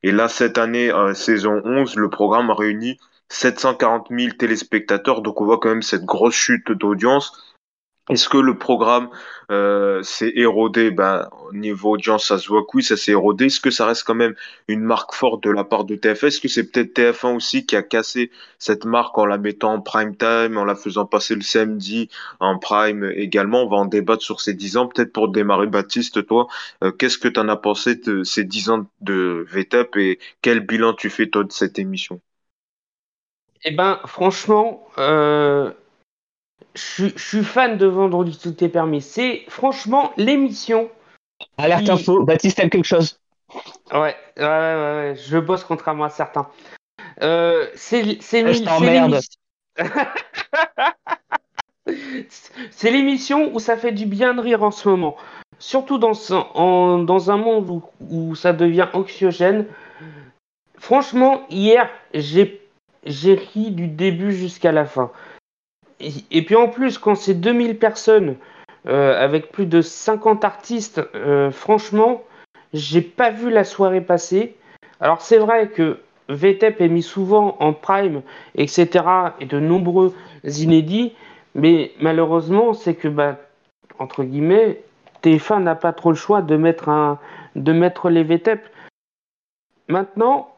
Et 0.03 0.12
là 0.12 0.29
cette 0.29 0.59
année 0.59 0.90
saison 1.14 1.62
11 1.64 1.96
le 1.96 2.11
programme 2.11 2.50
a 2.50 2.55
réuni 2.55 2.98
740 3.29 4.09
000 4.11 4.33
téléspectateurs, 4.38 5.22
donc 5.22 5.40
on 5.40 5.44
voit 5.44 5.59
quand 5.59 5.70
même 5.70 5.83
cette 5.83 6.05
grosse 6.05 6.35
chute 6.35 6.70
d'audience. 6.72 7.54
Est-ce 8.11 8.29
que 8.29 8.37
le 8.37 8.59
programme 8.59 9.09
euh, 9.51 10.03
s'est 10.03 10.33
érodé? 10.37 10.90
Ben, 10.90 11.27
Au 11.49 11.55
niveau 11.55 11.93
audience, 11.93 12.27
ça 12.27 12.37
se 12.38 12.49
voit 12.49 12.61
que 12.62 12.69
oui, 12.77 12.83
ça 12.83 12.99
s'est 12.99 13.12
érodé. 13.12 13.47
Est-ce 13.47 13.61
que 13.61 13.71
ça 13.71 13.87
reste 13.87 14.05
quand 14.05 14.14
même 14.14 14.35
une 14.69 14.83
marque 14.83 15.14
forte 15.14 15.43
de 15.43 15.51
la 15.51 15.64
part 15.64 15.85
de 15.87 15.97
TF1 15.97 16.27
Est-ce 16.27 16.40
que 16.40 16.49
c'est 16.49 16.71
peut-être 16.71 16.93
TF1 16.95 17.35
aussi 17.35 17.64
qui 17.64 17.77
a 17.77 17.83
cassé 17.83 18.31
cette 18.59 18.85
marque 18.85 19.17
en 19.17 19.25
la 19.25 19.38
mettant 19.38 19.73
en 19.73 19.81
prime 19.81 20.14
time, 20.17 20.59
en 20.59 20.67
la 20.67 20.75
faisant 20.75 21.07
passer 21.07 21.35
le 21.35 21.40
samedi 21.40 22.11
en 22.40 22.59
prime 22.59 23.05
également? 23.17 23.62
On 23.64 23.69
va 23.71 23.77
en 23.79 23.87
débattre 23.87 24.23
sur 24.23 24.43
ces 24.43 24.53
10 24.53 24.77
ans. 24.77 24.87
Peut-être 24.87 25.12
pour 25.12 25.29
démarrer, 25.31 25.67
Baptiste, 25.67 26.27
toi, 26.27 26.47
euh, 26.83 26.93
qu'est-ce 26.93 27.17
que 27.17 27.29
tu 27.29 27.40
en 27.40 27.49
as 27.49 27.57
pensé 27.57 27.95
de 27.97 28.23
ces 28.23 28.45
10 28.45 28.69
ans 28.69 28.87
de 29.01 29.47
VTEP 29.49 29.97
et 29.97 30.19
quel 30.43 30.61
bilan 30.61 30.93
tu 30.93 31.09
fais 31.09 31.29
toi 31.29 31.43
de 31.45 31.53
cette 31.53 31.79
émission? 31.79 32.21
Eh 33.64 33.71
ben, 33.71 33.99
franchement... 34.05 34.87
Euh 34.99 35.73
je, 36.75 37.07
suis 37.17 37.45
fan 37.45 37.79
de 37.79 37.87
Vendredi 37.87 38.39
Tout 38.39 38.63
est 38.65 38.69
permis. 38.69 39.01
C'est 39.01 39.45
franchement 39.49 40.13
l'émission. 40.17 40.91
Alerte 41.59 41.89
info, 41.89 42.25
Baptiste 42.25 42.61
a 42.61 42.69
quelque 42.69 42.87
chose. 42.87 43.19
Ouais, 43.93 44.17
ouais, 44.37 44.45
ouais, 44.45 44.47
ouais, 44.47 45.15
je 45.17 45.39
bosse 45.39 45.65
contrairement 45.65 46.05
à 46.05 46.11
certains. 46.11 46.49
Euh, 47.23 47.69
c'est 47.75 48.19
c'est 48.21 48.45
C'est 52.71 52.91
l'émission 52.91 53.55
où 53.55 53.61
ça 53.61 53.77
fait 53.77 53.93
du 53.93 54.07
bien 54.07 54.35
de 54.35 54.41
rire 54.41 54.63
en 54.63 54.71
ce 54.71 54.89
moment. 54.89 55.17
Surtout 55.59 55.99
dans, 55.99 56.13
dans 57.05 57.31
un 57.31 57.37
monde 57.37 57.69
où, 57.71 57.83
où, 58.11 58.35
ça 58.35 58.53
devient 58.53 58.89
anxiogène. 58.93 59.67
Franchement, 60.79 61.47
hier, 61.51 61.89
j'ai 62.13 62.61
ri 63.05 63.71
du 63.71 63.87
début 63.87 64.33
jusqu'à 64.33 64.73
la 64.73 64.87
fin 64.87 65.13
et, 66.01 66.43
puis 66.43 66.57
en 66.57 66.69
plus, 66.69 66.99
quand 66.99 67.15
c'est 67.15 67.35
2000 67.35 67.79
personnes 67.79 68.37
euh, 68.87 69.19
avec 69.19 69.53
plus 69.53 69.67
de 69.67 69.81
50 69.81 70.45
artistes, 70.45 71.01
euh, 71.15 71.51
franchement, 71.51 72.23
j'ai 72.73 73.01
pas 73.01 73.31
vu 73.31 73.51
la 73.51 73.65
soirée 73.65 74.01
passer. 74.01 74.57
Alors 75.01 75.23
c'est 75.23 75.39
vrai 75.39 75.69
que 75.69 76.01
VTEP 76.29 76.81
est 76.81 76.89
mis 76.89 77.03
souvent 77.03 77.57
en 77.61 77.73
prime, 77.73 78.23
etc., 78.55 79.05
et 79.41 79.47
de 79.47 79.61
nombreux 79.61 80.15
inédits, 80.45 81.15
mais 81.55 81.93
malheureusement, 82.01 82.73
c'est 82.73 82.95
que, 82.95 83.09
bah, 83.09 83.37
entre 83.99 84.25
guillemets, 84.25 84.83
TF1 85.23 85.63
n'a 85.63 85.75
pas 85.75 85.93
trop 85.93 86.11
le 86.11 86.17
choix 86.17 86.43
de 86.43 86.57
mettre, 86.57 86.89
un, 86.89 87.19
de 87.57 87.73
mettre 87.73 88.11
les 88.11 88.25
VTEP. 88.25 88.61
Maintenant, 89.89 90.55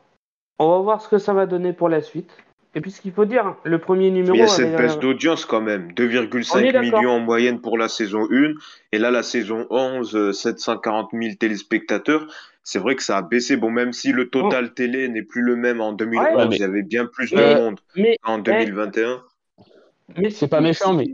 on 0.59 0.71
va 0.71 0.79
voir 0.79 1.01
ce 1.01 1.09
que 1.09 1.19
ça 1.19 1.35
va 1.35 1.47
donner 1.47 1.73
pour 1.73 1.89
la 1.89 2.01
suite. 2.01 2.37
Et 2.77 2.83
puis 2.83 2.91
ce 2.91 3.01
qu'il 3.01 3.13
faut 3.13 3.25
dire, 3.25 3.57
le 3.65 3.79
premier 3.79 4.11
numéro. 4.11 4.35
il 4.35 4.41
y 4.41 4.43
a 4.43 4.49
cette 4.49 4.77
baisse 4.77 4.99
d'audience 4.99 5.47
quand 5.47 5.63
même. 5.63 5.93
2,5 5.93 6.79
millions 6.81 7.13
en 7.13 7.21
moyenne 7.21 7.63
pour 7.63 7.79
la 7.79 7.89
saison 7.89 8.29
1. 8.31 8.53
Et 8.93 8.99
là, 8.99 9.11
la 9.11 9.23
saison 9.23 9.67
11, 9.71 10.33
740 10.33 11.09
000 11.15 11.37
téléspectateurs. 11.37 12.27
C'est 12.63 12.79
vrai 12.79 12.95
que 12.95 13.03
ça 13.03 13.17
a 13.17 13.23
baissé. 13.23 13.57
Bon, 13.57 13.71
même 13.71 13.95
si 13.95 14.13
le 14.13 14.29
total 14.29 14.75
télé 14.75 15.09
n'est 15.09 15.23
plus 15.23 15.41
le 15.41 15.57
même 15.57 15.81
en 15.81 15.95
2011, 15.95 16.55
il 16.55 16.61
y 16.61 16.65
avait 16.65 16.83
bien 16.83 17.07
plus 17.07 17.31
de 17.31 17.55
monde 17.55 17.81
en 18.25 18.39
2021. 18.41 19.23
Mais 20.19 20.29
c'est 20.29 20.49
pas 20.49 20.61
méchant, 20.61 20.93
mais. 20.93 21.07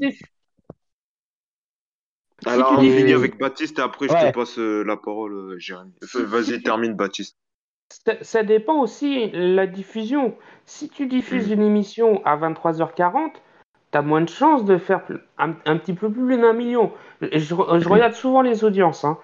Alors, 2.45 2.73
on 2.77 2.81
finit 2.81 3.13
avec 3.13 3.39
Baptiste 3.39 3.79
et 3.79 3.83
après, 3.83 4.09
je 4.09 4.15
te 4.15 4.35
passe 4.35 4.59
euh, 4.59 4.83
la 4.83 4.97
parole, 4.97 5.33
euh, 5.33 5.59
Jérémy. 5.61 5.93
Vas-y, 6.13 6.61
termine, 6.61 6.95
Baptiste 6.95 7.37
ça, 8.23 8.43
dépend 8.43 8.81
aussi 8.81 9.31
la 9.33 9.67
diffusion. 9.67 10.35
Si 10.65 10.89
tu 10.89 11.07
diffuses 11.07 11.51
mm. 11.51 11.53
une 11.53 11.63
émission 11.63 12.23
à 12.25 12.37
23h40, 12.37 13.33
tu 13.93 13.99
as 13.99 14.03
moins 14.03 14.23
de 14.23 14.29
chances 14.29 14.65
de 14.65 14.79
faire 14.79 15.03
un, 15.39 15.53
petit 15.77 15.93
peu 15.93 16.11
plus 16.11 16.39
d'un 16.39 16.53
million. 16.53 16.93
Je, 17.21 17.29
je, 17.39 17.55
mm. 17.55 17.93
regarde 17.93 18.15
souvent 18.15 18.43
les 18.43 18.65
audiences. 18.65 19.05
Hein. 19.05 19.19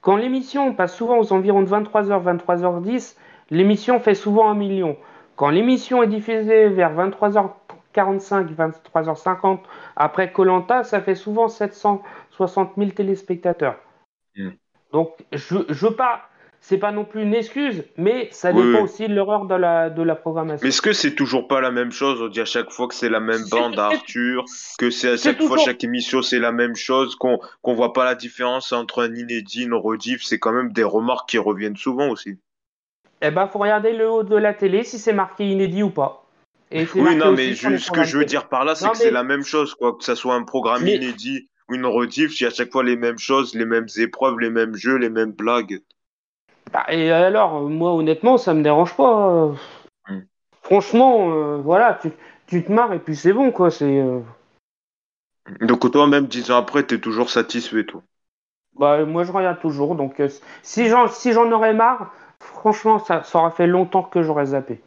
Quand 0.00 0.16
l'émission 0.16 0.74
passe 0.74 0.94
souvent 0.96 1.18
aux 1.18 1.32
environs 1.32 1.62
de 1.62 1.68
23h, 1.68 2.38
23h10, 2.38 3.16
l'émission 3.50 4.00
fait 4.00 4.14
souvent 4.14 4.50
un 4.50 4.54
million. 4.54 4.96
Quand 5.36 5.50
l'émission 5.50 6.02
est 6.02 6.08
diffusée 6.08 6.68
vers 6.68 6.94
23h45, 6.94 8.54
23h50, 8.54 9.60
après 9.96 10.32
Colanta, 10.32 10.84
ça 10.84 11.00
fait 11.00 11.14
souvent 11.14 11.48
760 11.48 12.72
000 12.76 12.90
téléspectateurs. 12.90 13.76
Mm. 14.36 14.50
Donc, 14.92 15.16
je, 15.32 15.56
je 15.68 15.88
pas 15.88 16.28
c'est 16.66 16.78
pas 16.78 16.92
non 16.92 17.04
plus 17.04 17.20
une 17.20 17.34
excuse, 17.34 17.84
mais 17.98 18.28
ça 18.32 18.50
dépend 18.50 18.84
aussi 18.84 19.06
de 19.06 19.12
l'erreur 19.12 19.44
de 19.44 19.54
la, 19.54 19.90
de 19.90 20.02
la 20.02 20.14
programmation. 20.14 20.62
Mais 20.62 20.70
est-ce 20.70 20.80
que 20.80 20.94
c'est 20.94 21.14
toujours 21.14 21.46
pas 21.46 21.60
la 21.60 21.70
même 21.70 21.92
chose? 21.92 22.22
On 22.22 22.28
dit 22.28 22.40
à 22.40 22.46
chaque 22.46 22.70
fois 22.70 22.88
que 22.88 22.94
c'est 22.94 23.10
la 23.10 23.20
même 23.20 23.44
bande 23.50 23.78
à 23.78 23.88
Arthur, 23.88 24.46
que 24.78 24.88
c'est 24.88 25.10
à 25.10 25.16
chaque 25.18 25.42
fois, 25.42 25.58
chaque 25.58 25.84
émission, 25.84 26.22
c'est 26.22 26.38
la 26.38 26.52
même 26.52 26.74
chose, 26.74 27.16
qu'on 27.16 27.38
qu'on 27.60 27.74
voit 27.74 27.92
pas 27.92 28.06
la 28.06 28.14
différence 28.14 28.72
entre 28.72 29.02
un 29.02 29.14
inédit, 29.14 29.64
une 29.64 29.74
rediff, 29.74 30.24
c'est 30.24 30.38
quand 30.38 30.52
même 30.52 30.72
des 30.72 30.84
remarques 30.84 31.28
qui 31.28 31.36
reviennent 31.36 31.76
souvent 31.76 32.08
aussi. 32.08 32.38
Eh 33.20 33.30
ben, 33.30 33.46
faut 33.46 33.58
regarder 33.58 33.92
le 33.92 34.08
haut 34.08 34.22
de 34.22 34.36
la 34.36 34.54
télé 34.54 34.84
si 34.84 34.98
c'est 34.98 35.12
marqué 35.12 35.46
inédit 35.46 35.82
ou 35.82 35.90
pas. 35.90 36.24
Et 36.70 36.86
oui, 36.94 37.14
non, 37.14 37.32
mais 37.32 37.54
ce 37.54 37.90
que 37.90 38.04
je 38.04 38.16
veux 38.16 38.24
dire 38.24 38.48
par 38.48 38.64
là, 38.64 38.74
c'est 38.74 38.88
que 38.88 38.96
c'est 38.96 39.10
la 39.10 39.22
même 39.22 39.44
chose, 39.44 39.74
quoi. 39.74 39.94
Que 39.98 40.02
ce 40.02 40.14
soit 40.14 40.34
un 40.34 40.44
programme 40.44 40.88
inédit 40.88 41.46
ou 41.68 41.74
une 41.74 41.84
rediff, 41.84 42.40
a 42.42 42.46
à 42.46 42.50
chaque 42.50 42.72
fois 42.72 42.82
les 42.82 42.96
mêmes 42.96 43.18
choses, 43.18 43.54
les 43.54 43.66
mêmes 43.66 43.88
épreuves, 43.98 44.38
les 44.38 44.50
mêmes 44.50 44.74
jeux, 44.74 44.96
les 44.96 45.10
mêmes 45.10 45.32
blagues. 45.32 45.82
Bah, 46.74 46.86
et 46.88 47.12
alors, 47.12 47.62
moi, 47.70 47.94
honnêtement, 47.94 48.36
ça 48.36 48.52
me 48.52 48.60
dérange 48.60 48.96
pas. 48.96 49.54
Hmm. 50.08 50.22
Franchement, 50.60 51.30
euh, 51.30 51.58
voilà, 51.58 51.96
tu, 52.02 52.10
tu, 52.48 52.64
te 52.64 52.72
marres 52.72 52.92
et 52.92 52.98
puis 52.98 53.14
c'est 53.14 53.32
bon, 53.32 53.52
quoi. 53.52 53.70
C'est. 53.70 54.00
Euh. 54.00 54.18
Donc 55.60 55.88
toi, 55.92 56.08
même 56.08 56.26
dix 56.26 56.50
ans 56.50 56.56
après, 56.56 56.82
t'es 56.82 56.98
toujours 56.98 57.30
satisfait, 57.30 57.84
toi? 57.84 58.02
Bah, 58.74 59.04
moi, 59.04 59.22
je 59.22 59.30
regarde 59.30 59.60
toujours. 59.60 59.94
Donc, 59.94 60.18
euh, 60.18 60.28
si 60.64 60.88
j'en 60.88 61.06
si 61.06 61.32
j'en 61.32 61.48
aurais 61.52 61.74
marre, 61.74 62.12
franchement, 62.40 62.98
ça, 62.98 63.22
ça 63.22 63.38
aurait 63.38 63.52
fait 63.52 63.68
longtemps 63.68 64.02
que 64.02 64.24
j'aurais 64.24 64.46
zappé. 64.46 64.80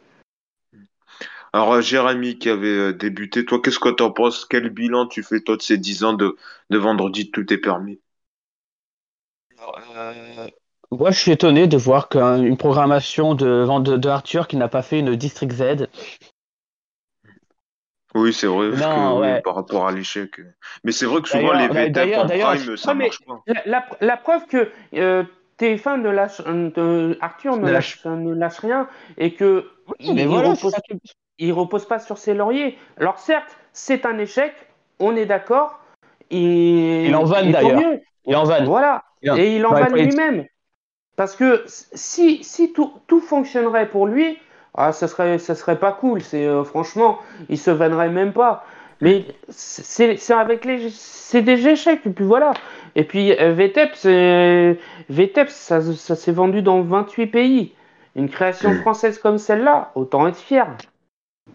Alors, 1.54 1.80
Jérémy 1.80 2.38
qui 2.38 2.50
avait 2.50 2.92
débuté, 2.92 3.46
toi, 3.46 3.62
qu'est-ce 3.62 3.78
que 3.78 3.88
t'en 3.88 4.10
penses? 4.10 4.44
Quel 4.44 4.68
bilan 4.68 5.06
tu 5.06 5.22
fais, 5.22 5.40
toi, 5.40 5.56
de 5.56 5.62
ces 5.62 5.78
dix 5.78 6.04
ans 6.04 6.12
de, 6.12 6.36
de 6.68 6.76
vendredi 6.76 7.30
Tout 7.30 7.50
est 7.50 7.56
permis? 7.56 7.98
Moi, 10.90 11.10
je 11.10 11.18
suis 11.18 11.32
étonné 11.32 11.66
de 11.66 11.76
voir 11.76 12.08
qu'une 12.08 12.56
programmation 12.56 13.34
de, 13.34 13.66
de, 13.80 13.96
de, 13.96 14.08
Arthur 14.08 14.48
qui 14.48 14.56
n'a 14.56 14.68
pas 14.68 14.82
fait 14.82 15.00
une 15.00 15.16
District 15.16 15.52
Z. 15.52 15.86
Oui, 18.14 18.32
c'est 18.32 18.46
vrai, 18.46 19.42
par 19.42 19.54
rapport 19.54 19.86
à 19.86 19.92
l'échec. 19.92 20.40
Mais 20.82 20.92
c'est 20.92 21.06
vrai 21.06 21.20
que 21.20 21.28
souvent, 21.28 21.52
les 21.52 21.68
VTEP 21.68 22.16
en 22.16 22.26
prime, 22.26 22.76
ça 22.76 22.94
marche 22.94 23.20
pas. 23.26 23.42
La, 24.00 24.16
preuve 24.16 24.46
que 24.46 24.70
euh, 24.94 25.24
TF1 25.58 26.00
ne 26.00 26.08
lâche, 26.08 26.40
Arthur 27.20 27.58
ne, 27.58 27.70
lâche, 27.70 28.04
ne 28.06 28.32
lâche 28.32 28.58
rien 28.60 28.88
et 29.18 29.34
que 29.34 29.70
il, 30.00 30.26
repose, 30.26 30.74
repose 31.40 31.86
pas 31.86 31.98
sur 31.98 32.16
ses 32.16 32.32
lauriers. 32.32 32.78
Alors 32.98 33.18
certes, 33.18 33.58
c'est 33.72 34.06
un 34.06 34.18
échec, 34.18 34.54
on 34.98 35.14
est 35.14 35.26
d'accord. 35.26 35.78
Il, 36.30 37.14
en 37.14 37.24
vanne 37.24 37.52
d'ailleurs. 37.52 37.80
Il 38.24 38.36
en 38.36 38.44
vanne. 38.44 38.64
Voilà. 38.64 39.04
Et 39.22 39.56
il 39.56 39.66
en 39.66 39.72
vanne 39.72 39.94
lui-même. 39.94 40.46
Parce 41.18 41.34
que 41.34 41.64
si, 41.66 42.44
si 42.44 42.72
tout, 42.72 42.92
tout 43.08 43.20
fonctionnerait 43.20 43.88
pour 43.88 44.06
lui, 44.06 44.38
ah, 44.74 44.92
ça 44.92 45.08
serait, 45.08 45.38
ça 45.38 45.56
serait 45.56 45.80
pas 45.80 45.90
cool. 45.90 46.22
C'est 46.22 46.46
euh, 46.46 46.62
franchement, 46.62 47.18
il 47.48 47.58
se 47.58 47.72
vannerait 47.72 48.08
même 48.08 48.32
pas. 48.32 48.64
Mais 49.00 49.24
c'est 49.48 50.16
avec 50.30 50.64
les, 50.64 50.90
c'est 50.90 51.42
des 51.42 51.66
échecs. 51.66 52.02
Et 52.06 52.10
puis 52.10 52.24
voilà. 52.24 52.52
Et 52.94 53.02
puis 53.02 53.32
euh, 53.32 53.52
VTEP, 53.52 53.96
VTEP, 55.10 55.48
ça, 55.48 55.82
ça 55.82 56.14
s'est 56.14 56.30
vendu 56.30 56.62
dans 56.62 56.82
28 56.82 57.26
pays. 57.26 57.72
Une 58.14 58.28
création 58.28 58.72
française 58.74 59.18
comme 59.18 59.38
celle-là, 59.38 59.90
autant 59.96 60.28
être 60.28 60.38
fier. 60.38 60.68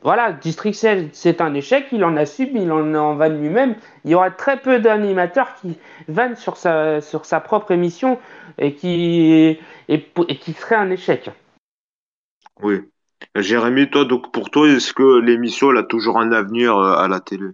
Voilà, 0.01 0.33
District 0.33 0.73
16, 0.73 1.09
c'est 1.13 1.39
un 1.39 1.53
échec, 1.53 1.87
il 1.91 2.03
en 2.03 2.17
a 2.17 2.25
subi, 2.25 2.61
il 2.61 2.71
en, 2.71 2.93
en 2.93 3.15
vanne 3.15 3.39
lui-même. 3.39 3.75
Il 4.03 4.11
y 4.11 4.15
aura 4.15 4.31
très 4.31 4.59
peu 4.59 4.79
d'animateurs 4.79 5.55
qui 5.55 5.77
vannent 6.07 6.35
sur 6.35 6.57
sa, 6.57 6.99
sur 6.99 7.25
sa 7.25 7.39
propre 7.39 7.71
émission 7.71 8.19
et 8.57 8.73
qui, 8.73 9.57
et, 9.87 10.01
qui 10.39 10.53
serait 10.53 10.75
un 10.75 10.89
échec. 10.89 11.29
Oui. 12.61 12.81
Jérémy, 13.35 13.89
toi, 13.89 14.03
donc 14.03 14.31
pour 14.33 14.49
toi, 14.49 14.67
est-ce 14.67 14.93
que 14.93 15.19
l'émission 15.19 15.69
a 15.69 15.83
toujours 15.83 16.19
un 16.19 16.31
avenir 16.33 16.77
euh, 16.77 16.97
à 16.97 17.07
la 17.07 17.19
télé? 17.19 17.47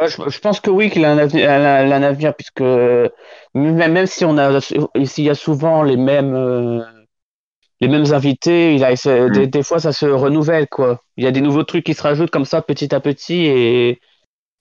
Je, 0.00 0.40
pense 0.40 0.58
que 0.58 0.70
oui, 0.70 0.90
qu'il 0.90 1.04
a 1.04 1.12
un 1.12 1.18
avenir, 1.18 1.48
un 1.48 2.02
avenir 2.02 2.34
puisque 2.34 2.60
même, 2.60 3.92
même 3.92 4.06
si 4.06 4.24
on 4.24 4.36
a, 4.38 4.60
s'il 4.60 5.24
y 5.24 5.30
a 5.30 5.36
souvent 5.36 5.84
les 5.84 5.96
mêmes, 5.96 6.34
euh, 6.34 6.80
les 7.84 7.88
mêmes 7.88 8.14
invités, 8.14 8.74
il 8.74 8.82
a, 8.82 8.92
mm. 8.92 9.46
des, 9.46 9.62
fois 9.62 9.78
ça 9.78 9.92
se 9.92 10.06
renouvelle 10.06 10.68
quoi. 10.68 11.02
Il 11.18 11.24
y 11.24 11.26
a 11.26 11.30
des 11.30 11.42
nouveaux 11.42 11.64
trucs 11.64 11.84
qui 11.84 11.92
se 11.92 12.02
rajoutent 12.02 12.30
comme 12.30 12.46
ça 12.46 12.62
petit 12.62 12.94
à 12.94 13.00
petit 13.00 13.44
et 13.44 14.00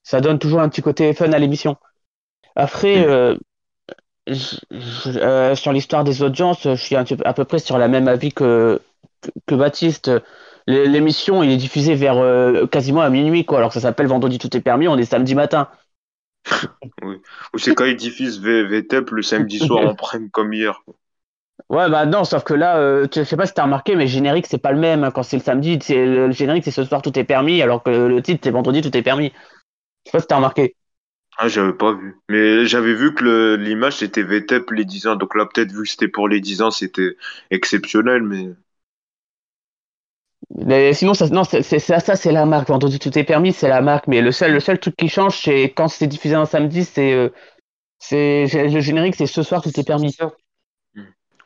ça 0.03 0.19
donne 0.19 0.39
toujours 0.39 0.59
un 0.59 0.67
petit 0.67 0.81
côté 0.81 1.13
fun 1.13 1.31
à 1.31 1.39
l'émission. 1.39 1.77
Après, 2.57 2.97
mm. 2.97 3.09
euh, 3.09 3.35
euh, 5.05 5.55
sur 5.55 5.71
l'histoire 5.71 6.03
des 6.03 6.21
audiences, 6.21 6.63
je 6.63 6.75
suis 6.75 6.95
à 6.97 7.33
peu 7.33 7.45
près 7.45 7.59
sur 7.59 7.77
la 7.77 7.87
même 7.87 8.09
avis 8.09 8.33
que, 8.33 8.81
que, 9.47 9.55
Baptiste. 9.55 10.11
L'émission, 10.67 11.43
il 11.43 11.51
est 11.51 11.57
diffusé 11.57 11.95
vers 11.95 12.17
euh, 12.17 12.67
quasiment 12.67 13.01
à 13.01 13.09
minuit, 13.09 13.45
quoi. 13.45 13.57
Alors 13.57 13.69
que 13.69 13.75
ça 13.75 13.81
s'appelle 13.81 14.07
Vendredi 14.07 14.37
tout 14.37 14.55
est 14.55 14.61
permis, 14.61 14.87
on 14.89 14.97
est 14.97 15.05
samedi 15.05 15.33
matin. 15.33 15.69
oui. 17.03 17.15
Ou 17.53 17.57
c'est 17.57 17.73
quand 17.73 17.85
ils 17.85 17.95
diffusent 17.95 18.41
VTEP 18.41 19.11
le 19.11 19.21
samedi 19.21 19.59
soir 19.59 19.87
en 19.87 19.95
prime 19.95 20.29
comme 20.29 20.51
hier. 20.53 20.81
Ouais, 21.69 21.89
bah 21.89 22.05
non, 22.05 22.23
sauf 22.23 22.43
que 22.43 22.53
là, 22.53 22.77
euh, 22.77 23.07
je 23.13 23.23
sais 23.23 23.37
pas 23.37 23.45
si 23.45 23.53
t'as 23.53 23.63
remarqué, 23.63 23.95
mais 23.95 24.03
le 24.05 24.09
générique, 24.09 24.47
c'est 24.47 24.57
pas 24.57 24.71
le 24.71 24.79
même. 24.79 25.11
Quand 25.13 25.23
c'est 25.23 25.37
le 25.37 25.43
samedi, 25.43 25.79
c'est 25.81 26.05
le 26.05 26.31
générique, 26.31 26.63
c'est 26.63 26.71
ce 26.71 26.83
soir 26.83 27.01
tout 27.01 27.17
est 27.17 27.23
permis, 27.23 27.61
alors 27.61 27.83
que 27.83 27.89
le 27.91 28.21
titre, 28.21 28.41
c'est 28.43 28.51
vendredi 28.51 28.81
tout 28.81 28.95
est 28.95 29.01
permis. 29.03 29.31
Je 30.05 30.11
sais 30.11 30.13
pas 30.13 30.19
si 30.21 30.27
t'as 30.27 30.37
remarqué. 30.37 30.75
Ah, 31.37 31.47
j'avais 31.47 31.73
pas 31.73 31.93
vu. 31.93 32.15
Mais 32.29 32.65
j'avais 32.65 32.93
vu 32.93 33.13
que 33.13 33.55
l'image 33.55 33.97
c'était 33.97 34.23
VTEP 34.23 34.71
les 34.71 34.85
10 34.85 35.07
ans. 35.07 35.15
Donc 35.15 35.35
là, 35.35 35.45
peut-être 35.45 35.71
vu 35.71 35.83
que 35.83 35.89
c'était 35.89 36.07
pour 36.07 36.27
les 36.27 36.39
10 36.41 36.61
ans, 36.61 36.71
c'était 36.71 37.17
exceptionnel, 37.51 38.23
mais. 38.23 38.49
mais 40.55 40.93
sinon, 40.93 41.13
ça, 41.13 41.27
non, 41.29 41.43
c'est 41.43 41.63
ça, 41.79 41.99
ça 41.99 42.15
c'est 42.15 42.31
la 42.31 42.45
marque. 42.45 42.67
Vendredi 42.69 42.99
tout 42.99 43.17
est 43.17 43.23
permis, 43.23 43.53
c'est 43.53 43.67
la 43.69 43.81
marque. 43.81 44.07
Mais 44.07 44.21
le 44.21 44.31
seul, 44.31 44.53
le 44.53 44.59
seul 44.59 44.79
truc 44.79 44.95
qui 44.95 45.09
change, 45.09 45.37
c'est 45.41 45.73
quand 45.75 45.87
c'est 45.87 46.07
diffusé 46.07 46.35
un 46.35 46.45
samedi, 46.45 46.83
c'est, 46.85 47.13
euh, 47.13 47.29
c'est 47.99 48.47
le 48.53 48.81
générique, 48.81 49.15
c'est 49.15 49.27
ce 49.27 49.43
soir 49.43 49.61
tout 49.63 49.77
est 49.79 49.85
permis. 49.87 50.15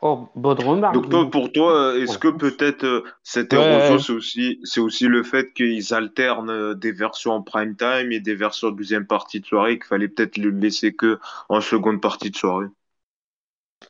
Oh, 0.01 0.29
bonne 0.35 0.59
remarque. 0.59 0.93
Donc 0.93 1.09
toi, 1.09 1.29
pour 1.29 1.51
toi, 1.51 1.95
est-ce 1.97 2.19
que 2.19 2.27
peut-être 2.27 2.83
euh, 2.83 3.03
cette 3.23 3.51
érosion, 3.51 3.97
c'est 3.97 4.13
aussi, 4.13 4.59
c'est 4.63 4.79
aussi 4.79 5.07
le 5.07 5.23
fait 5.23 5.53
qu'ils 5.53 5.93
alternent 5.93 6.51
euh, 6.51 6.75
des 6.75 6.91
versions 6.91 7.31
en 7.31 7.41
prime 7.41 7.75
time 7.75 8.11
et 8.11 8.19
des 8.19 8.35
versions 8.35 8.69
de 8.69 8.77
deuxième 8.77 9.07
partie 9.07 9.39
de 9.39 9.45
soirée, 9.45 9.79
qu'il 9.79 9.87
fallait 9.87 10.07
peut-être 10.07 10.37
le 10.37 10.51
laisser 10.51 10.93
que 10.93 11.19
en 11.49 11.61
seconde 11.61 11.99
partie 11.99 12.29
de 12.29 12.35
soirée? 12.35 12.67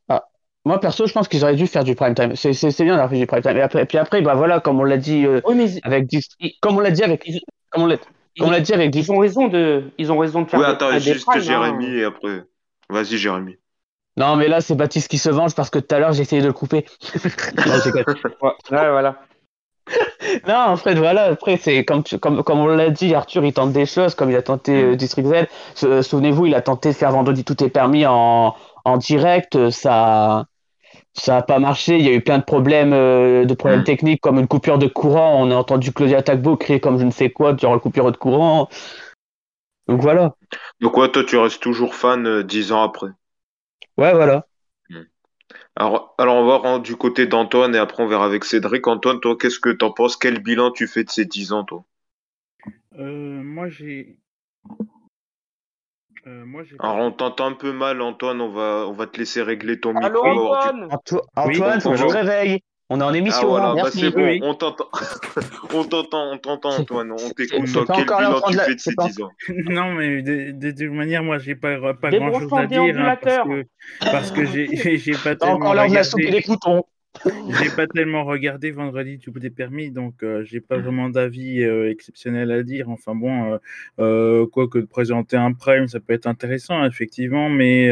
Ah. 0.08 0.24
Moi, 0.63 0.80
perso, 0.80 1.08
je 1.08 1.13
pense 1.13 1.28
qu'ils 1.28 1.43
auraient 1.43 1.56
dû 1.56 1.67
faire 1.67 1.84
du 1.84 1.96
prime 1.96 2.13
time. 2.13 2.36
C'est, 2.36 2.52
bien 2.84 2.93
d'avoir 2.93 3.10
fait 3.10 3.20
du 3.20 3.28
prime 3.28 3.41
time. 3.41 3.58
Et, 3.58 3.62
après, 3.62 3.86
puis 3.86 3.98
après, 3.98 4.22
bah 4.22 4.36
voilà, 4.36 4.60
comme 4.60 4.80
on 4.80 4.84
l'a 4.84 4.98
dit 4.98 5.26
euh, 5.26 5.41
avec 5.84 6.10
comme 6.62 6.78
on 6.78 6.82
l'a 6.82 6.91
dit 6.91 7.04
avec, 7.04 7.26
comme 7.70 7.84
on 7.84 7.88
l'a, 7.88 7.98
on 8.39 8.50
l'a 8.50 8.62
dit 8.62 8.74
avec 8.74 8.96
Ils 8.96 9.12
ont 9.12 9.17
raison 9.17 9.48
de, 9.48 9.84
ils 9.98 10.12
ont 10.12 10.17
raison 10.17 10.41
de 10.41 10.50
faire. 10.50 10.60
Oui, 10.60 10.65
attends, 10.65 10.98
juste 11.00 11.28
hein. 11.30 11.39
Jérémy 11.39 11.98
et 11.98 12.04
après. 12.06 12.43
Vas-y, 12.89 13.17
Jérémy. 13.17 13.58
Non, 14.18 14.36
mais 14.36 14.48
là, 14.48 14.62
c'est 14.62 14.76
Baptiste 14.76 15.10
qui 15.10 15.18
se 15.18 15.30
venge 15.30 15.56
parce 15.56 15.70
que 15.70 15.80
tout 15.80 15.94
à 15.94 16.00
l'heure, 16.00 16.12
j'ai 16.12 16.24
essayé 16.24 16.42
de 16.42 16.48
le 16.48 16.54
couper. 16.54 16.86
ouais, 17.16 18.56
voilà. 18.72 19.22
non, 20.48 20.56
en 20.56 20.78
fait, 20.78 20.96
voilà. 20.96 21.26
Après, 21.26 21.58
c'est 21.58 21.86
comme, 21.86 22.04
comme, 22.20 22.44
comme 22.44 22.60
on 22.60 22.68
l'a 22.68 22.90
dit, 22.90 23.14
Arthur, 23.14 23.46
il 23.46 23.54
tente 23.54 23.72
des 23.72 23.86
choses, 23.86 24.16
comme 24.16 24.30
il 24.30 24.36
a 24.36 24.42
tenté 24.42 24.84
euh, 24.84 24.96
District 24.96 25.28
Z. 25.28 26.04
Souvenez-vous, 26.04 26.48
il 26.48 26.56
a 26.56 26.62
tenté 26.62 26.90
de 26.90 26.96
faire 26.96 27.12
Vendredi 27.12 27.46
Tout 27.46 27.64
est 27.64 27.70
permis 27.70 28.06
en, 28.06 28.56
en 28.84 28.98
direct. 28.98 29.70
Ça 29.70 30.46
ça 31.18 31.34
n'a 31.34 31.42
pas 31.42 31.60
marché. 31.60 31.98
Il 31.98 32.06
y 32.06 32.10
a 32.10 32.14
eu 32.14 32.22
plein 32.22 32.38
de 32.38 32.44
problèmes, 32.44 32.94
euh, 32.94 33.46
de 33.46 33.54
problèmes 33.54 33.84
techniques, 33.84 34.22
comme 34.22 34.40
une 34.40 34.48
coupure 34.48 34.78
de 34.78 34.88
courant. 34.88 35.42
On 35.42 35.52
a 35.52 35.56
entendu 35.56 35.92
Claudia 35.92 36.22
Tagbo 36.22 36.56
crier 36.58 36.80
comme 36.80 37.00
je 37.00 37.06
ne 37.06 37.12
sais 37.12 37.30
quoi 37.30 37.54
durant 37.54 37.74
la 37.74 37.80
coupure 37.80 38.12
de 38.12 38.18
courant. 38.18 38.70
Donc 39.88 40.02
voilà. 40.02 40.36
Donc 40.80 40.98
ouais, 40.98 41.10
toi, 41.10 41.24
tu 41.24 41.38
restes 41.38 41.62
toujours 41.62 41.96
fan 41.96 42.28
euh, 42.28 42.44
dix 42.44 42.72
ans 42.72 42.84
après? 42.84 43.08
Ouais, 43.98 44.14
voilà. 44.14 44.46
Hmm. 44.90 45.04
Alors, 45.76 46.16
alors, 46.18 46.36
on 46.36 46.46
va 46.46 46.58
rendre 46.58 46.84
du 46.84 46.96
côté 46.96 47.26
d'Antoine 47.26 47.76
et 47.76 47.80
après 47.80 48.04
on 48.04 48.08
verra 48.08 48.26
avec 48.26 48.44
Cédric. 48.44 48.88
Antoine, 48.88 49.20
toi, 49.20 49.38
qu'est-ce 49.40 49.60
que 49.60 49.70
t'en 49.70 49.92
penses? 49.92 50.18
Quel 50.18 50.40
bilan 50.40 50.72
tu 50.72 50.88
fais 50.88 51.04
de 51.04 51.10
ces 51.10 51.26
10 51.26 51.54
ans, 51.54 51.64
toi? 51.64 51.84
Euh, 52.98 53.42
Moi, 53.44 53.70
j'ai. 53.70 54.18
Euh, 56.28 56.46
moi, 56.46 56.64
Alors, 56.80 56.98
on 56.98 57.12
t'entend 57.12 57.46
un 57.46 57.54
peu 57.54 57.72
mal, 57.72 58.02
Antoine. 58.02 58.42
On 58.42 58.50
va, 58.50 58.86
on 58.88 58.92
va 58.92 59.08
te 59.08 59.18
laisser 59.18 59.42
régler 59.42 59.80
ton 59.80 59.96
Allô, 59.96 60.24
micro. 60.26 60.54
Antoine, 60.54 60.90
Antoine, 61.36 61.82
faut 61.82 61.92
que 61.92 61.96
je 61.96 62.06
réveille. 62.06 62.62
On 62.89 63.02
est 63.02 63.04
en 63.04 63.13
émission. 63.13 63.54
Ah, 63.54 63.73
voilà, 63.73 63.84
bah, 63.84 63.89
c'est 63.91 64.12
bon, 64.12 64.39
on 64.43 64.54
t'entend. 64.54 64.88
on 65.73 65.84
t'entend, 65.84 66.32
on 66.32 66.38
t'entend, 66.38 66.69
Antoine. 66.69 67.12
On 67.12 67.30
t'écoute. 67.32 67.67
Quel 67.73 68.06
bilan 68.06 68.41
tu 68.47 68.58
fais 68.58 68.76
de 68.76 68.80
ces 68.80 68.93
10 68.97 69.21
ans 69.21 69.32
Non, 69.69 69.93
mais 69.93 70.21
de, 70.21 70.71
toute 70.71 70.95
manière, 70.95 71.21
moi, 71.21 71.38
j'ai 71.38 71.56
pas, 71.56 71.93
pas 71.93 72.12
grand 72.12 72.40
chose 72.40 72.54
à 72.54 72.65
dire. 72.65 72.98
Hein, 72.98 73.17
parce 73.21 73.48
que, 73.48 73.65
parce 74.00 74.31
que 74.31 74.46
j'ai 74.46 75.12
pas 75.23 75.35
tellement. 75.35 75.56
encore 75.56 75.73
de 75.73 75.94
la 75.94 76.04
soupe 76.04 76.21
et 76.21 76.31
des 76.31 76.42
boutons. 76.42 76.83
j'ai 77.60 77.69
pas 77.71 77.88
tellement 77.88 78.23
regardé 78.25 78.69
vendredi 78.71 79.17
tout 79.19 79.33
est 79.44 79.50
permis, 79.50 79.92
donc 79.92 80.23
euh, 80.23 80.44
j'ai 80.44 80.62
pas 80.62 80.77
vraiment 80.77 81.10
d'avis 81.10 81.63
euh, 81.63 81.90
exceptionnel 81.90 82.52
à 82.52 82.63
dire. 82.63 82.90
Enfin 82.90 83.15
bon, 83.15 83.54
euh, 83.54 83.58
euh, 84.00 84.46
quoi 84.46 84.67
que 84.67 84.77
de 84.77 84.85
présenter 84.85 85.35
un 85.35 85.54
prime, 85.54 85.88
ça 85.88 86.00
peut 86.00 86.13
être 86.13 86.27
intéressant 86.27 86.85
effectivement, 86.85 87.50
mais 87.50 87.90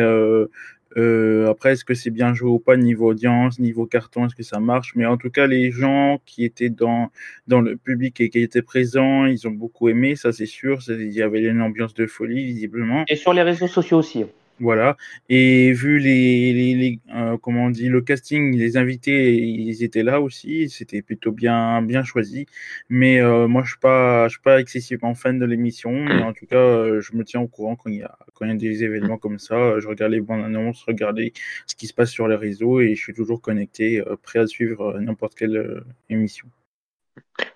Euh, 0.98 1.50
après, 1.50 1.74
est-ce 1.74 1.84
que 1.86 1.94
c'est 1.94 2.10
bien 2.10 2.34
joué 2.34 2.50
ou 2.50 2.60
pas 2.60 2.78
niveau 2.78 3.10
audience, 3.12 3.60
niveau 3.60 3.86
carton, 3.86 4.26
est-ce 4.26 4.36
que 4.36 4.44
ça 4.44 4.60
marche? 4.60 4.94
Mais 4.96 5.06
en 5.06 5.18
tout 5.18 5.30
cas, 5.30 5.48
les 5.48 5.72
gens 5.72 6.22
qui 6.26 6.46
étaient 6.46 6.70
dans, 6.70 7.10
dans 7.48 7.62
le 7.62 7.76
public 7.76 8.22
et 8.22 8.30
qui 8.30 8.40
étaient 8.40 8.62
présents, 8.62 9.26
ils 9.26 9.48
ont 9.48 9.52
beaucoup 9.52 9.90
aimé, 9.90 10.16
ça 10.16 10.32
c'est 10.32 10.46
sûr. 10.46 10.80
Il 10.88 11.12
y 11.12 11.22
avait 11.22 11.44
une 11.44 11.62
ambiance 11.62 11.94
de 11.94 12.06
folie, 12.06 12.46
visiblement. 12.46 13.04
Et 13.08 13.16
sur 13.16 13.34
les 13.34 13.42
réseaux 13.42 13.68
sociaux 13.68 13.98
aussi. 13.98 14.26
Voilà. 14.60 14.96
Et 15.28 15.74
vu 15.74 16.00
les, 16.00 16.54
les, 16.54 17.00
euh, 17.14 17.38
comment 17.38 17.66
on 17.66 17.70
dit, 17.70 17.90
le 17.90 18.02
casting, 18.02 18.56
les 18.56 18.78
invités, 18.78 19.36
ils 19.36 19.84
étaient 19.84 20.04
là 20.04 20.22
aussi. 20.22 20.70
C'était 20.70 21.02
plutôt 21.02 21.34
bien, 21.34 21.82
bien 21.82 22.04
choisi. 22.04 22.46
Mais 22.90 23.20
euh, 23.20 23.48
moi, 23.50 23.64
je 23.64 23.72
suis 23.72 23.80
pas, 23.80 24.28
je 24.30 24.34
suis 24.34 24.42
pas 24.42 24.62
excessivement 24.62 25.14
fan 25.14 25.40
de 25.40 25.46
l'émission. 25.46 26.06
En 26.08 26.32
tout 26.34 26.46
cas, 26.46 26.56
euh, 26.56 27.02
je 27.02 27.16
me 27.16 27.26
tiens 27.26 27.42
au 27.42 27.48
courant 27.48 27.76
quand 27.76 27.90
il 27.90 27.98
y 27.98 28.04
a, 28.04 28.18
quand 28.34 28.46
il 28.46 28.50
y 28.50 28.52
a 28.52 28.56
des 28.56 28.84
événements 28.86 29.18
comme 29.18 29.40
ça. 29.40 29.80
Je 29.80 29.88
regarde 29.88 30.14
les 30.14 30.22
bandes 30.22 30.46
annonces, 30.46 30.84
regarder 30.84 31.34
ce 31.68 31.76
qui 31.76 31.88
se 31.88 31.94
passe 31.94 32.12
sur 32.12 32.28
les 32.30 32.36
réseaux 32.36 32.80
et 32.80 32.96
je 32.96 33.02
suis 33.02 33.14
toujours 33.14 33.42
connecté, 33.42 34.02
prêt 34.24 34.40
à 34.40 34.48
suivre 34.48 35.00
n'importe 35.00 35.36
quelle 35.36 35.84
émission. 36.10 36.48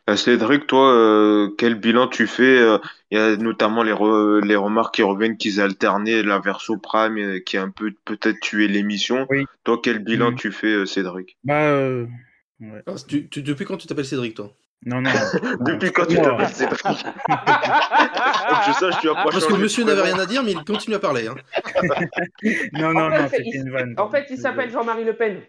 Euh, 0.09 0.15
Cédric, 0.15 0.67
toi, 0.67 0.93
euh, 0.93 1.49
quel 1.57 1.75
bilan 1.75 2.07
tu 2.07 2.27
fais? 2.27 2.59
Euh, 2.59 2.77
il 3.11 3.17
y 3.17 3.21
a 3.21 3.37
notamment 3.37 3.83
les, 3.83 3.93
les 4.47 4.55
remarques 4.55 4.95
qui 4.95 5.03
reviennent 5.03 5.37
qu'ils 5.37 5.61
alternaient 5.61 6.23
la 6.23 6.39
verso 6.39 6.77
Prime 6.77 7.39
qui 7.45 7.57
a 7.57 7.63
un 7.63 7.69
peu 7.69 7.91
peut-être 8.05 8.39
tué 8.39 8.67
l'émission. 8.67 9.27
Toi, 9.63 9.79
quel 9.81 9.99
bilan 9.99 10.31
mm. 10.31 10.35
tu 10.35 10.51
fais, 10.51 10.85
Cédric? 10.85 11.37
Bah, 11.43 11.79
ouais. 11.79 12.83
Ah, 12.87 12.93
depuis 13.09 13.65
quand 13.65 13.77
tu 13.77 13.87
t'appelles 13.87 14.05
Cédric, 14.05 14.35
toi? 14.35 14.51
Non, 14.85 15.01
non. 15.01 15.11
depuis 15.61 15.91
quand 15.91 16.05
tu 16.05 16.15
t'appelles 16.15 16.49
Cédric? 16.49 16.81
je 16.87 18.71
sais, 18.73 18.89
tu 19.01 19.09
as 19.09 19.15
pas 19.15 19.23
Parce 19.23 19.45
que 19.45 19.53
monsieur 19.53 19.83
n'avait 19.83 20.03
rien 20.03 20.19
à 20.19 20.25
dire, 20.25 20.43
mais 20.43 20.53
il 20.53 20.63
continue 20.63 20.95
à 20.95 20.99
parler. 20.99 21.27
Hein. 21.27 21.35
non, 22.73 22.93
non, 22.93 23.09
non, 23.09 23.27
c'était 23.29 23.57
une 23.57 23.71
vanne. 23.71 23.93
En 23.97 24.09
fait, 24.09 24.25
il 24.29 24.37
s'appelle 24.37 24.71
Jean-Marie 24.71 25.05
Le 25.05 25.13
Pen. 25.13 25.41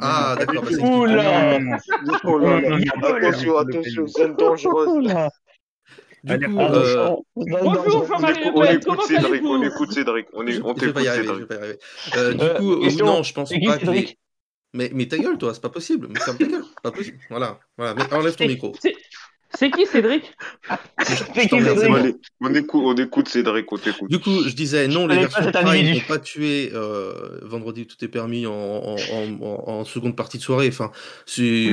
Ah, 0.00 0.36
d'accord. 0.38 0.64
Bah, 0.64 0.86
Oula 0.86 1.78
Attention, 3.02 3.56
attention, 3.58 4.06
c'est 4.06 4.36
dangereux. 4.36 5.02
Du 6.24 6.38
coup, 6.38 6.60
euh... 6.60 7.16
Bonjour, 7.34 8.08
on, 8.54 8.62
écoute 8.64 9.02
Cédric, 9.08 9.42
on 9.44 9.62
écoute 9.62 9.92
Cédric, 9.92 10.26
on, 10.32 10.46
est, 10.46 10.60
on 10.62 10.74
t'écoute 10.74 11.02
Cédric. 11.02 11.52
Euh, 12.16 12.32
du 12.32 12.48
coup, 12.60 12.84
euh, 12.84 12.90
non, 13.04 13.24
je 13.24 13.34
pense 13.34 13.50
pas 13.50 13.78
que 13.78 13.90
les... 13.90 14.16
mais, 14.72 14.90
mais 14.94 15.08
ta 15.08 15.18
gueule, 15.18 15.36
toi, 15.36 15.52
c'est 15.52 15.60
pas 15.60 15.68
possible. 15.68 16.06
Mais 16.08 16.20
ferme 16.20 16.38
ta 16.38 16.46
gueule, 16.46 16.64
pas 16.80 16.92
possible. 16.92 17.18
Voilà, 17.28 17.58
voilà. 17.76 17.94
Mais 17.94 18.12
enlève 18.14 18.36
ton 18.36 18.46
micro. 18.46 18.72
C'est 19.54 19.70
qui 19.70 19.86
Cédric 19.86 20.32
C'est 21.04 21.48
qui 21.48 21.60
Cédric 21.60 22.16
on, 22.40 22.54
écoute, 22.54 22.82
on 22.84 22.94
écoute 22.94 23.28
Cédric, 23.28 23.70
on 23.70 23.76
t'écoute. 23.76 24.10
Du 24.10 24.18
coup, 24.18 24.42
je 24.44 24.54
disais 24.54 24.88
non, 24.88 25.06
les 25.06 25.16
versions 25.16 25.50
Prime 25.52 25.94
n'ont 25.94 26.00
pas 26.08 26.18
tué 26.18 26.70
euh, 26.74 27.38
vendredi 27.42 27.86
tout 27.86 28.02
est 28.04 28.08
permis 28.08 28.46
en, 28.46 28.52
en, 28.52 28.96
en, 29.12 29.64
en, 29.66 29.84
seconde 29.84 30.16
partie 30.16 30.38
de 30.38 30.42
soirée. 30.42 30.68
Enfin, 30.68 30.90
je, 31.26 31.70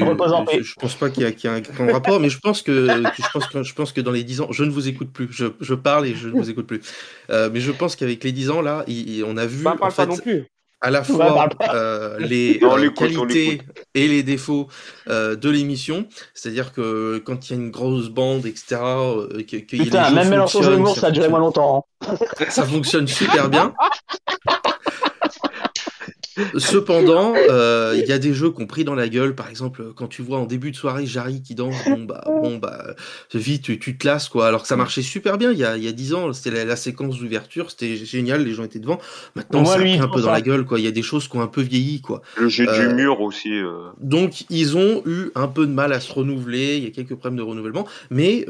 je 0.61 0.73
pense 0.75 0.95
pas 0.95 1.09
qu'il 1.09 1.27
y, 1.27 1.35
qu 1.35 1.47
y, 1.47 1.49
a 1.49 1.53
un 1.53 1.61
grand 1.61 1.91
rapport, 1.91 2.19
mais 2.19 2.29
je 2.29 2.39
pense 2.39 2.61
que, 2.61 2.71
que, 2.87 3.23
je 3.23 3.31
pense 3.31 3.47
que 3.47 3.63
je 3.63 3.73
pense 3.73 3.91
que 3.93 4.01
dans 4.01 4.11
les 4.11 4.23
10 4.23 4.41
ans, 4.41 4.51
je 4.51 4.63
ne 4.63 4.71
vous 4.71 4.87
écoute 4.87 5.11
plus. 5.11 5.27
Je, 5.31 5.47
je 5.61 5.73
parle 5.73 6.05
et 6.05 6.15
je 6.15 6.27
ne 6.27 6.33
vous 6.33 6.49
écoute 6.49 6.67
plus. 6.67 6.81
Euh, 7.29 7.49
mais 7.51 7.59
je 7.59 7.71
pense 7.71 7.95
qu'avec 7.95 8.23
les 8.23 8.31
10 8.31 8.49
ans 8.49 8.61
là, 8.61 8.83
il, 8.87 9.23
on 9.25 9.37
a 9.37 9.45
vu. 9.45 9.63
Bah, 9.63 9.75
en 9.79 9.89
fait, 9.89 10.05
pas 10.05 10.05
non 10.05 10.17
plus 10.17 10.45
à 10.81 10.91
la 10.91 11.03
fois 11.03 11.49
euh, 11.73 12.17
les 12.19 12.59
euh, 12.63 12.89
qualités 12.91 13.61
et 13.93 14.07
les 14.07 14.23
défauts 14.23 14.67
euh, 15.09 15.35
de 15.35 15.49
l'émission. 15.49 16.05
C'est-à-dire 16.33 16.71
que 16.71 17.21
quand 17.25 17.49
il 17.49 17.55
y 17.55 17.59
a 17.59 17.61
une 17.61 17.71
grosse 17.71 18.09
bande, 18.09 18.45
etc., 18.45 18.77
euh, 18.81 19.43
que, 19.43 19.57
que 19.57 19.77
Putain, 19.77 20.11
même 20.11 20.29
Mélenchon 20.29 20.63
Zemmour, 20.63 20.95
ça 20.97 21.07
a 21.07 21.11
duré 21.11 21.29
moins 21.29 21.39
longtemps. 21.39 21.85
Hein. 22.07 22.15
Ça 22.49 22.65
fonctionne 22.65 23.07
super 23.07 23.49
bien. 23.49 23.73
Cependant, 26.57 27.33
euh, 27.49 27.93
il 27.95 28.07
y 28.07 28.11
a 28.11 28.19
des 28.19 28.33
jeux 28.33 28.49
qu'on 28.49 28.65
pris 28.65 28.83
dans 28.83 28.95
la 28.95 29.09
gueule. 29.09 29.35
Par 29.35 29.49
exemple, 29.49 29.93
quand 29.95 30.07
tu 30.07 30.21
vois 30.21 30.39
en 30.39 30.45
début 30.45 30.71
de 30.71 30.75
soirée 30.75 31.05
Jarry 31.05 31.41
qui 31.41 31.55
danse, 31.55 31.75
bon 31.85 32.03
bah, 32.03 32.23
bon 32.25 32.57
bah, 32.57 32.95
vite 33.33 33.63
tu, 33.63 33.79
tu 33.79 33.97
te 33.97 34.07
lasses 34.07 34.29
quoi. 34.29 34.47
Alors 34.47 34.63
que 34.63 34.67
ça 34.67 34.75
marchait 34.75 35.01
super 35.01 35.37
bien 35.37 35.51
il 35.51 35.57
y 35.57 35.63
a, 35.63 35.77
il 35.77 35.83
y 35.83 35.87
a 35.87 35.91
10 35.91 36.13
ans. 36.13 36.33
C'était 36.33 36.65
la, 36.65 36.75
séquence 36.75 37.19
d'ouverture, 37.19 37.71
c'était 37.71 37.95
génial, 37.97 38.43
les 38.43 38.53
gens 38.53 38.63
étaient 38.63 38.79
devant. 38.79 38.99
Maintenant, 39.35 39.65
ça 39.65 39.77
pris 39.77 39.97
un 39.97 40.07
peu 40.07 40.21
dans 40.21 40.31
la 40.31 40.41
gueule 40.41 40.65
quoi. 40.65 40.79
Il 40.79 40.85
y 40.85 40.87
a 40.87 40.91
des 40.91 41.01
choses 41.01 41.27
qui 41.27 41.37
ont 41.37 41.41
un 41.41 41.47
peu 41.47 41.61
vieilli 41.61 42.01
quoi. 42.01 42.21
Le 42.37 42.49
jeu 42.49 42.65
du 42.65 42.71
euh, 42.71 42.93
mur 42.93 43.21
aussi. 43.21 43.51
Euh. 43.51 43.89
Donc 43.99 44.45
ils 44.49 44.77
ont 44.77 45.01
eu 45.05 45.31
un 45.35 45.47
peu 45.47 45.65
de 45.65 45.71
mal 45.71 45.93
à 45.93 45.99
se 45.99 46.11
renouveler. 46.11 46.77
Il 46.77 46.83
y 46.83 46.87
a 46.87 46.91
quelques 46.91 47.15
problèmes 47.15 47.37
de 47.37 47.43
renouvellement, 47.43 47.87
mais 48.09 48.45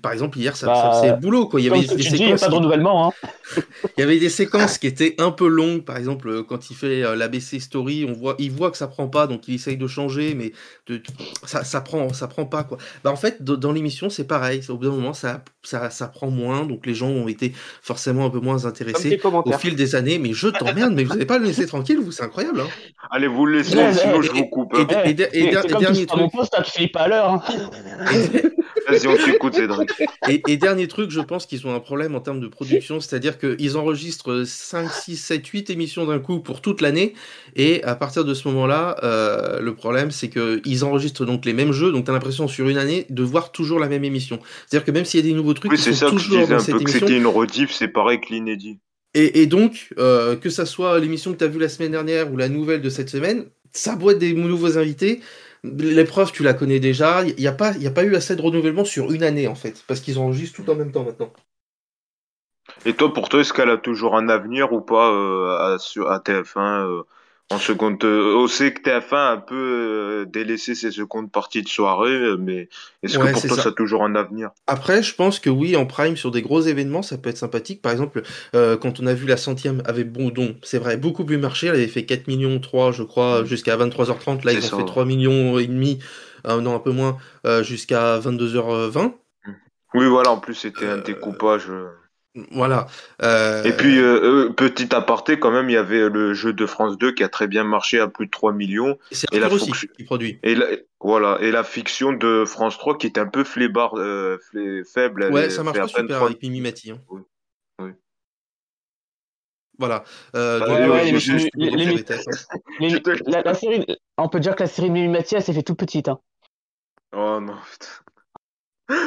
par 0.00 0.12
exemple 0.12 0.38
hier 0.38 0.56
ça, 0.56 0.66
bah, 0.66 0.98
c'est 1.00 1.10
le 1.10 1.16
boulot 1.16 1.46
quoi. 1.46 1.60
Il 1.60 1.66
y 1.66 1.70
avait 1.70 1.80
des 1.80 2.02
séquences. 2.02 2.20
Il 2.20 2.36
pas 2.36 2.48
de 2.48 2.54
renouvellement. 2.54 3.08
Hein. 3.08 3.28
il 3.96 4.00
y 4.00 4.02
avait 4.02 4.18
des 4.18 4.30
séquences 4.30 4.78
qui 4.78 4.86
étaient 4.86 5.14
un 5.18 5.30
peu 5.30 5.48
longues. 5.48 5.84
Par 5.84 5.96
exemple, 5.96 6.44
quand 6.44 6.70
il 6.70 6.76
fait 6.76 7.01
euh, 7.02 7.16
l'ABC 7.16 7.60
Story, 7.60 8.06
on 8.08 8.12
voit, 8.12 8.36
il 8.38 8.50
voit 8.50 8.70
que 8.70 8.76
ça 8.76 8.88
prend 8.88 9.08
pas, 9.08 9.26
donc 9.26 9.48
il 9.48 9.54
essaye 9.54 9.76
de 9.76 9.86
changer, 9.86 10.34
mais 10.34 10.52
ça, 11.44 11.64
ça 11.64 11.80
prend, 11.80 12.12
ça 12.12 12.28
prend 12.28 12.44
pas 12.44 12.64
quoi. 12.64 12.78
Bah 13.04 13.10
en 13.10 13.16
fait, 13.16 13.42
dans 13.42 13.72
l'émission, 13.72 14.10
c'est 14.10 14.26
pareil. 14.26 14.62
Au 14.68 14.76
bout 14.76 14.84
d'un 14.84 14.92
moment, 14.92 15.12
ça, 15.12 15.44
ça, 15.62 15.90
ça 15.90 16.08
prend 16.08 16.30
moins, 16.30 16.64
donc 16.66 16.86
les 16.86 16.94
gens 16.94 17.08
ont 17.08 17.28
été 17.28 17.52
forcément 17.82 18.26
un 18.26 18.30
peu 18.30 18.40
moins 18.40 18.66
intéressés 18.66 19.20
au 19.24 19.52
fil 19.52 19.76
des 19.76 19.94
années. 19.94 20.18
Mais 20.18 20.32
je 20.32 20.48
t'emmerde, 20.48 20.94
mais 20.94 21.04
vous 21.04 21.14
n'avez 21.14 21.26
pas 21.26 21.38
le 21.38 21.46
laisser 21.46 21.66
tranquille, 21.66 21.98
vous, 21.98 22.12
c'est 22.12 22.24
incroyable. 22.24 22.60
Hein. 22.60 22.68
Allez, 23.10 23.26
vous 23.26 23.46
le 23.46 23.58
laissez, 23.58 23.92
sinon 23.92 24.22
je 24.22 24.32
vous 24.32 24.46
coupe. 24.46 24.74
Hein. 24.74 25.02
Et, 25.04 25.14
dernier 25.14 26.06
truc. 26.06 26.32
Poste, 26.32 26.56
pas 26.92 27.00
à 27.00 27.08
l'heure. 27.08 27.30
Hein. 27.30 27.42
Vas-y, 28.88 29.06
on 29.06 29.16
t'écoute. 29.16 29.56
Et, 30.28 30.42
et, 30.48 30.56
dernier 30.56 30.88
truc, 30.88 31.10
je 31.10 31.20
pense 31.20 31.46
qu'ils 31.46 31.66
ont 31.66 31.74
un 31.74 31.80
problème 31.80 32.14
en 32.14 32.20
termes 32.20 32.40
de 32.40 32.48
production, 32.48 33.00
c'est-à-dire 33.00 33.38
qu'ils 33.38 33.76
enregistrent 33.76 34.44
5, 34.44 34.90
6, 34.90 35.16
7, 35.16 35.46
8 35.46 35.70
émissions 35.70 36.06
d'un 36.06 36.18
coup 36.18 36.40
pour 36.40 36.60
toute 36.60 36.80
l'année, 36.80 37.14
et 37.56 37.82
à 37.84 37.94
partir 37.94 38.24
de 38.24 38.34
ce 38.34 38.48
moment-là, 38.48 38.96
euh, 39.02 39.60
le 39.60 39.74
problème, 39.74 40.10
c'est 40.10 40.28
qu'ils 40.28 40.84
enregistrent 40.84 41.24
donc 41.24 41.44
les 41.44 41.52
mêmes 41.52 41.72
jeux, 41.72 41.92
donc 41.92 42.04
tu 42.04 42.10
as 42.10 42.14
l'impression 42.14 42.48
sur 42.48 42.68
une 42.68 42.78
année 42.78 43.06
de 43.10 43.22
voir 43.22 43.52
toujours 43.52 43.78
la 43.78 43.88
même 43.88 44.04
émission. 44.04 44.38
C'est-à-dire 44.66 44.84
que 44.84 44.92
même 44.92 45.04
s'il 45.04 45.20
y 45.20 45.22
a 45.22 45.26
des 45.26 45.36
nouveaux 45.36 45.54
trucs, 45.54 45.72
oui, 45.72 45.78
c'est 45.78 45.94
ça 45.94 46.10
que 46.10 46.18
je 46.18 46.30
disais 46.30 46.54
un 46.54 46.64
peu, 46.64 46.84
que 46.84 46.90
c'était 46.90 47.16
une 47.16 47.26
rediff, 47.26 47.72
c'est 47.72 47.88
pareil 47.88 48.20
que 48.20 48.32
l'inédit. 48.32 48.78
Et, 49.14 49.42
et, 49.42 49.46
donc, 49.46 49.90
euh, 49.98 50.36
que 50.36 50.48
ça 50.48 50.64
soit 50.64 50.98
l'émission 50.98 51.32
que 51.32 51.38
tu 51.38 51.44
as 51.44 51.48
vue 51.48 51.58
la 51.58 51.68
semaine 51.68 51.92
dernière 51.92 52.32
ou 52.32 52.38
la 52.38 52.48
nouvelle 52.48 52.80
de 52.80 52.88
cette 52.88 53.10
semaine, 53.10 53.44
ça 53.72 53.98
être 54.08 54.18
des 54.18 54.32
nouveaux 54.32 54.78
invités. 54.78 55.20
L'épreuve, 55.64 56.32
tu 56.32 56.42
la 56.42 56.54
connais 56.54 56.80
déjà. 56.80 57.22
Il 57.24 57.36
n'y 57.36 57.46
a, 57.46 57.52
pas, 57.52 57.72
a 57.72 57.90
pas 57.90 58.04
eu 58.04 58.16
assez 58.16 58.34
de 58.34 58.42
renouvellement 58.42 58.84
sur 58.84 59.12
une 59.12 59.22
année, 59.22 59.46
en 59.46 59.54
fait, 59.54 59.84
parce 59.86 60.00
qu'ils 60.00 60.18
enregistrent 60.18 60.62
tout 60.62 60.70
en 60.70 60.74
même 60.74 60.90
temps 60.90 61.04
maintenant. 61.04 61.32
Et 62.84 62.94
toi, 62.94 63.12
pour 63.12 63.28
toi, 63.28 63.40
est-ce 63.40 63.52
qu'elle 63.52 63.70
a 63.70 63.76
toujours 63.76 64.16
un 64.16 64.28
avenir 64.28 64.72
ou 64.72 64.80
pas 64.80 65.10
euh, 65.10 65.76
à, 65.76 66.18
TF1 66.18 67.04
en 67.52 67.58
seconde, 67.58 68.02
euh, 68.04 68.34
on 68.36 68.46
sait 68.46 68.72
que 68.72 68.82
TF1 68.82 69.14
a 69.14 69.30
un 69.32 69.36
peu 69.36 69.54
euh, 69.54 70.24
délaissé 70.24 70.74
ses 70.74 70.90
secondes 70.90 71.30
parties 71.30 71.62
de 71.62 71.68
soirée, 71.68 72.10
euh, 72.10 72.36
mais 72.38 72.68
est-ce 73.02 73.18
que 73.18 73.32
pour 73.32 73.42
toi 73.42 73.56
ça. 73.56 73.68
a 73.68 73.72
toujours 73.72 74.04
un 74.04 74.14
avenir? 74.14 74.50
Après, 74.66 75.02
je 75.02 75.14
pense 75.14 75.38
que 75.38 75.50
oui, 75.50 75.76
en 75.76 75.86
prime 75.86 76.16
sur 76.16 76.30
des 76.30 76.42
gros 76.42 76.60
événements, 76.60 77.02
ça 77.02 77.18
peut 77.18 77.30
être 77.30 77.38
sympathique. 77.38 77.82
Par 77.82 77.92
exemple, 77.92 78.22
quand 78.52 79.00
on 79.00 79.06
a 79.06 79.14
vu 79.14 79.26
la 79.26 79.36
centième 79.36 79.82
avec 79.84 80.10
Boudon, 80.10 80.56
c'est 80.62 80.78
vrai, 80.78 80.96
beaucoup 80.96 81.24
plus 81.24 81.38
marché. 81.38 81.66
Elle 81.66 81.74
avait 81.74 81.86
fait 81.86 82.04
4 82.04 82.28
millions 82.28 82.58
3, 82.58 82.92
je 82.92 83.02
crois, 83.02 83.44
jusqu'à 83.44 83.76
23h30. 83.76 84.44
Là, 84.44 84.52
ils 84.52 84.74
ont 84.74 84.78
fait 84.78 84.84
3 84.84 85.04
millions 85.04 85.58
et 85.58 85.66
demi, 85.66 85.98
non 86.46 86.74
un 86.74 86.80
peu 86.80 86.92
moins, 86.92 87.18
jusqu'à 87.62 88.18
22h20. 88.18 89.12
Oui, 89.94 90.06
voilà. 90.06 90.30
En 90.30 90.38
plus, 90.38 90.54
c'était 90.54 90.86
un 90.86 90.98
découpage. 90.98 91.68
Voilà. 92.50 92.86
Euh... 93.22 93.62
Et 93.64 93.72
puis, 93.72 93.98
euh, 93.98 94.46
euh, 94.46 94.50
petit 94.50 94.94
aparté, 94.94 95.38
quand 95.38 95.50
même, 95.50 95.68
il 95.68 95.74
y 95.74 95.76
avait 95.76 96.08
le 96.08 96.32
jeu 96.32 96.54
de 96.54 96.64
France 96.64 96.96
2 96.96 97.12
qui 97.12 97.22
a 97.22 97.28
très 97.28 97.46
bien 97.46 97.62
marché 97.62 98.00
à 98.00 98.08
plus 98.08 98.24
de 98.26 98.30
3 98.30 98.52
millions. 98.52 98.98
C'est 99.10 99.38
la 99.38 99.50
aussi 99.50 99.70
qui 99.70 100.04
produit. 100.04 100.38
Et 100.42 100.54
la... 100.54 100.66
voilà. 101.00 101.38
Et 101.42 101.50
la 101.50 101.62
fiction 101.62 102.12
de 102.12 102.44
France 102.46 102.78
3 102.78 102.96
qui 102.96 103.06
est 103.06 103.18
un 103.18 103.26
peu 103.26 103.44
flébard, 103.44 103.98
euh, 103.98 104.38
faible. 104.92 105.30
Ouais, 105.30 105.50
ça 105.50 105.62
marche 105.62 105.78
pas 105.78 105.88
super 105.88 106.16
3... 106.16 106.28
avec 106.28 106.42
Mimi 106.42 106.62
Mati. 106.62 106.92
Hein. 106.92 107.00
Oui. 107.10 107.20
oui. 107.80 107.90
Voilà. 109.78 110.04
on 114.16 114.28
peut 114.28 114.40
dire 114.40 114.56
que 114.56 114.62
la 114.62 114.68
série 114.68 114.88
Mimi 114.90 115.08
Mati, 115.08 115.34
elle 115.34 115.42
s'est 115.42 115.52
fait 115.52 115.62
toute 115.62 115.78
petite. 115.78 116.08
Hein. 116.08 116.18
Oh 117.14 117.40
non, 117.40 117.56
putain. 117.70 117.88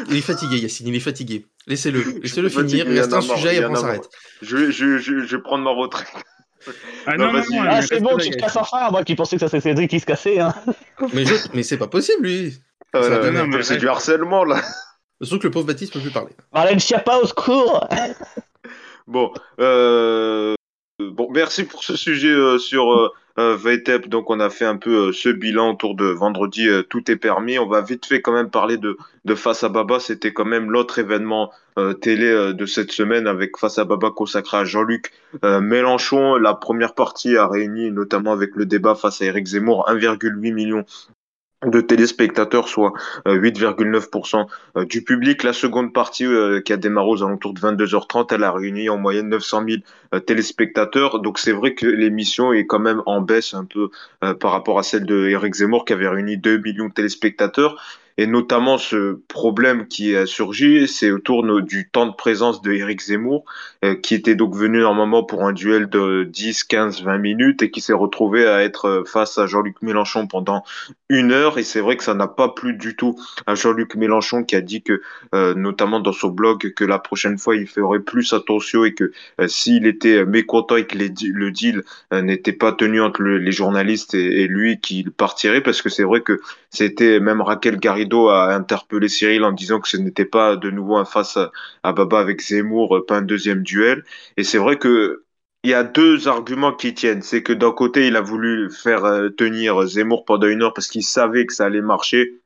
Il 0.09 0.15
est 0.15 0.21
fatigué, 0.21 0.57
Yacine, 0.57 0.87
il 0.87 0.95
est 0.95 0.99
fatigué. 0.99 1.47
Laissez-le, 1.67 2.19
laissez-le 2.21 2.49
finir. 2.49 2.87
Il 2.87 2.99
reste 2.99 3.13
un 3.13 3.21
sujet 3.21 3.55
et 3.55 3.63
après 3.63 3.77
on 3.77 3.81
s'arrête. 3.81 4.09
Je, 4.41 4.71
je, 4.71 4.97
je, 4.97 5.19
je 5.25 5.35
vais 5.35 5.41
prendre 5.41 5.63
ma 5.63 5.71
retraite. 5.71 6.07
Ah 7.05 7.15
non, 7.15 7.31
non, 7.31 7.43
non, 7.51 7.63
ah, 7.67 7.81
c'est 7.81 7.99
bon, 7.99 8.17
tu 8.17 8.31
te 8.31 8.37
casses 8.37 8.55
enfin, 8.55 8.89
moi 8.89 9.03
qui 9.03 9.15
pensais 9.15 9.35
que 9.35 9.39
ça 9.39 9.49
c'est 9.49 9.59
Cédric 9.59 9.89
qui 9.89 9.99
se 9.99 10.05
cassait. 10.05 10.39
Hein. 10.39 10.53
Mais, 11.13 11.23
je... 11.25 11.35
mais 11.53 11.61
c'est 11.61 11.77
pas 11.77 11.87
possible, 11.87 12.25
lui. 12.25 12.57
Euh, 12.95 13.61
c'est 13.61 13.77
du 13.77 13.87
harcèlement, 13.87 14.43
là. 14.45 14.61
Sauf 15.21 15.39
que 15.39 15.47
le 15.47 15.51
pauvre 15.51 15.67
Baptiste 15.67 15.93
peut 15.93 15.99
plus 15.99 16.11
parler. 16.11 16.31
Marlène 16.53 16.79
Schiappa, 16.79 17.17
au 17.17 17.27
secours 17.27 17.87
Bon, 19.07 19.31
euh... 19.59 20.55
bon, 20.99 21.29
merci 21.31 21.63
pour 21.63 21.83
ce 21.83 21.95
sujet 21.95 22.29
euh, 22.29 22.57
sur 22.57 22.93
euh, 22.93 23.11
euh, 23.37 23.97
donc 24.07 24.29
on 24.29 24.39
a 24.39 24.49
fait 24.49 24.65
un 24.65 24.77
peu 24.77 25.07
euh, 25.07 25.11
ce 25.11 25.29
bilan 25.29 25.71
autour 25.71 25.95
de 25.95 26.05
vendredi, 26.05 26.67
tout 26.89 27.11
est 27.11 27.17
permis. 27.17 27.59
On 27.59 27.67
va 27.67 27.81
vite 27.81 28.05
fait 28.05 28.21
quand 28.21 28.31
même 28.31 28.49
parler 28.49 28.77
de, 28.77 28.97
de 29.25 29.35
Face 29.35 29.63
à 29.63 29.69
Baba, 29.69 29.99
c'était 29.99 30.33
quand 30.33 30.45
même 30.45 30.71
l'autre 30.71 30.99
événement 30.99 31.51
télé 31.99 32.53
de 32.53 32.65
cette 32.65 32.93
semaine 32.93 33.27
avec 33.27 33.57
Face 33.57 33.77
à 33.77 33.83
Baba 33.83 34.09
consacré 34.09 34.57
à 34.57 34.63
Jean-Luc 34.63 35.11
Mélenchon. 35.43 36.35
La 36.35 36.53
première 36.53 36.93
partie 36.93 37.35
a 37.35 37.47
réuni 37.47 37.91
notamment 37.91 38.31
avec 38.31 38.55
le 38.55 38.65
débat 38.65 38.95
face 38.95 39.21
à 39.21 39.25
Eric 39.25 39.45
Zemmour 39.47 39.85
1,8 39.89 40.53
million 40.53 40.85
de 41.65 41.81
téléspectateurs, 41.81 42.67
soit 42.67 42.93
8,9% 43.25 44.39
euh, 44.39 44.45
euh, 44.77 44.85
du 44.85 45.03
public. 45.03 45.43
La 45.43 45.53
seconde 45.53 45.93
partie, 45.93 46.25
euh, 46.25 46.61
qui 46.61 46.73
a 46.73 46.77
démarré 46.77 47.07
aux 47.07 47.23
alentours 47.23 47.53
de 47.53 47.59
22h30, 47.59 48.33
elle 48.33 48.43
a 48.43 48.51
réuni 48.51 48.89
en 48.89 48.97
moyenne 48.97 49.29
900 49.29 49.63
000 50.11 50.19
téléspectateurs. 50.25 51.19
Donc 51.19 51.39
c'est 51.39 51.51
vrai 51.51 51.73
que 51.73 51.85
l'émission 51.85 52.53
est 52.53 52.65
quand 52.65 52.79
même 52.79 53.01
en 53.05 53.21
baisse 53.21 53.53
un 53.53 53.65
peu 53.65 53.89
par 54.39 54.51
rapport 54.51 54.79
à 54.79 54.83
celle 54.83 55.05
de 55.05 55.27
Eric 55.27 55.53
Zemmour, 55.55 55.85
qui 55.85 55.93
avait 55.93 56.07
réuni 56.07 56.37
2 56.37 56.57
millions 56.59 56.87
de 56.87 56.93
téléspectateurs. 56.93 57.81
Et 58.17 58.27
notamment 58.27 58.77
ce 58.77 59.19
problème 59.27 59.87
qui 59.87 60.15
a 60.15 60.25
surgi, 60.25 60.87
c'est 60.87 61.11
autour 61.11 61.43
du 61.61 61.89
temps 61.89 62.05
de 62.05 62.13
présence 62.13 62.61
de 62.61 62.71
Eric 62.71 63.01
Zemmour, 63.01 63.43
euh, 63.83 63.95
qui 63.95 64.15
était 64.15 64.35
donc 64.35 64.55
venu 64.55 64.79
normalement 64.79 65.23
pour 65.23 65.43
un 65.43 65.51
duel 65.51 65.89
de 65.89 66.23
10, 66.23 66.63
15, 66.63 67.03
20 67.03 67.17
minutes 67.17 67.61
et 67.61 67.71
qui 67.71 67.81
s'est 67.81 67.93
retrouvé 67.93 68.47
à 68.47 68.63
être 68.63 69.03
face 69.05 69.37
à 69.37 69.47
Jean-Luc 69.47 69.81
Mélenchon 69.81 70.27
pendant 70.27 70.63
une 71.09 71.33
heure. 71.33 71.57
Et 71.57 71.63
c'est 71.63 71.81
vrai 71.81 71.97
que 71.97 72.05
ça 72.05 72.13
n'a 72.13 72.27
pas 72.27 72.49
plu 72.49 72.73
du 72.73 72.95
tout 72.95 73.19
à 73.47 73.55
Jean-Luc 73.55 73.95
Mélenchon 73.95 74.45
qui 74.45 74.55
a 74.55 74.61
dit 74.61 74.81
que, 74.81 75.01
euh, 75.33 75.53
notamment 75.53 75.99
dans 75.99 76.13
son 76.13 76.29
blog, 76.29 76.73
que 76.73 76.85
la 76.85 76.99
prochaine 76.99 77.37
fois 77.37 77.57
il 77.57 77.67
ferait 77.67 77.99
plus 77.99 78.31
attention 78.31 78.85
et 78.85 78.93
que 78.93 79.11
euh, 79.41 79.49
s'il 79.49 79.87
était 79.87 80.23
mécontent 80.23 80.77
et 80.77 80.85
que 80.85 80.97
le 80.97 81.51
deal 81.51 81.83
n'était 82.13 82.53
pas 82.53 82.71
tenu 82.71 83.01
entre 83.01 83.21
les 83.23 83.51
journalistes 83.51 84.13
et, 84.13 84.43
et 84.43 84.47
lui, 84.47 84.79
qu'il 84.79 85.11
partirait 85.11 85.61
parce 85.61 85.81
que 85.81 85.89
c'est 85.89 86.03
vrai 86.03 86.21
que 86.21 86.39
c'était 86.69 87.19
même 87.19 87.41
Raquel 87.41 87.77
Garrido 87.77 88.04
a 88.13 88.53
interpellé 88.53 89.07
Cyril 89.09 89.43
en 89.43 89.51
disant 89.51 89.79
que 89.79 89.87
ce 89.89 89.97
n'était 89.97 90.25
pas 90.25 90.55
de 90.55 90.69
nouveau 90.71 90.97
un 90.97 91.05
face 91.05 91.37
à, 91.83 91.93
Baba 91.93 92.19
avec 92.19 92.41
Zemmour, 92.41 93.05
pas 93.07 93.17
un 93.17 93.21
deuxième 93.21 93.63
duel. 93.63 94.03
Et 94.37 94.43
c'est 94.43 94.57
vrai 94.57 94.77
que 94.77 95.23
il 95.63 95.71
y 95.71 95.73
a 95.73 95.83
deux 95.83 96.27
arguments 96.27 96.73
qui 96.73 96.93
tiennent. 96.93 97.23
C'est 97.23 97.41
que 97.43 97.53
d'un 97.53 97.71
côté, 97.71 98.07
il 98.07 98.15
a 98.15 98.21
voulu 98.21 98.69
faire 98.71 99.03
euh, 99.05 99.29
tenir 99.29 99.81
Zemmour 99.87 100.23
pendant 100.25 100.47
une 100.47 100.61
heure 100.61 100.73
parce 100.73 100.87
qu'il 100.87 101.03
savait 101.03 101.45
que 101.47 101.53
ça 101.53 101.65
allait 101.65 101.81
marcher 101.81 102.41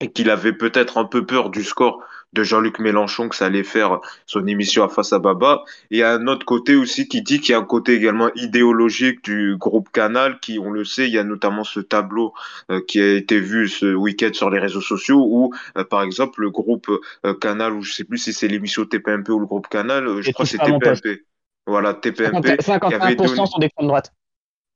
et 0.00 0.10
qu'il 0.10 0.30
avait 0.30 0.52
peut-être 0.52 0.98
un 0.98 1.04
peu 1.04 1.24
peur 1.24 1.50
du 1.50 1.62
score 1.62 2.02
de 2.34 2.42
Jean-Luc 2.42 2.80
Mélenchon 2.80 3.28
que 3.28 3.36
ça 3.36 3.46
allait 3.46 3.62
faire 3.62 4.00
son 4.26 4.46
émission 4.46 4.84
à 4.84 4.88
Face 4.88 5.12
à 5.12 5.18
Baba. 5.18 5.62
Et 5.90 5.96
il 5.96 5.98
y 5.98 6.02
a 6.02 6.12
un 6.12 6.26
autre 6.26 6.44
côté 6.44 6.74
aussi 6.74 7.08
qui 7.08 7.22
dit 7.22 7.40
qu'il 7.40 7.52
y 7.52 7.54
a 7.54 7.58
un 7.58 7.64
côté 7.64 7.94
également 7.94 8.30
idéologique 8.34 9.24
du 9.24 9.56
groupe 9.56 9.88
Canal, 9.90 10.40
qui, 10.40 10.58
on 10.58 10.70
le 10.70 10.84
sait, 10.84 11.06
il 11.06 11.14
y 11.14 11.18
a 11.18 11.24
notamment 11.24 11.64
ce 11.64 11.80
tableau 11.80 12.34
euh, 12.70 12.80
qui 12.86 13.00
a 13.00 13.14
été 13.14 13.38
vu 13.40 13.68
ce 13.68 13.94
week-end 13.94 14.30
sur 14.32 14.50
les 14.50 14.58
réseaux 14.58 14.80
sociaux 14.80 15.24
où, 15.26 15.54
euh, 15.78 15.84
par 15.84 16.02
exemple, 16.02 16.40
le 16.40 16.50
groupe 16.50 16.90
euh, 17.24 17.34
Canal, 17.34 17.72
ou 17.72 17.82
je 17.82 17.92
sais 17.92 18.04
plus 18.04 18.18
si 18.18 18.32
c'est 18.32 18.48
l'émission 18.48 18.84
TPMP 18.84 19.30
ou 19.30 19.38
le 19.38 19.46
groupe 19.46 19.68
Canal, 19.68 20.20
je 20.20 20.30
crois 20.32 20.44
que 20.44 20.50
c'est 20.50 20.58
TPMP. 20.58 21.22
Voilà, 21.66 21.94
TPMP. 21.94 22.60
51% 22.60 23.46
sont 23.46 23.58
des 23.58 23.68
de 23.68 23.86
droite. 23.86 24.12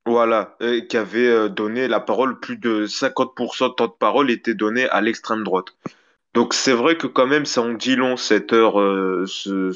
Voilà, 0.06 0.56
qui 0.88 0.96
avait 0.96 1.50
donné 1.50 1.86
la 1.86 2.00
parole, 2.00 2.40
plus 2.40 2.56
de 2.56 2.86
50% 2.86 3.68
de 3.68 3.74
temps 3.74 3.88
de 3.88 3.92
parole 3.92 4.30
était 4.30 4.54
donné 4.54 4.88
à 4.88 5.02
l'extrême 5.02 5.44
droite. 5.44 5.74
Donc 6.34 6.54
c'est 6.54 6.72
vrai 6.72 6.96
que 6.96 7.06
quand 7.06 7.26
même 7.26 7.46
ça 7.46 7.62
en 7.62 7.72
dit 7.72 7.96
long 7.96 8.16
cette 8.16 8.52
heure, 8.52 8.80
euh, 8.80 9.24
ce, 9.26 9.72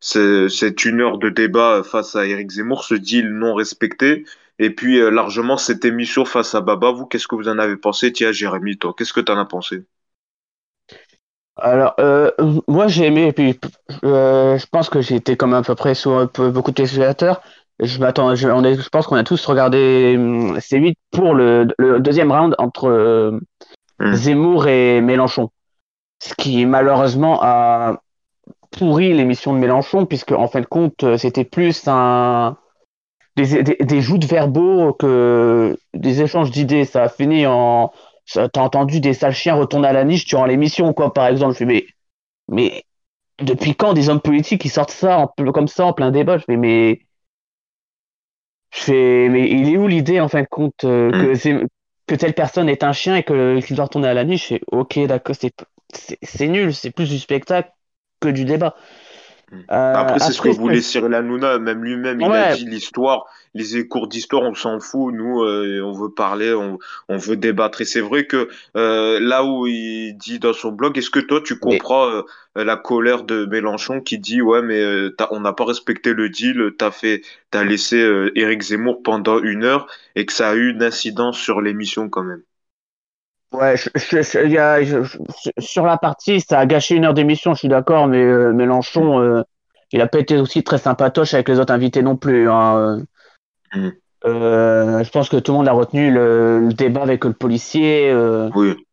ce, 0.00 0.48
cette 0.48 0.84
une 0.84 1.00
heure 1.00 1.18
de 1.18 1.28
débat 1.28 1.82
face 1.82 2.16
à 2.16 2.26
Eric 2.26 2.50
Zemmour, 2.50 2.84
ce 2.84 2.94
deal 2.94 3.28
non 3.30 3.54
respecté. 3.54 4.24
Et 4.58 4.70
puis 4.70 5.00
euh, 5.00 5.10
largement 5.10 5.56
cette 5.56 5.84
émission 5.84 6.24
face 6.24 6.54
à 6.54 6.60
Baba, 6.60 6.90
vous, 6.90 7.06
qu'est-ce 7.06 7.26
que 7.26 7.34
vous 7.34 7.48
en 7.48 7.58
avez 7.58 7.76
pensé 7.76 8.12
Tiens, 8.12 8.32
Jérémy, 8.32 8.78
toi, 8.78 8.94
qu'est-ce 8.96 9.12
que 9.12 9.20
tu 9.20 9.32
en 9.32 9.38
as 9.38 9.44
pensé? 9.44 9.84
Alors, 11.56 11.94
euh, 11.98 12.30
moi 12.68 12.86
j'ai 12.86 13.06
aimé, 13.06 13.26
et 13.26 13.32
puis 13.32 13.58
je 14.02 14.66
pense 14.70 14.88
que 14.88 15.12
été 15.12 15.36
comme 15.36 15.52
à 15.52 15.62
peu 15.62 15.74
près 15.74 15.94
sur 15.94 16.30
beaucoup 16.32 16.70
de 16.70 16.76
téléspectateurs. 16.76 17.42
Je 17.80 17.98
m'attends, 17.98 18.34
je, 18.34 18.46
je 18.48 18.88
pense 18.90 19.06
qu'on 19.06 19.16
a 19.16 19.24
tous 19.24 19.44
regardé 19.46 20.14
hum, 20.16 20.56
C8 20.58 20.94
pour 21.10 21.34
le, 21.34 21.66
deuxième 21.98 22.30
round 22.30 22.54
entre 22.58 23.40
hmm. 23.98 24.14
Zemmour 24.14 24.68
et 24.68 25.00
Mélenchon 25.00 25.50
ce 26.22 26.34
qui 26.34 26.66
malheureusement 26.66 27.40
a 27.42 28.02
pourri 28.70 29.12
l'émission 29.12 29.52
de 29.52 29.58
Mélenchon, 29.58 30.06
puisque 30.06 30.32
en 30.32 30.46
fin 30.46 30.60
de 30.60 30.66
compte, 30.66 31.16
c'était 31.16 31.44
plus 31.44 31.88
un 31.88 32.56
des, 33.36 33.62
des, 33.62 33.76
des 33.80 34.00
joutes 34.00 34.24
verbaux 34.24 34.92
que 34.92 35.76
des 35.94 36.22
échanges 36.22 36.50
d'idées. 36.50 36.84
Ça 36.84 37.04
a 37.04 37.08
fini 37.08 37.46
en 37.46 37.90
t'as 38.32 38.60
entendu 38.60 39.00
des 39.00 39.14
sales 39.14 39.34
chiens 39.34 39.54
retourner 39.54 39.88
à 39.88 39.92
la 39.92 40.04
niche 40.04 40.24
durant 40.24 40.46
l'émission, 40.46 40.92
quoi, 40.92 41.12
par 41.12 41.26
exemple. 41.26 41.54
Je 41.54 41.58
fais, 41.58 41.64
mais, 41.64 41.86
mais 42.48 42.84
depuis 43.40 43.74
quand 43.74 43.92
des 43.92 44.08
hommes 44.08 44.20
politiques 44.20 44.60
qui 44.60 44.68
sortent 44.68 44.90
ça 44.90 45.18
en, 45.18 45.26
comme 45.52 45.68
ça 45.68 45.86
en 45.86 45.92
plein 45.92 46.10
débat? 46.10 46.38
Je 46.38 46.44
fais, 46.44 46.56
mais. 46.56 47.00
Je 48.72 48.82
fais, 48.82 49.28
mais 49.30 49.50
il 49.50 49.68
est 49.68 49.76
où 49.76 49.88
l'idée 49.88 50.20
en 50.20 50.28
fin 50.28 50.42
de 50.42 50.46
compte 50.48 50.84
euh, 50.84 51.10
que, 51.10 51.48
mm. 51.48 51.66
que 52.06 52.14
telle 52.14 52.34
personne 52.34 52.68
est 52.68 52.84
un 52.84 52.92
chien 52.92 53.16
et 53.16 53.24
qu'il 53.24 53.74
doit 53.74 53.86
retourner 53.86 54.06
à 54.08 54.14
la 54.14 54.24
niche? 54.24 54.48
C'est 54.50 54.60
ok, 54.70 55.06
d'accord, 55.06 55.34
c'est 55.34 55.52
c'est 56.22 56.48
nul, 56.48 56.74
c'est 56.74 56.90
plus 56.90 57.08
du 57.08 57.18
spectacle 57.18 57.70
que 58.20 58.28
du 58.28 58.44
débat. 58.44 58.74
Hmm. 59.50 59.62
Euh, 59.72 59.94
après, 59.94 60.20
c'est 60.20 60.32
ce 60.32 60.40
que 60.40 60.48
voulait 60.48 60.80
Cyril 60.80 61.12
Hanouna, 61.12 61.58
même 61.58 61.82
lui-même, 61.82 62.20
il 62.20 62.32
a 62.32 62.54
dit 62.54 62.66
l'histoire, 62.66 63.26
les 63.52 63.88
cours 63.88 64.06
d'histoire, 64.06 64.42
on 64.42 64.54
s'en 64.54 64.78
fout, 64.78 65.12
nous, 65.12 65.42
euh, 65.42 65.82
on 65.82 65.92
veut 65.92 66.12
parler, 66.12 66.54
on, 66.54 66.78
veut 67.16 67.36
débattre. 67.36 67.80
Et 67.80 67.84
c'est 67.84 68.00
vrai 68.00 68.26
que 68.26 68.48
euh, 68.76 69.18
là 69.18 69.44
où 69.44 69.66
il 69.66 70.14
dit 70.16 70.38
dans 70.38 70.52
son 70.52 70.70
blog, 70.70 70.96
est-ce 70.96 71.10
que 71.10 71.18
toi, 71.18 71.40
tu 71.44 71.58
comprends 71.58 72.22
la 72.54 72.76
colère 72.76 73.24
de 73.24 73.44
Mélenchon 73.46 74.00
qui 74.00 74.20
dit, 74.20 74.40
ouais, 74.40 74.62
mais 74.62 75.10
on 75.32 75.40
n'a 75.40 75.52
pas 75.52 75.64
respecté 75.64 76.14
le 76.14 76.28
deal, 76.28 76.72
t'as 76.78 76.92
fait, 76.92 77.22
t'as 77.50 77.64
laissé 77.64 77.98
Éric 78.36 78.62
Zemmour 78.62 79.02
pendant 79.02 79.40
une 79.40 79.64
heure 79.64 79.88
et 80.14 80.26
que 80.26 80.32
ça 80.32 80.50
a 80.50 80.54
eu 80.54 80.70
une 80.70 80.82
incidence 80.84 81.38
sur 81.38 81.60
l'émission 81.60 82.08
quand 82.08 82.22
même. 82.22 82.42
Ouais, 83.52 83.74
sur 85.58 85.84
la 85.84 85.98
partie, 85.98 86.40
ça 86.40 86.60
a 86.60 86.66
gâché 86.66 86.94
une 86.94 87.04
heure 87.04 87.14
d'émission, 87.14 87.54
je 87.54 87.60
suis 87.60 87.68
d'accord, 87.68 88.06
mais 88.06 88.22
euh, 88.22 88.52
Mélenchon, 88.52 89.18
mm. 89.18 89.22
euh, 89.22 89.42
il 89.90 90.00
a 90.00 90.06
pas 90.06 90.20
été 90.20 90.38
aussi 90.38 90.62
très 90.62 90.78
sympatoche 90.78 91.34
avec 91.34 91.48
les 91.48 91.58
autres 91.58 91.72
invités 91.72 92.02
non 92.02 92.16
plus. 92.16 92.48
Hein. 92.48 93.02
Mm. 93.74 93.88
Euh, 94.26 95.02
je 95.02 95.10
pense 95.10 95.28
que 95.28 95.36
tout 95.36 95.50
le 95.50 95.58
monde 95.58 95.68
a 95.68 95.72
retenu 95.72 96.12
le, 96.12 96.68
débat 96.72 97.02
avec 97.02 97.24
le 97.24 97.32
policier. 97.32 98.14
oui. 98.54 98.86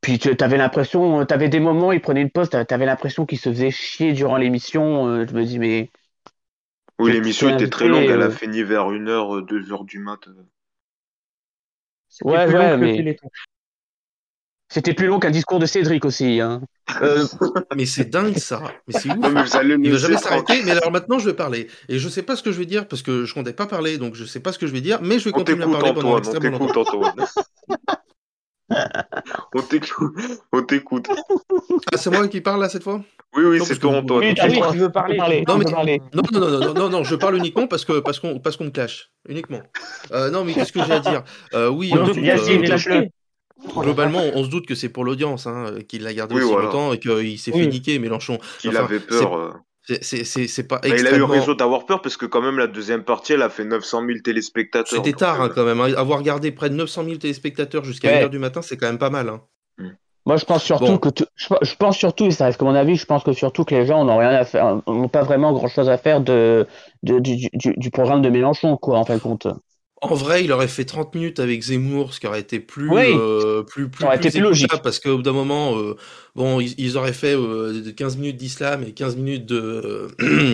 Puis 0.00 0.20
tu 0.20 0.32
avais 0.38 0.58
l'impression, 0.58 1.26
tu 1.26 1.34
avais 1.34 1.48
des 1.48 1.58
moments, 1.58 1.90
il 1.90 2.00
prenait 2.00 2.22
une 2.22 2.30
pause, 2.30 2.48
tu 2.50 2.56
avais 2.56 2.86
l'impression 2.86 3.26
qu'il 3.26 3.38
se 3.38 3.48
faisait 3.48 3.72
chier 3.72 4.12
durant 4.12 4.36
l'émission. 4.36 5.26
je 5.26 5.34
me 5.34 5.44
dis, 5.44 5.58
mais. 5.58 5.90
Oui, 7.00 7.12
l'émission 7.12 7.48
était 7.48 7.68
très 7.68 7.88
longue, 7.88 8.04
elle 8.04 8.22
a 8.22 8.30
fini 8.30 8.62
vers 8.62 8.88
1h, 8.88 9.44
2h 9.44 9.84
du 9.86 9.98
mat. 9.98 10.20
Ouais, 12.22 12.46
ouais, 12.46 12.76
mais. 12.76 13.16
C'était 14.70 14.92
plus 14.92 15.06
long 15.06 15.18
qu'un 15.18 15.30
discours 15.30 15.58
de 15.58 15.66
Cédric 15.66 16.04
aussi. 16.04 16.40
Hein. 16.40 16.60
Euh, 17.00 17.24
mais 17.74 17.86
c'est 17.86 18.10
dingue 18.10 18.36
ça. 18.36 18.62
Mais 18.86 18.94
c'est 18.98 19.08
ouf. 19.10 19.16
Il 19.82 19.90
va 19.90 19.96
jamais 19.96 20.18
s'arrêter. 20.18 20.62
Mais 20.64 20.72
alors 20.72 20.90
maintenant, 20.90 21.18
je 21.18 21.26
vais 21.26 21.34
parler. 21.34 21.68
Et 21.88 21.98
je 21.98 22.08
sais 22.08 22.22
pas 22.22 22.36
ce 22.36 22.42
que 22.42 22.52
je 22.52 22.58
vais 22.58 22.66
dire 22.66 22.86
parce 22.86 23.02
que 23.02 23.24
je 23.24 23.32
comptais 23.32 23.54
pas 23.54 23.66
parler, 23.66 23.96
donc 23.96 24.14
je 24.14 24.24
sais 24.24 24.40
pas 24.40 24.52
ce 24.52 24.58
que 24.58 24.66
je 24.66 24.72
vais 24.72 24.82
dire. 24.82 25.00
Mais 25.02 25.18
je 25.18 25.24
vais 25.24 25.32
continuer 25.32 25.64
à 25.64 25.68
parler 25.68 25.94
pendant 25.94 26.18
extrêmement 26.18 26.58
longtemps. 26.58 26.84
on 29.54 29.62
t'écoute. 29.62 30.14
On 30.52 30.62
t'écoute. 30.62 31.08
Ah, 31.90 31.96
c'est 31.96 32.10
moi 32.10 32.28
qui 32.28 32.42
parle 32.42 32.60
là 32.60 32.68
cette 32.68 32.82
fois? 32.82 33.00
Oui, 33.34 33.44
oui, 33.44 33.60
c'est 33.64 33.78
toi, 33.78 33.96
Antoine. 33.96 34.20
Oui, 34.20 34.34
tu 34.34 34.78
veux 34.78 34.90
parler. 34.90 35.44
Non, 35.46 35.56
mais... 35.56 36.00
non, 36.14 36.22
non, 36.32 36.40
non, 36.40 36.60
non, 36.60 36.74
non, 36.74 36.88
non, 36.90 37.04
je 37.04 37.14
parle 37.14 37.36
uniquement 37.36 37.66
parce 37.66 37.84
que 37.86 38.00
parce 38.00 38.20
qu'on 38.20 38.38
parce 38.40 38.56
qu'on 38.56 38.64
me 38.64 38.70
clash, 38.70 39.10
uniquement. 39.28 39.62
Euh, 40.12 40.30
non, 40.30 40.44
mais 40.44 40.52
qu'est-ce 40.52 40.72
que 40.72 40.84
j'ai 40.84 40.92
à 40.92 41.00
dire? 41.00 41.22
Euh, 41.54 41.68
Oui, 41.68 41.92
on, 41.94 42.08
euh, 42.08 43.08
Globalement, 43.66 44.22
on 44.34 44.44
se 44.44 44.48
doute 44.48 44.66
que 44.66 44.74
c'est 44.74 44.88
pour 44.88 45.04
l'audience 45.04 45.46
hein, 45.46 45.74
qu'il 45.88 46.02
l'a 46.02 46.14
gardé 46.14 46.34
aussi 46.36 46.54
longtemps 46.54 46.92
et 46.92 46.98
qu'il 46.98 47.38
s'est 47.38 47.52
fait 47.52 47.66
niquer, 47.66 47.98
Mélenchon. 47.98 48.38
Qu'il 48.58 48.76
avait 48.76 49.00
peur. 49.00 49.36
Euh. 49.36 49.52
C'est 50.02 50.68
pas 50.68 50.80
extrêmement... 50.82 51.26
Il 51.26 51.32
a 51.32 51.36
eu 51.36 51.40
raison 51.40 51.54
d'avoir 51.54 51.86
peur 51.86 52.02
parce 52.02 52.16
que 52.16 52.26
quand 52.26 52.42
même 52.42 52.58
la 52.58 52.66
deuxième 52.66 53.04
partie, 53.04 53.32
elle 53.32 53.42
a 53.42 53.48
fait 53.48 53.64
900 53.64 54.04
000 54.06 54.18
téléspectateurs. 54.22 55.02
C'était 55.04 55.16
tard 55.16 55.40
hein, 55.40 55.46
euh. 55.46 55.52
quand 55.54 55.64
même. 55.64 55.80
Hein. 55.80 55.94
Avoir 55.96 56.22
gardé 56.22 56.52
près 56.52 56.68
de 56.68 56.74
900 56.74 57.04
000 57.04 57.16
téléspectateurs 57.16 57.84
jusqu'à 57.84 58.20
1h 58.20 58.28
du 58.28 58.38
matin, 58.38 58.62
c'est 58.62 58.76
quand 58.76 58.86
même 58.86 58.98
pas 58.98 59.10
mal. 59.10 59.32
Hmm. 59.78 59.88
Moi, 60.26 60.36
je 60.36 60.44
pense 60.44 60.62
surtout 60.62 60.98
que 60.98 61.08
je 61.38 61.74
pense 61.76 61.96
surtout, 61.96 62.26
et 62.26 62.30
ça 62.32 62.44
reste 62.44 62.60
mon 62.60 62.74
avis, 62.74 62.96
je 62.96 63.06
pense 63.06 63.24
que 63.24 63.32
surtout 63.32 63.64
que 63.64 63.74
les 63.74 63.86
gens 63.86 64.04
n'ont 64.04 64.18
rien 64.18 64.28
à 64.28 64.44
faire, 64.44 64.82
n'ont 64.86 65.08
pas 65.08 65.22
vraiment 65.22 65.54
grand 65.54 65.68
chose 65.68 65.88
à 65.88 65.96
faire 65.96 66.20
de, 66.20 66.66
du, 67.02 67.48
du, 67.54 67.90
programme 67.90 68.20
de 68.20 68.28
Mélenchon, 68.28 68.76
quoi, 68.76 68.98
en 68.98 69.06
fin 69.06 69.14
de 69.14 69.22
compte. 69.22 69.46
En 70.00 70.14
vrai, 70.14 70.44
il 70.44 70.52
aurait 70.52 70.68
fait 70.68 70.84
30 70.84 71.14
minutes 71.14 71.40
avec 71.40 71.60
Zemmour, 71.60 72.14
ce 72.14 72.20
qui 72.20 72.26
aurait 72.28 72.40
été 72.40 72.60
plus, 72.60 72.88
euh, 72.92 73.64
plus, 73.64 73.88
plus, 73.88 74.06
plus, 74.06 74.40
logique. 74.40 74.72
Parce 74.82 75.00
qu'au 75.00 75.16
bout 75.16 75.22
d'un 75.22 75.32
moment, 75.32 75.76
euh, 75.76 75.96
Bon, 76.38 76.60
ils, 76.60 76.96
auraient 76.96 77.12
fait 77.12 77.34
15 77.96 78.16
minutes 78.16 78.36
d'islam 78.36 78.84
et 78.86 78.92
15 78.92 79.16
minutes 79.16 79.44
de 79.44 80.06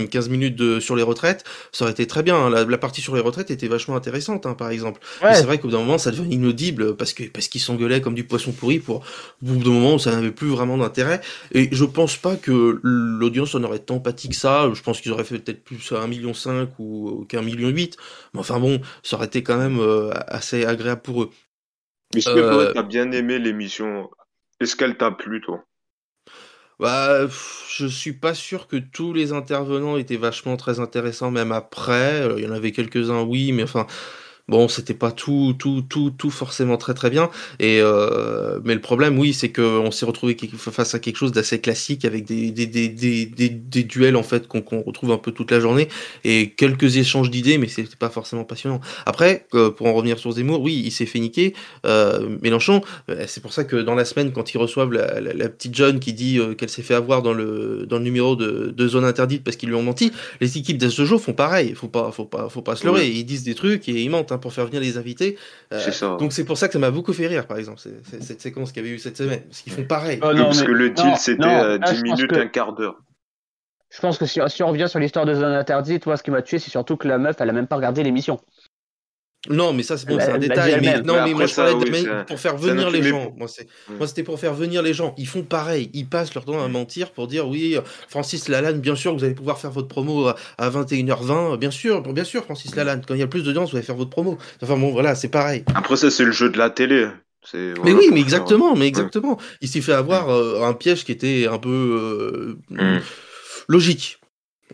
15 0.11 0.31
minutes 0.31 0.57
de 0.57 0.81
sur 0.81 0.97
les 0.97 1.03
retraites, 1.03 1.45
ça 1.73 1.85
aurait 1.85 1.93
été 1.93 2.07
très 2.07 2.23
bien. 2.23 2.49
La, 2.49 2.65
la 2.65 2.79
partie 2.79 3.03
sur 3.03 3.15
les 3.15 3.21
retraites 3.21 3.51
était 3.51 3.69
vachement 3.69 3.95
intéressante, 3.95 4.47
hein, 4.47 4.55
par 4.55 4.71
exemple. 4.71 5.03
Ouais. 5.23 5.35
C'est 5.35 5.43
vrai 5.43 5.59
qu'au 5.59 5.69
bout 5.69 5.73
d'un 5.73 5.81
moment, 5.81 5.99
ça 5.99 6.11
devenait 6.11 6.37
inaudible 6.37 6.97
parce 6.97 7.13
que 7.13 7.25
parce 7.25 7.49
qu'ils 7.49 7.61
s'engueulaient 7.61 8.01
comme 8.01 8.15
du 8.15 8.25
poisson 8.25 8.53
pourri 8.53 8.79
pour 8.79 9.01
au 9.01 9.03
bout 9.43 9.63
d'un 9.63 9.73
moment 9.73 9.97
où 9.97 9.99
ça 9.99 10.13
n'avait 10.13 10.31
plus 10.31 10.49
vraiment 10.49 10.79
d'intérêt. 10.79 11.21
Et 11.53 11.69
je 11.71 11.85
pense 11.85 12.17
pas 12.17 12.37
que 12.37 12.81
l'audience 12.83 13.55
en 13.55 13.63
aurait 13.63 13.79
tant 13.79 14.01
pâti 14.01 14.31
que 14.31 14.37
ça. 14.37 14.71
Je 14.73 14.81
pense 14.81 15.03
qu'ils 15.03 15.13
auraient 15.13 15.25
fait 15.25 15.39
peut-être 15.39 15.65
plus 15.65 15.93
à 15.93 15.97
1,5 15.97 16.09
million 16.09 16.33
ou 16.79 17.27
qu'un 17.29 17.43
million 17.43 17.69
8. 17.69 17.99
Mais 18.33 18.41
enfin 18.41 18.59
bon, 18.59 18.81
ça 19.03 19.17
aurait 19.17 19.27
été 19.27 19.43
quand 19.43 19.59
même 19.59 19.83
assez 20.29 20.65
agréable 20.65 21.03
pour 21.03 21.25
eux. 21.25 21.31
Est-ce 22.17 22.31
que 22.31 22.41
toi, 22.41 22.73
t'as 22.73 22.83
bien 22.83 23.13
aimé 23.13 23.39
l'émission 23.39 24.09
Est-ce 24.61 24.77
qu'elle 24.77 24.97
t'a 24.97 25.11
plu, 25.11 25.43
toi? 25.43 25.63
Bah, 26.81 27.27
je 27.69 27.87
suis 27.87 28.13
pas 28.13 28.35
sûr 28.35 28.67
que 28.67 28.77
tous 28.77 29.13
les 29.13 29.33
intervenants 29.33 29.97
étaient 29.97 30.17
vachement 30.17 30.57
très 30.57 30.81
intéressants, 30.81 31.31
même 31.31 31.53
après. 31.53 32.27
Il 32.37 32.45
y 32.45 32.49
en 32.49 32.53
avait 32.53 32.73
quelques-uns, 32.73 33.23
oui, 33.23 33.53
mais 33.53 33.63
enfin, 33.63 33.87
Bon, 34.47 34.69
c'était 34.69 34.93
pas 34.93 35.11
tout, 35.11 35.55
tout, 35.59 35.81
tout, 35.89 36.11
tout 36.11 36.31
forcément 36.31 36.77
très 36.77 36.93
très 36.93 37.09
bien. 37.09 37.31
Et 37.61 37.79
euh, 37.81 38.61
mais 38.63 38.75
le 38.75 38.81
problème, 38.83 39.19
oui, 39.19 39.33
c'est 39.33 39.51
qu'on 39.51 39.91
s'est 39.91 40.05
retrouvé 40.05 40.37
face 40.59 40.95
à 40.95 40.99
quelque 40.99 41.17
chose 41.17 41.33
d'assez 41.33 41.63
classique 41.63 42.05
avec 42.05 42.27
des, 42.27 42.51
des, 42.51 42.67
des, 42.67 42.91
des, 42.91 43.25
des, 43.25 43.85
duels 43.85 44.17
en 44.17 44.23
fait 44.23 44.47
qu'on 44.47 44.83
retrouve 44.83 45.13
un 45.13 45.17
peu 45.17 45.33
toute 45.33 45.51
la 45.51 45.61
journée 45.61 45.89
et 46.25 46.51
quelques 46.51 46.99
échanges 46.99 47.31
d'idées, 47.31 47.57
mais 47.57 47.69
c'était 47.69 47.97
pas 47.97 48.11
forcément 48.11 48.45
passionnant. 48.45 48.83
Après, 49.07 49.47
euh, 49.55 49.71
pour 49.71 49.87
en 49.87 49.95
revenir 49.95 50.19
sur 50.19 50.31
Zemmour, 50.33 50.61
oui, 50.61 50.83
il 50.85 50.91
s'est 50.91 51.07
fait 51.07 51.21
niquer. 51.21 51.55
Euh, 51.87 52.37
Mélenchon, 52.43 52.83
c'est 53.27 53.43
pour 53.43 53.55
ça 53.55 53.65
que 53.65 53.77
dans 53.77 53.95
la 53.95 54.05
semaine, 54.05 54.31
quand 54.33 54.53
ils 54.53 54.59
reçoivent 54.59 54.93
la, 54.93 55.23
la, 55.23 55.49
petite 55.49 55.75
jeune 55.75 56.01
qui 56.01 56.13
dit 56.13 56.39
qu'elle 56.59 56.69
s'est 56.69 56.83
fait 56.83 56.95
avoir 56.95 57.23
dans 57.23 57.33
le 57.33 57.87
dans 57.87 57.97
le 57.97 58.05
numéro 58.05 58.37
de, 58.37 58.75
de 58.77 58.89
zone 58.89 59.07
interdite 59.07 59.43
parce 59.43 59.57
qu'ils 59.57 59.71
lui 59.71 59.77
ont 59.77 59.83
menti, 59.83 60.13
les 60.43 60.59
équipes 60.59 60.77
d'Assojo 60.77 61.19
font 61.19 61.33
pareil. 61.33 61.75
Faut 61.75 61.89
pas, 61.89 62.13
faut 62.13 62.27
pas, 62.27 62.51
faut 62.51 62.61
pas 62.61 62.77
se 62.77 62.85
leurrer. 62.85 63.09
Ils 63.09 63.25
disent 63.25 63.45
des 63.45 63.55
trucs 63.55 63.89
et 63.89 64.03
ils 64.03 64.11
mentent. 64.11 64.34
Hein, 64.35 64.39
pour 64.39 64.53
faire 64.53 64.67
venir 64.67 64.81
les 64.81 64.99
invités. 64.99 65.39
Euh, 65.73 66.19
donc 66.19 66.33
c'est 66.33 66.45
pour 66.45 66.59
ça 66.59 66.67
que 66.67 66.73
ça 66.73 66.79
m'a 66.79 66.91
beaucoup 66.91 67.13
fait 67.13 67.27
rire, 67.27 67.47
par 67.47 67.59
exemple, 67.59 67.81
cette 68.21 68.41
séquence 68.41 68.73
qu'il 68.73 68.83
y 68.83 68.87
avait 68.87 68.95
eu 68.95 68.99
cette 68.99 69.17
semaine. 69.17 69.43
Parce 69.43 69.63
qu'ils 69.63 69.73
font 69.73 69.85
pareil. 69.85 70.19
Oh, 70.23 70.31
parce 70.35 70.63
que 70.63 70.73
le 70.73 70.91
deal, 70.91 71.17
c'était 71.17 71.79
10 71.79 72.03
minutes, 72.03 72.33
un 72.33 72.49
quart 72.49 72.75
d'heure. 72.75 72.97
Je 73.91 74.01
pense 74.01 74.19
que 74.19 74.27
si, 74.27 74.41
on 74.41 74.69
revient 74.69 74.89
sur 74.89 74.99
l'histoire 74.99 75.25
de 75.25 75.35
Zone 75.35 75.53
Interdite, 75.53 76.03
toi, 76.03 76.17
ce 76.17 76.25
qui 76.25 76.33
m'a 76.33 76.43
tué, 76.43 76.59
c'est 76.59 76.71
surtout 76.71 76.97
que 76.97 77.07
la 77.07 77.17
meuf, 77.17 77.37
elle 77.39 77.49
a 77.49 77.53
même 77.53 77.69
pas 77.69 77.77
regardé 77.77 78.03
l'émission. 78.03 78.41
Non, 79.49 79.73
mais 79.73 79.83
ça, 79.83 79.99
c'est 79.99 80.09
bon, 80.09 80.19
c'est 80.19 80.31
un 80.31 80.39
détail. 80.39 80.79
Mais, 80.81 81.01
non, 81.03 81.25
mais, 81.25 81.35
moi, 81.35 81.47
je 81.47 81.55
parlais 81.55 81.75
de 81.75 82.25
pour 82.25 82.41
faire 82.41 82.57
venir 82.57 82.91
les 82.91 83.03
gens. 83.03 83.35
Moi, 83.37 84.07
c'était 84.07 84.23
pour 84.23 84.39
faire 84.39 84.55
venir 84.55 84.83
les 84.83 84.95
gens. 84.95 85.15
Ils 85.19 85.29
font 85.29 85.43
pareil. 85.43 85.91
Ils 85.93 86.09
passent 86.09 86.35
leur 86.35 86.45
temps 86.45 86.63
à 86.63 86.69
mentir 86.69 87.11
pour 87.11 87.27
dire 87.27 87.49
oui, 87.49 87.77
Francis 88.09 88.49
Lalanne, 88.49 88.81
bien 88.81 88.95
sûr, 88.95 89.15
vous 89.15 89.25
allez 89.25 89.35
pouvoir 89.35 89.59
faire 89.59 89.71
votre 89.71 89.89
promo 89.89 90.29
à 90.29 90.71
21h20. 90.71 91.59
Bien 91.59 91.71
sûr, 91.71 92.03
bien 92.03 92.25
sûr, 92.25 92.45
Francis 92.45 92.75
Lalanne. 92.75 93.03
Quand 93.07 93.15
il 93.15 93.21
y 93.21 93.25
a 93.25 93.27
plus 93.27 93.43
d'audience, 93.43 93.71
vous 93.71 93.77
allez 93.77 93.87
faire 93.87 93.97
votre 93.97 94.11
promo. 94.11 94.39
Enfin, 94.63 94.77
bon, 94.77 94.93
voilà, 94.93 95.15
c'est 95.15 95.29
pareil. 95.29 95.65
Après, 95.75 95.97
ça, 95.97 96.11
c'est 96.11 96.25
le 96.25 96.33
jeu 96.33 96.51
de 96.51 96.59
la 96.59 96.71
télé. 96.71 97.09
mais 97.53 97.93
oui, 97.93 98.09
mais 98.13 98.21
exactement, 98.21 98.75
mais 98.75 98.87
exactement. 98.87 99.39
Il 99.61 99.69
s'est 99.69 99.81
fait 99.81 99.93
avoir 99.93 100.31
euh, 100.31 100.63
un 100.63 100.73
piège 100.73 101.05
qui 101.05 101.13
était 101.13 101.47
un 101.51 101.59
peu 101.59 102.57
euh, 102.71 102.97
mm. 102.99 103.01
logique 103.69 104.19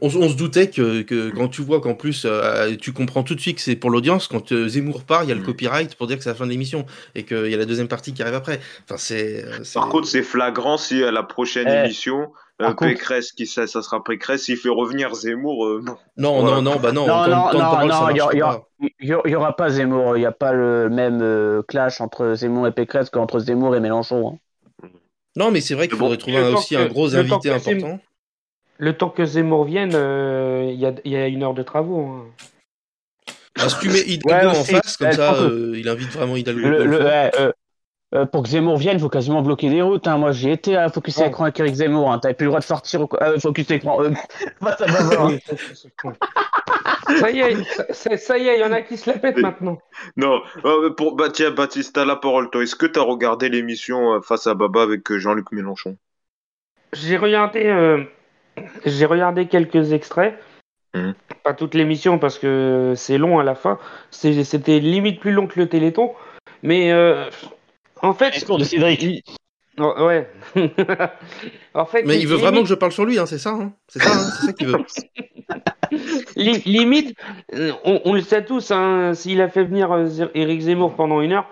on, 0.01 0.11
se 0.11 0.36
doutait 0.36 0.70
que, 0.70 1.03
que, 1.03 1.30
quand 1.30 1.49
tu 1.49 1.62
vois 1.62 1.80
qu'en 1.80 1.95
plus 1.95 2.24
euh, 2.24 2.76
tu 2.80 2.93
comprends 2.93 3.22
tout 3.22 3.34
de 3.34 3.41
suite 3.41 3.57
que 3.57 3.62
c'est 3.62 3.76
pour 3.76 3.91
l'audience 3.91 4.28
quand 4.28 4.53
euh, 4.53 4.68
Zemmour 4.68 5.03
part 5.05 5.24
il 5.24 5.28
y 5.28 5.32
a 5.32 5.34
le 5.34 5.41
mm. 5.41 5.47
copyright 5.47 5.95
pour 5.97 6.07
dire 6.07 6.16
que 6.16 6.22
c'est 6.22 6.30
la 6.30 6.36
fin 6.36 6.47
de 6.47 6.51
l'émission 6.51 6.86
et 7.14 7.24
qu'il 7.24 7.49
y 7.49 7.55
a 7.55 7.57
la 7.57 7.64
deuxième 7.64 7.88
partie 7.88 8.14
qui 8.14 8.22
arrive 8.22 8.34
après. 8.34 8.61
Enfin 8.84 8.97
c'est 8.97 9.45
euh, 9.45 9.59
par 9.74 9.88
contre 9.88 10.07
c'est 10.07 10.22
flagrant 10.22 10.76
si 10.76 11.03
à 11.03 11.11
la 11.11 11.22
prochaine 11.22 11.68
eh, 11.68 11.84
émission 11.84 12.32
Pécresse 12.78 13.32
qui 13.32 13.47
ça, 13.47 13.66
ça 13.66 13.82
sera 13.82 14.05
Pécresse 14.05 14.45
s'il 14.45 14.59
fait 14.59 14.68
revenir 14.68 15.14
Zemmour 15.14 15.80
non. 15.82 15.97
Non 16.16 16.62
non 16.62 16.76
bah 16.76 16.93
non 16.93 17.07
non 17.07 17.26
non 17.26 17.86
non 17.86 18.11
il 18.11 19.09
y, 19.09 19.34
aura 19.34 19.57
pas. 19.57 19.70
Zemmour 19.70 20.16
il 20.16 20.20
n'y 20.20 20.26
a 20.26 20.32
pas 20.32 20.53
le 20.53 20.88
même 20.88 21.62
clash 21.66 22.01
entre 22.01 22.34
Zemmour 22.34 22.68
et 22.68 22.72
Pécresse 22.72 23.11
qu'entre 23.11 23.41
Zemmour 23.41 23.74
et 23.74 23.80
Mélenchon 23.80 24.38
hein. 24.82 24.88
non 25.36 25.51
mais 25.51 25.61
c'est 25.61 25.74
vrai 25.74 25.88
qu'il 25.88 25.99
faudrait 25.99 26.16
trouver 26.16 26.41
aussi 26.41 26.76
un 26.76 26.86
gros 26.86 27.16
invité 27.16 27.51
important 27.51 27.99
le 28.80 28.96
temps 28.96 29.10
que 29.10 29.24
Zemmour 29.24 29.64
vienne, 29.64 29.92
euh, 29.94 30.70
il 30.72 30.80
y, 30.80 31.16
a, 31.16 31.26
une 31.26 31.42
heure 31.42 31.54
de 31.54 31.62
travaux. 31.62 32.06
Hein. 32.06 32.26
Ah, 33.58 33.68
si 33.68 33.78
tu 33.78 33.88
mets 33.90 34.00
Hidalgo 34.00 34.48
en 34.48 34.64
face, 34.64 34.96
comme 34.96 35.12
ça, 35.12 35.34
euh, 35.34 35.74
il 35.76 35.86
invite 35.86 36.08
vraiment 36.08 36.34
Hidalgo. 36.34 36.66
Euh, 38.12 38.26
pour 38.26 38.42
que 38.42 38.48
Zemmour 38.48 38.76
vienne, 38.76 38.96
il 38.96 39.00
faut 39.00 39.08
quasiment 39.08 39.40
bloquer 39.40 39.68
les 39.68 39.82
routes. 39.82 40.08
Hein. 40.08 40.18
Moi, 40.18 40.32
j'ai 40.32 40.50
été 40.50 40.76
à 40.76 40.88
Focus 40.88 41.20
Écran 41.20 41.44
avec 41.44 41.60
Eric 41.60 41.74
Zemmour. 41.74 42.10
Hein. 42.10 42.18
T'avais 42.18 42.34
plus 42.34 42.46
le 42.46 42.50
droit 42.50 42.58
de 42.58 42.64
sortir 42.64 43.02
au 43.02 43.08
Focus 43.38 43.70
Écran. 43.70 44.02
ça 47.20 47.30
y 47.30 47.38
est, 47.38 47.92
ça, 47.92 48.36
y 48.36 48.48
est, 48.48 48.56
il 48.56 48.60
y 48.60 48.64
en 48.64 48.72
a 48.72 48.82
qui 48.82 48.96
se 48.96 49.08
la 49.08 49.16
pètent 49.18 49.36
maintenant. 49.36 49.78
Non, 50.16 50.40
pour, 50.96 51.14
bah, 51.14 51.28
tiens, 51.32 51.52
Baptiste, 51.52 51.94
t'as 51.94 52.04
la 52.04 52.16
parole, 52.16 52.50
toi. 52.50 52.64
Est-ce 52.64 52.74
que 52.74 52.86
t'as 52.86 53.02
regardé 53.02 53.48
l'émission 53.48 54.20
Face 54.22 54.48
à 54.48 54.54
Baba 54.54 54.82
avec 54.82 55.12
Jean-Luc 55.12 55.52
Mélenchon? 55.52 55.96
J'ai 56.92 57.16
regardé 57.16 58.08
j'ai 58.84 59.06
regardé 59.06 59.46
quelques 59.46 59.92
extraits. 59.92 60.38
Mhm. 60.94 61.14
Pas 61.44 61.54
toute 61.54 61.74
l'émission 61.74 62.18
parce 62.18 62.38
que 62.38 62.94
c'est 62.96 63.18
long 63.18 63.38
à 63.38 63.44
la 63.44 63.54
fin. 63.54 63.78
C'était 64.11 64.80
limite 64.80 65.20
plus 65.20 65.32
long 65.32 65.46
que 65.46 65.58
le 65.58 65.68
Téléthon. 65.68 66.12
Mais 66.62 66.92
euh, 66.92 67.30
en 68.02 68.12
fait. 68.12 68.32
Discours 68.32 68.58
de 68.58 68.64
Cédric. 68.64 69.24
Oh, 69.78 69.94
ouais. 70.06 70.28
en 71.74 71.86
fait, 71.86 72.04
mais 72.04 72.18
il 72.18 72.26
veut 72.26 72.36
vraiment 72.36 72.61
que 72.62 72.68
je 72.68 72.74
parle 72.74 72.92
sur 72.92 73.06
lui, 73.06 73.18
hein, 73.18 73.26
c'est 73.26 73.38
ça, 73.38 73.50
hein 73.50 73.72
c'est 73.88 74.02
ça, 74.02 74.11
hein, 74.11 74.46
ça 74.46 74.52
qu'il 74.52 74.66
veut. 74.66 74.84
limite, 76.66 77.16
on, 77.84 78.12
le 78.12 78.20
sait 78.20 78.44
tous, 78.44 78.72
hein, 78.72 79.14
s'il 79.14 79.40
a 79.40 79.48
fait 79.48 79.64
venir 79.64 79.90
Eric 80.34 80.61
euh, 80.61 80.64
Zemmour 80.64 80.94
pendant 80.96 81.22
une 81.22 81.32
heure, 81.32 81.48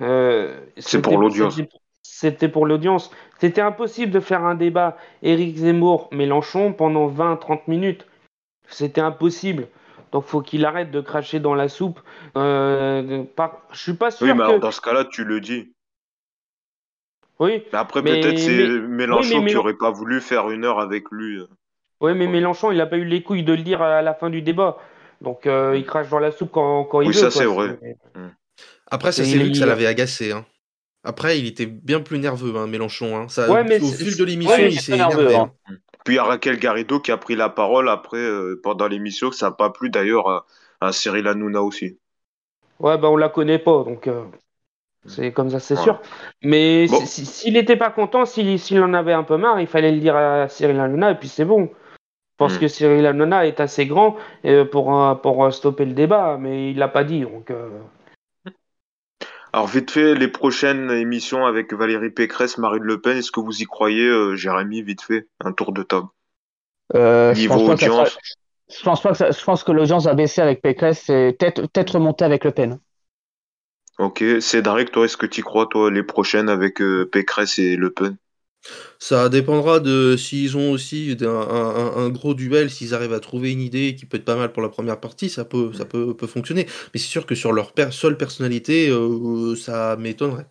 euh, 0.00 0.58
c'est 0.78 1.02
pour 1.02 1.18
l'audience. 1.18 1.60
C'était 2.18 2.48
pour 2.48 2.64
l'audience. 2.64 3.10
C'était 3.38 3.60
impossible 3.60 4.10
de 4.10 4.20
faire 4.20 4.42
un 4.42 4.54
débat 4.54 4.96
Éric 5.22 5.58
Zemmour-Mélenchon 5.58 6.72
pendant 6.72 7.10
20-30 7.10 7.60
minutes. 7.66 8.06
C'était 8.68 9.02
impossible. 9.02 9.68
Donc 10.12 10.24
faut 10.24 10.40
qu'il 10.40 10.64
arrête 10.64 10.90
de 10.90 11.02
cracher 11.02 11.40
dans 11.40 11.54
la 11.54 11.68
soupe. 11.68 12.00
Euh, 12.38 13.24
Je 13.70 13.78
suis 13.78 13.92
pas 13.92 14.10
sûr. 14.10 14.26
Oui, 14.26 14.32
mais 14.32 14.58
dans 14.58 14.70
ce 14.70 14.80
cas-là, 14.80 15.04
tu 15.04 15.24
le 15.24 15.40
dis. 15.40 15.74
Oui. 17.38 17.62
Mais 17.70 17.78
après, 17.78 18.02
peut-être 18.02 18.38
c'est 18.38 18.66
Mélenchon 18.66 19.44
qui 19.44 19.54
n'aurait 19.54 19.74
pas 19.74 19.90
voulu 19.90 20.22
faire 20.22 20.48
une 20.48 20.64
heure 20.64 20.80
avec 20.80 21.10
lui. 21.10 21.40
Oui, 22.00 22.14
mais 22.14 22.28
Mélenchon, 22.28 22.70
il 22.70 22.78
n'a 22.78 22.86
pas 22.86 22.96
eu 22.96 23.04
les 23.04 23.22
couilles 23.22 23.44
de 23.44 23.52
le 23.52 23.62
dire 23.62 23.82
à 23.82 24.00
la 24.00 24.14
fin 24.14 24.30
du 24.30 24.40
débat. 24.40 24.78
Donc 25.20 25.46
euh, 25.46 25.76
il 25.76 25.84
crache 25.84 26.08
dans 26.08 26.18
la 26.18 26.30
soupe 26.30 26.50
quand, 26.50 26.84
quand 26.84 27.02
il 27.02 27.08
veut. 27.08 27.14
Oui, 27.14 27.20
ça 27.20 27.30
c'est 27.30 27.44
vrai. 27.44 27.78
Après, 28.90 29.12
c'est 29.12 29.26
lui 29.36 29.52
que 29.52 29.58
ça 29.58 29.66
l'avait 29.66 29.86
agacé. 29.86 30.32
Hein. 30.32 30.46
Après, 31.06 31.38
il 31.38 31.46
était 31.46 31.66
bien 31.66 32.00
plus 32.00 32.18
nerveux, 32.18 32.56
hein, 32.56 32.66
Mélenchon. 32.66 33.16
Hein. 33.16 33.28
Ça, 33.28 33.46
mais 33.62 33.80
au 33.80 33.86
fil 33.86 34.16
de 34.16 34.24
l'émission, 34.24 34.58
il 34.58 34.80
s'est 34.80 34.94
énervé. 34.94 35.36
Hein. 35.36 35.52
Puis 36.04 36.14
il 36.14 36.16
y 36.16 36.18
a 36.18 36.24
Raquel 36.24 36.58
Garrido 36.58 36.98
qui 36.98 37.12
a 37.12 37.16
pris 37.16 37.36
la 37.36 37.48
parole 37.48 37.88
après, 37.88 38.16
euh, 38.16 38.60
pendant 38.60 38.88
l'émission, 38.88 39.30
que 39.30 39.36
ça 39.36 39.46
n'a 39.46 39.52
pas 39.52 39.70
plu 39.70 39.88
d'ailleurs 39.88 40.44
à, 40.80 40.92
Cyril 40.92 41.28
Hanouna 41.28 41.62
aussi. 41.62 41.96
Ouais, 42.80 42.98
bah 42.98 43.08
on 43.08 43.16
la 43.16 43.28
connaît 43.28 43.60
pas, 43.60 43.84
donc 43.84 44.08
euh, 44.08 44.24
c'est 45.06 45.32
comme 45.32 45.50
ça, 45.50 45.60
c'est 45.60 45.76
sûr. 45.76 46.00
Mais 46.42 46.88
s'il 46.88 47.54
n'était 47.54 47.76
pas 47.76 47.90
content, 47.90 48.24
s'il 48.26 48.82
en 48.82 48.92
avait 48.92 49.12
un 49.12 49.22
peu 49.22 49.36
marre, 49.36 49.60
il 49.60 49.68
fallait 49.68 49.92
le 49.92 50.00
dire 50.00 50.16
à 50.16 50.48
Cyril 50.48 50.80
Hanouna 50.80 51.12
et 51.12 51.14
puis 51.14 51.28
c'est 51.28 51.44
bon. 51.44 51.70
Je 51.70 52.36
pense 52.36 52.56
hmm. 52.56 52.60
que 52.60 52.68
Cyril 52.68 53.06
Hanouna 53.06 53.46
est 53.46 53.60
assez 53.60 53.86
grand 53.86 54.16
euh, 54.44 54.64
pour, 54.64 55.20
pour 55.22 55.52
stopper 55.52 55.84
le 55.84 55.94
débat, 55.94 56.36
mais 56.38 56.72
il 56.72 56.78
l'a 56.78 56.88
pas 56.88 57.04
dit, 57.04 57.20
donc. 57.20 57.52
Alors 59.56 59.68
vite 59.68 59.90
fait, 59.90 60.14
les 60.14 60.28
prochaines 60.28 60.90
émissions 60.90 61.46
avec 61.46 61.72
Valérie 61.72 62.10
Pécresse, 62.10 62.58
Marine 62.58 62.82
Le 62.82 63.00
Pen, 63.00 63.16
est-ce 63.16 63.32
que 63.32 63.40
vous 63.40 63.62
y 63.62 63.64
croyez, 63.64 64.06
euh, 64.06 64.36
Jérémy, 64.36 64.82
vite 64.82 65.00
fait, 65.00 65.28
un 65.42 65.52
tour 65.52 65.72
de 65.72 65.82
table? 65.82 66.08
Euh, 66.94 67.32
Niveau 67.32 67.60
je 67.60 67.72
audience. 67.72 68.18
Je 68.68 68.82
pense 68.82 69.00
pas 69.00 69.14
que 69.14 69.32
je 69.32 69.44
pense 69.44 69.64
que 69.64 69.72
l'audience 69.72 70.06
a 70.06 70.12
baissé 70.12 70.42
avec 70.42 70.60
Pécresse 70.60 71.08
et 71.08 71.34
peut-être 71.38 71.72
peut 71.72 71.84
remontée 71.90 72.26
avec 72.26 72.44
Le 72.44 72.50
Pen. 72.50 72.78
Ok, 73.98 74.22
Cédric, 74.40 74.92
toi, 74.92 75.06
est-ce 75.06 75.16
que 75.16 75.24
tu 75.24 75.42
crois, 75.42 75.64
toi, 75.64 75.90
les 75.90 76.02
prochaines 76.02 76.50
avec 76.50 76.82
euh, 76.82 77.08
Pécresse 77.10 77.58
et 77.58 77.76
Le 77.76 77.90
Pen? 77.90 78.18
Ça 78.98 79.28
dépendra 79.28 79.80
de 79.80 80.16
s'ils 80.16 80.56
ont 80.56 80.70
aussi 80.70 81.16
un, 81.20 82.08
gros 82.08 82.34
duel, 82.34 82.70
s'ils 82.70 82.94
arrivent 82.94 83.12
à 83.12 83.20
trouver 83.20 83.52
une 83.52 83.60
idée 83.60 83.94
qui 83.94 84.06
peut 84.06 84.16
être 84.16 84.24
pas 84.24 84.36
mal 84.36 84.52
pour 84.52 84.62
la 84.62 84.68
première 84.68 85.00
partie, 85.00 85.28
ça 85.28 85.44
peut, 85.44 85.72
ça 85.72 85.84
peut, 85.84 86.14
peut 86.14 86.26
fonctionner. 86.26 86.66
Mais 86.94 87.00
c'est 87.00 87.08
sûr 87.08 87.26
que 87.26 87.34
sur 87.34 87.52
leur 87.52 87.72
seule 87.90 88.16
personnalité, 88.16 88.88
euh, 88.88 89.54
ça 89.56 89.96
m'étonnerait. 89.96 90.46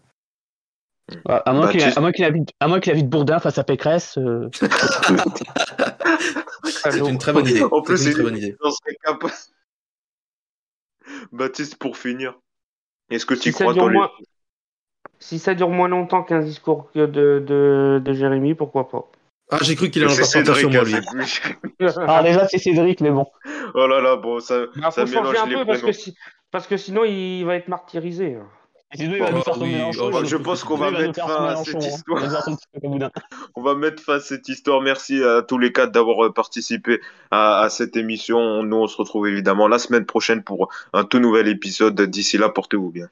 À 1.27 1.53
moins 1.53 1.71
qu'il 1.71 2.25
invite, 2.25 2.51
invite 2.61 3.09
Bourdin 3.09 3.39
face 3.39 3.57
à 3.57 3.63
Pécresse. 3.63 4.17
Euh. 4.17 4.49
c'est 6.63 6.99
une 6.99 7.19
très 7.19 7.31
bonne 7.31 7.47
idée. 7.47 7.61
En 7.61 7.81
plus, 7.81 7.97
c'est 7.97 8.09
une 8.09 8.13
très 8.13 8.23
bonne 8.23 8.37
idée. 8.37 8.55
Baptiste, 11.31 11.75
pour 11.77 11.97
finir, 11.97 12.39
est-ce 13.09 13.25
que 13.25 13.35
tu 13.35 13.51
crois 13.51 13.73
toi 13.73 14.11
si 15.19 15.39
ça 15.39 15.53
dure 15.53 15.69
moins 15.69 15.87
longtemps 15.87 16.23
qu'un 16.23 16.41
discours 16.41 16.89
de, 16.95 17.05
de, 17.05 18.01
de 18.03 18.13
Jérémy, 18.13 18.53
pourquoi 18.53 18.89
pas? 18.89 19.09
Ah, 19.51 19.59
j'ai 19.61 19.75
cru 19.75 19.91
qu'il 19.91 20.03
allait 20.03 20.13
encore 20.13 20.31
partir 20.31 20.55
sur 20.55 20.71
moi, 20.71 20.83
lui. 20.83 20.95
Alors 20.95 21.99
ah, 22.07 22.23
déjà, 22.23 22.47
c'est 22.47 22.57
Cédric, 22.57 23.01
mais 23.01 23.11
bon. 23.11 23.27
Oh 23.75 23.85
là 23.85 24.01
là, 24.01 24.15
bon, 24.15 24.39
ça, 24.39 24.65
bah, 24.75 24.89
ça 24.89 25.05
mélange 25.05 25.35
un 25.37 25.47
peu 25.47 25.65
parce 25.65 25.81
que, 25.81 26.11
parce 26.51 26.67
que 26.67 26.77
sinon, 26.77 27.03
il 27.03 27.43
va 27.43 27.55
être 27.55 27.67
martyrisé. 27.67 28.37
je 28.91 30.35
pense 30.37 30.63
qu'on 30.63 30.77
va 30.77 30.89
mettre 30.89 31.23
fin 31.23 31.45
à 31.45 31.55
cette 31.57 31.83
histoire. 31.83 32.23
on 33.55 33.61
va 33.61 33.75
mettre 33.75 34.01
fin 34.01 34.15
à 34.15 34.19
cette 34.19 34.49
histoire. 34.49 34.81
Merci 34.81 35.23
à 35.23 35.43
tous 35.43 35.59
les 35.59 35.71
quatre 35.71 35.91
d'avoir 35.91 36.25
euh, 36.25 36.33
participé 36.33 36.99
à, 37.29 37.59
à, 37.59 37.69
cette 37.69 37.95
émission. 37.97 38.63
Nous, 38.63 38.77
on 38.77 38.87
se 38.87 38.97
retrouve 38.97 39.27
évidemment 39.27 39.67
la 39.67 39.77
semaine 39.77 40.07
prochaine 40.07 40.41
pour 40.43 40.69
un 40.93 41.03
tout 41.03 41.19
nouvel 41.19 41.47
épisode. 41.47 42.01
D'ici 42.01 42.39
là, 42.39 42.49
portez-vous 42.49 42.89
bien. 42.89 43.09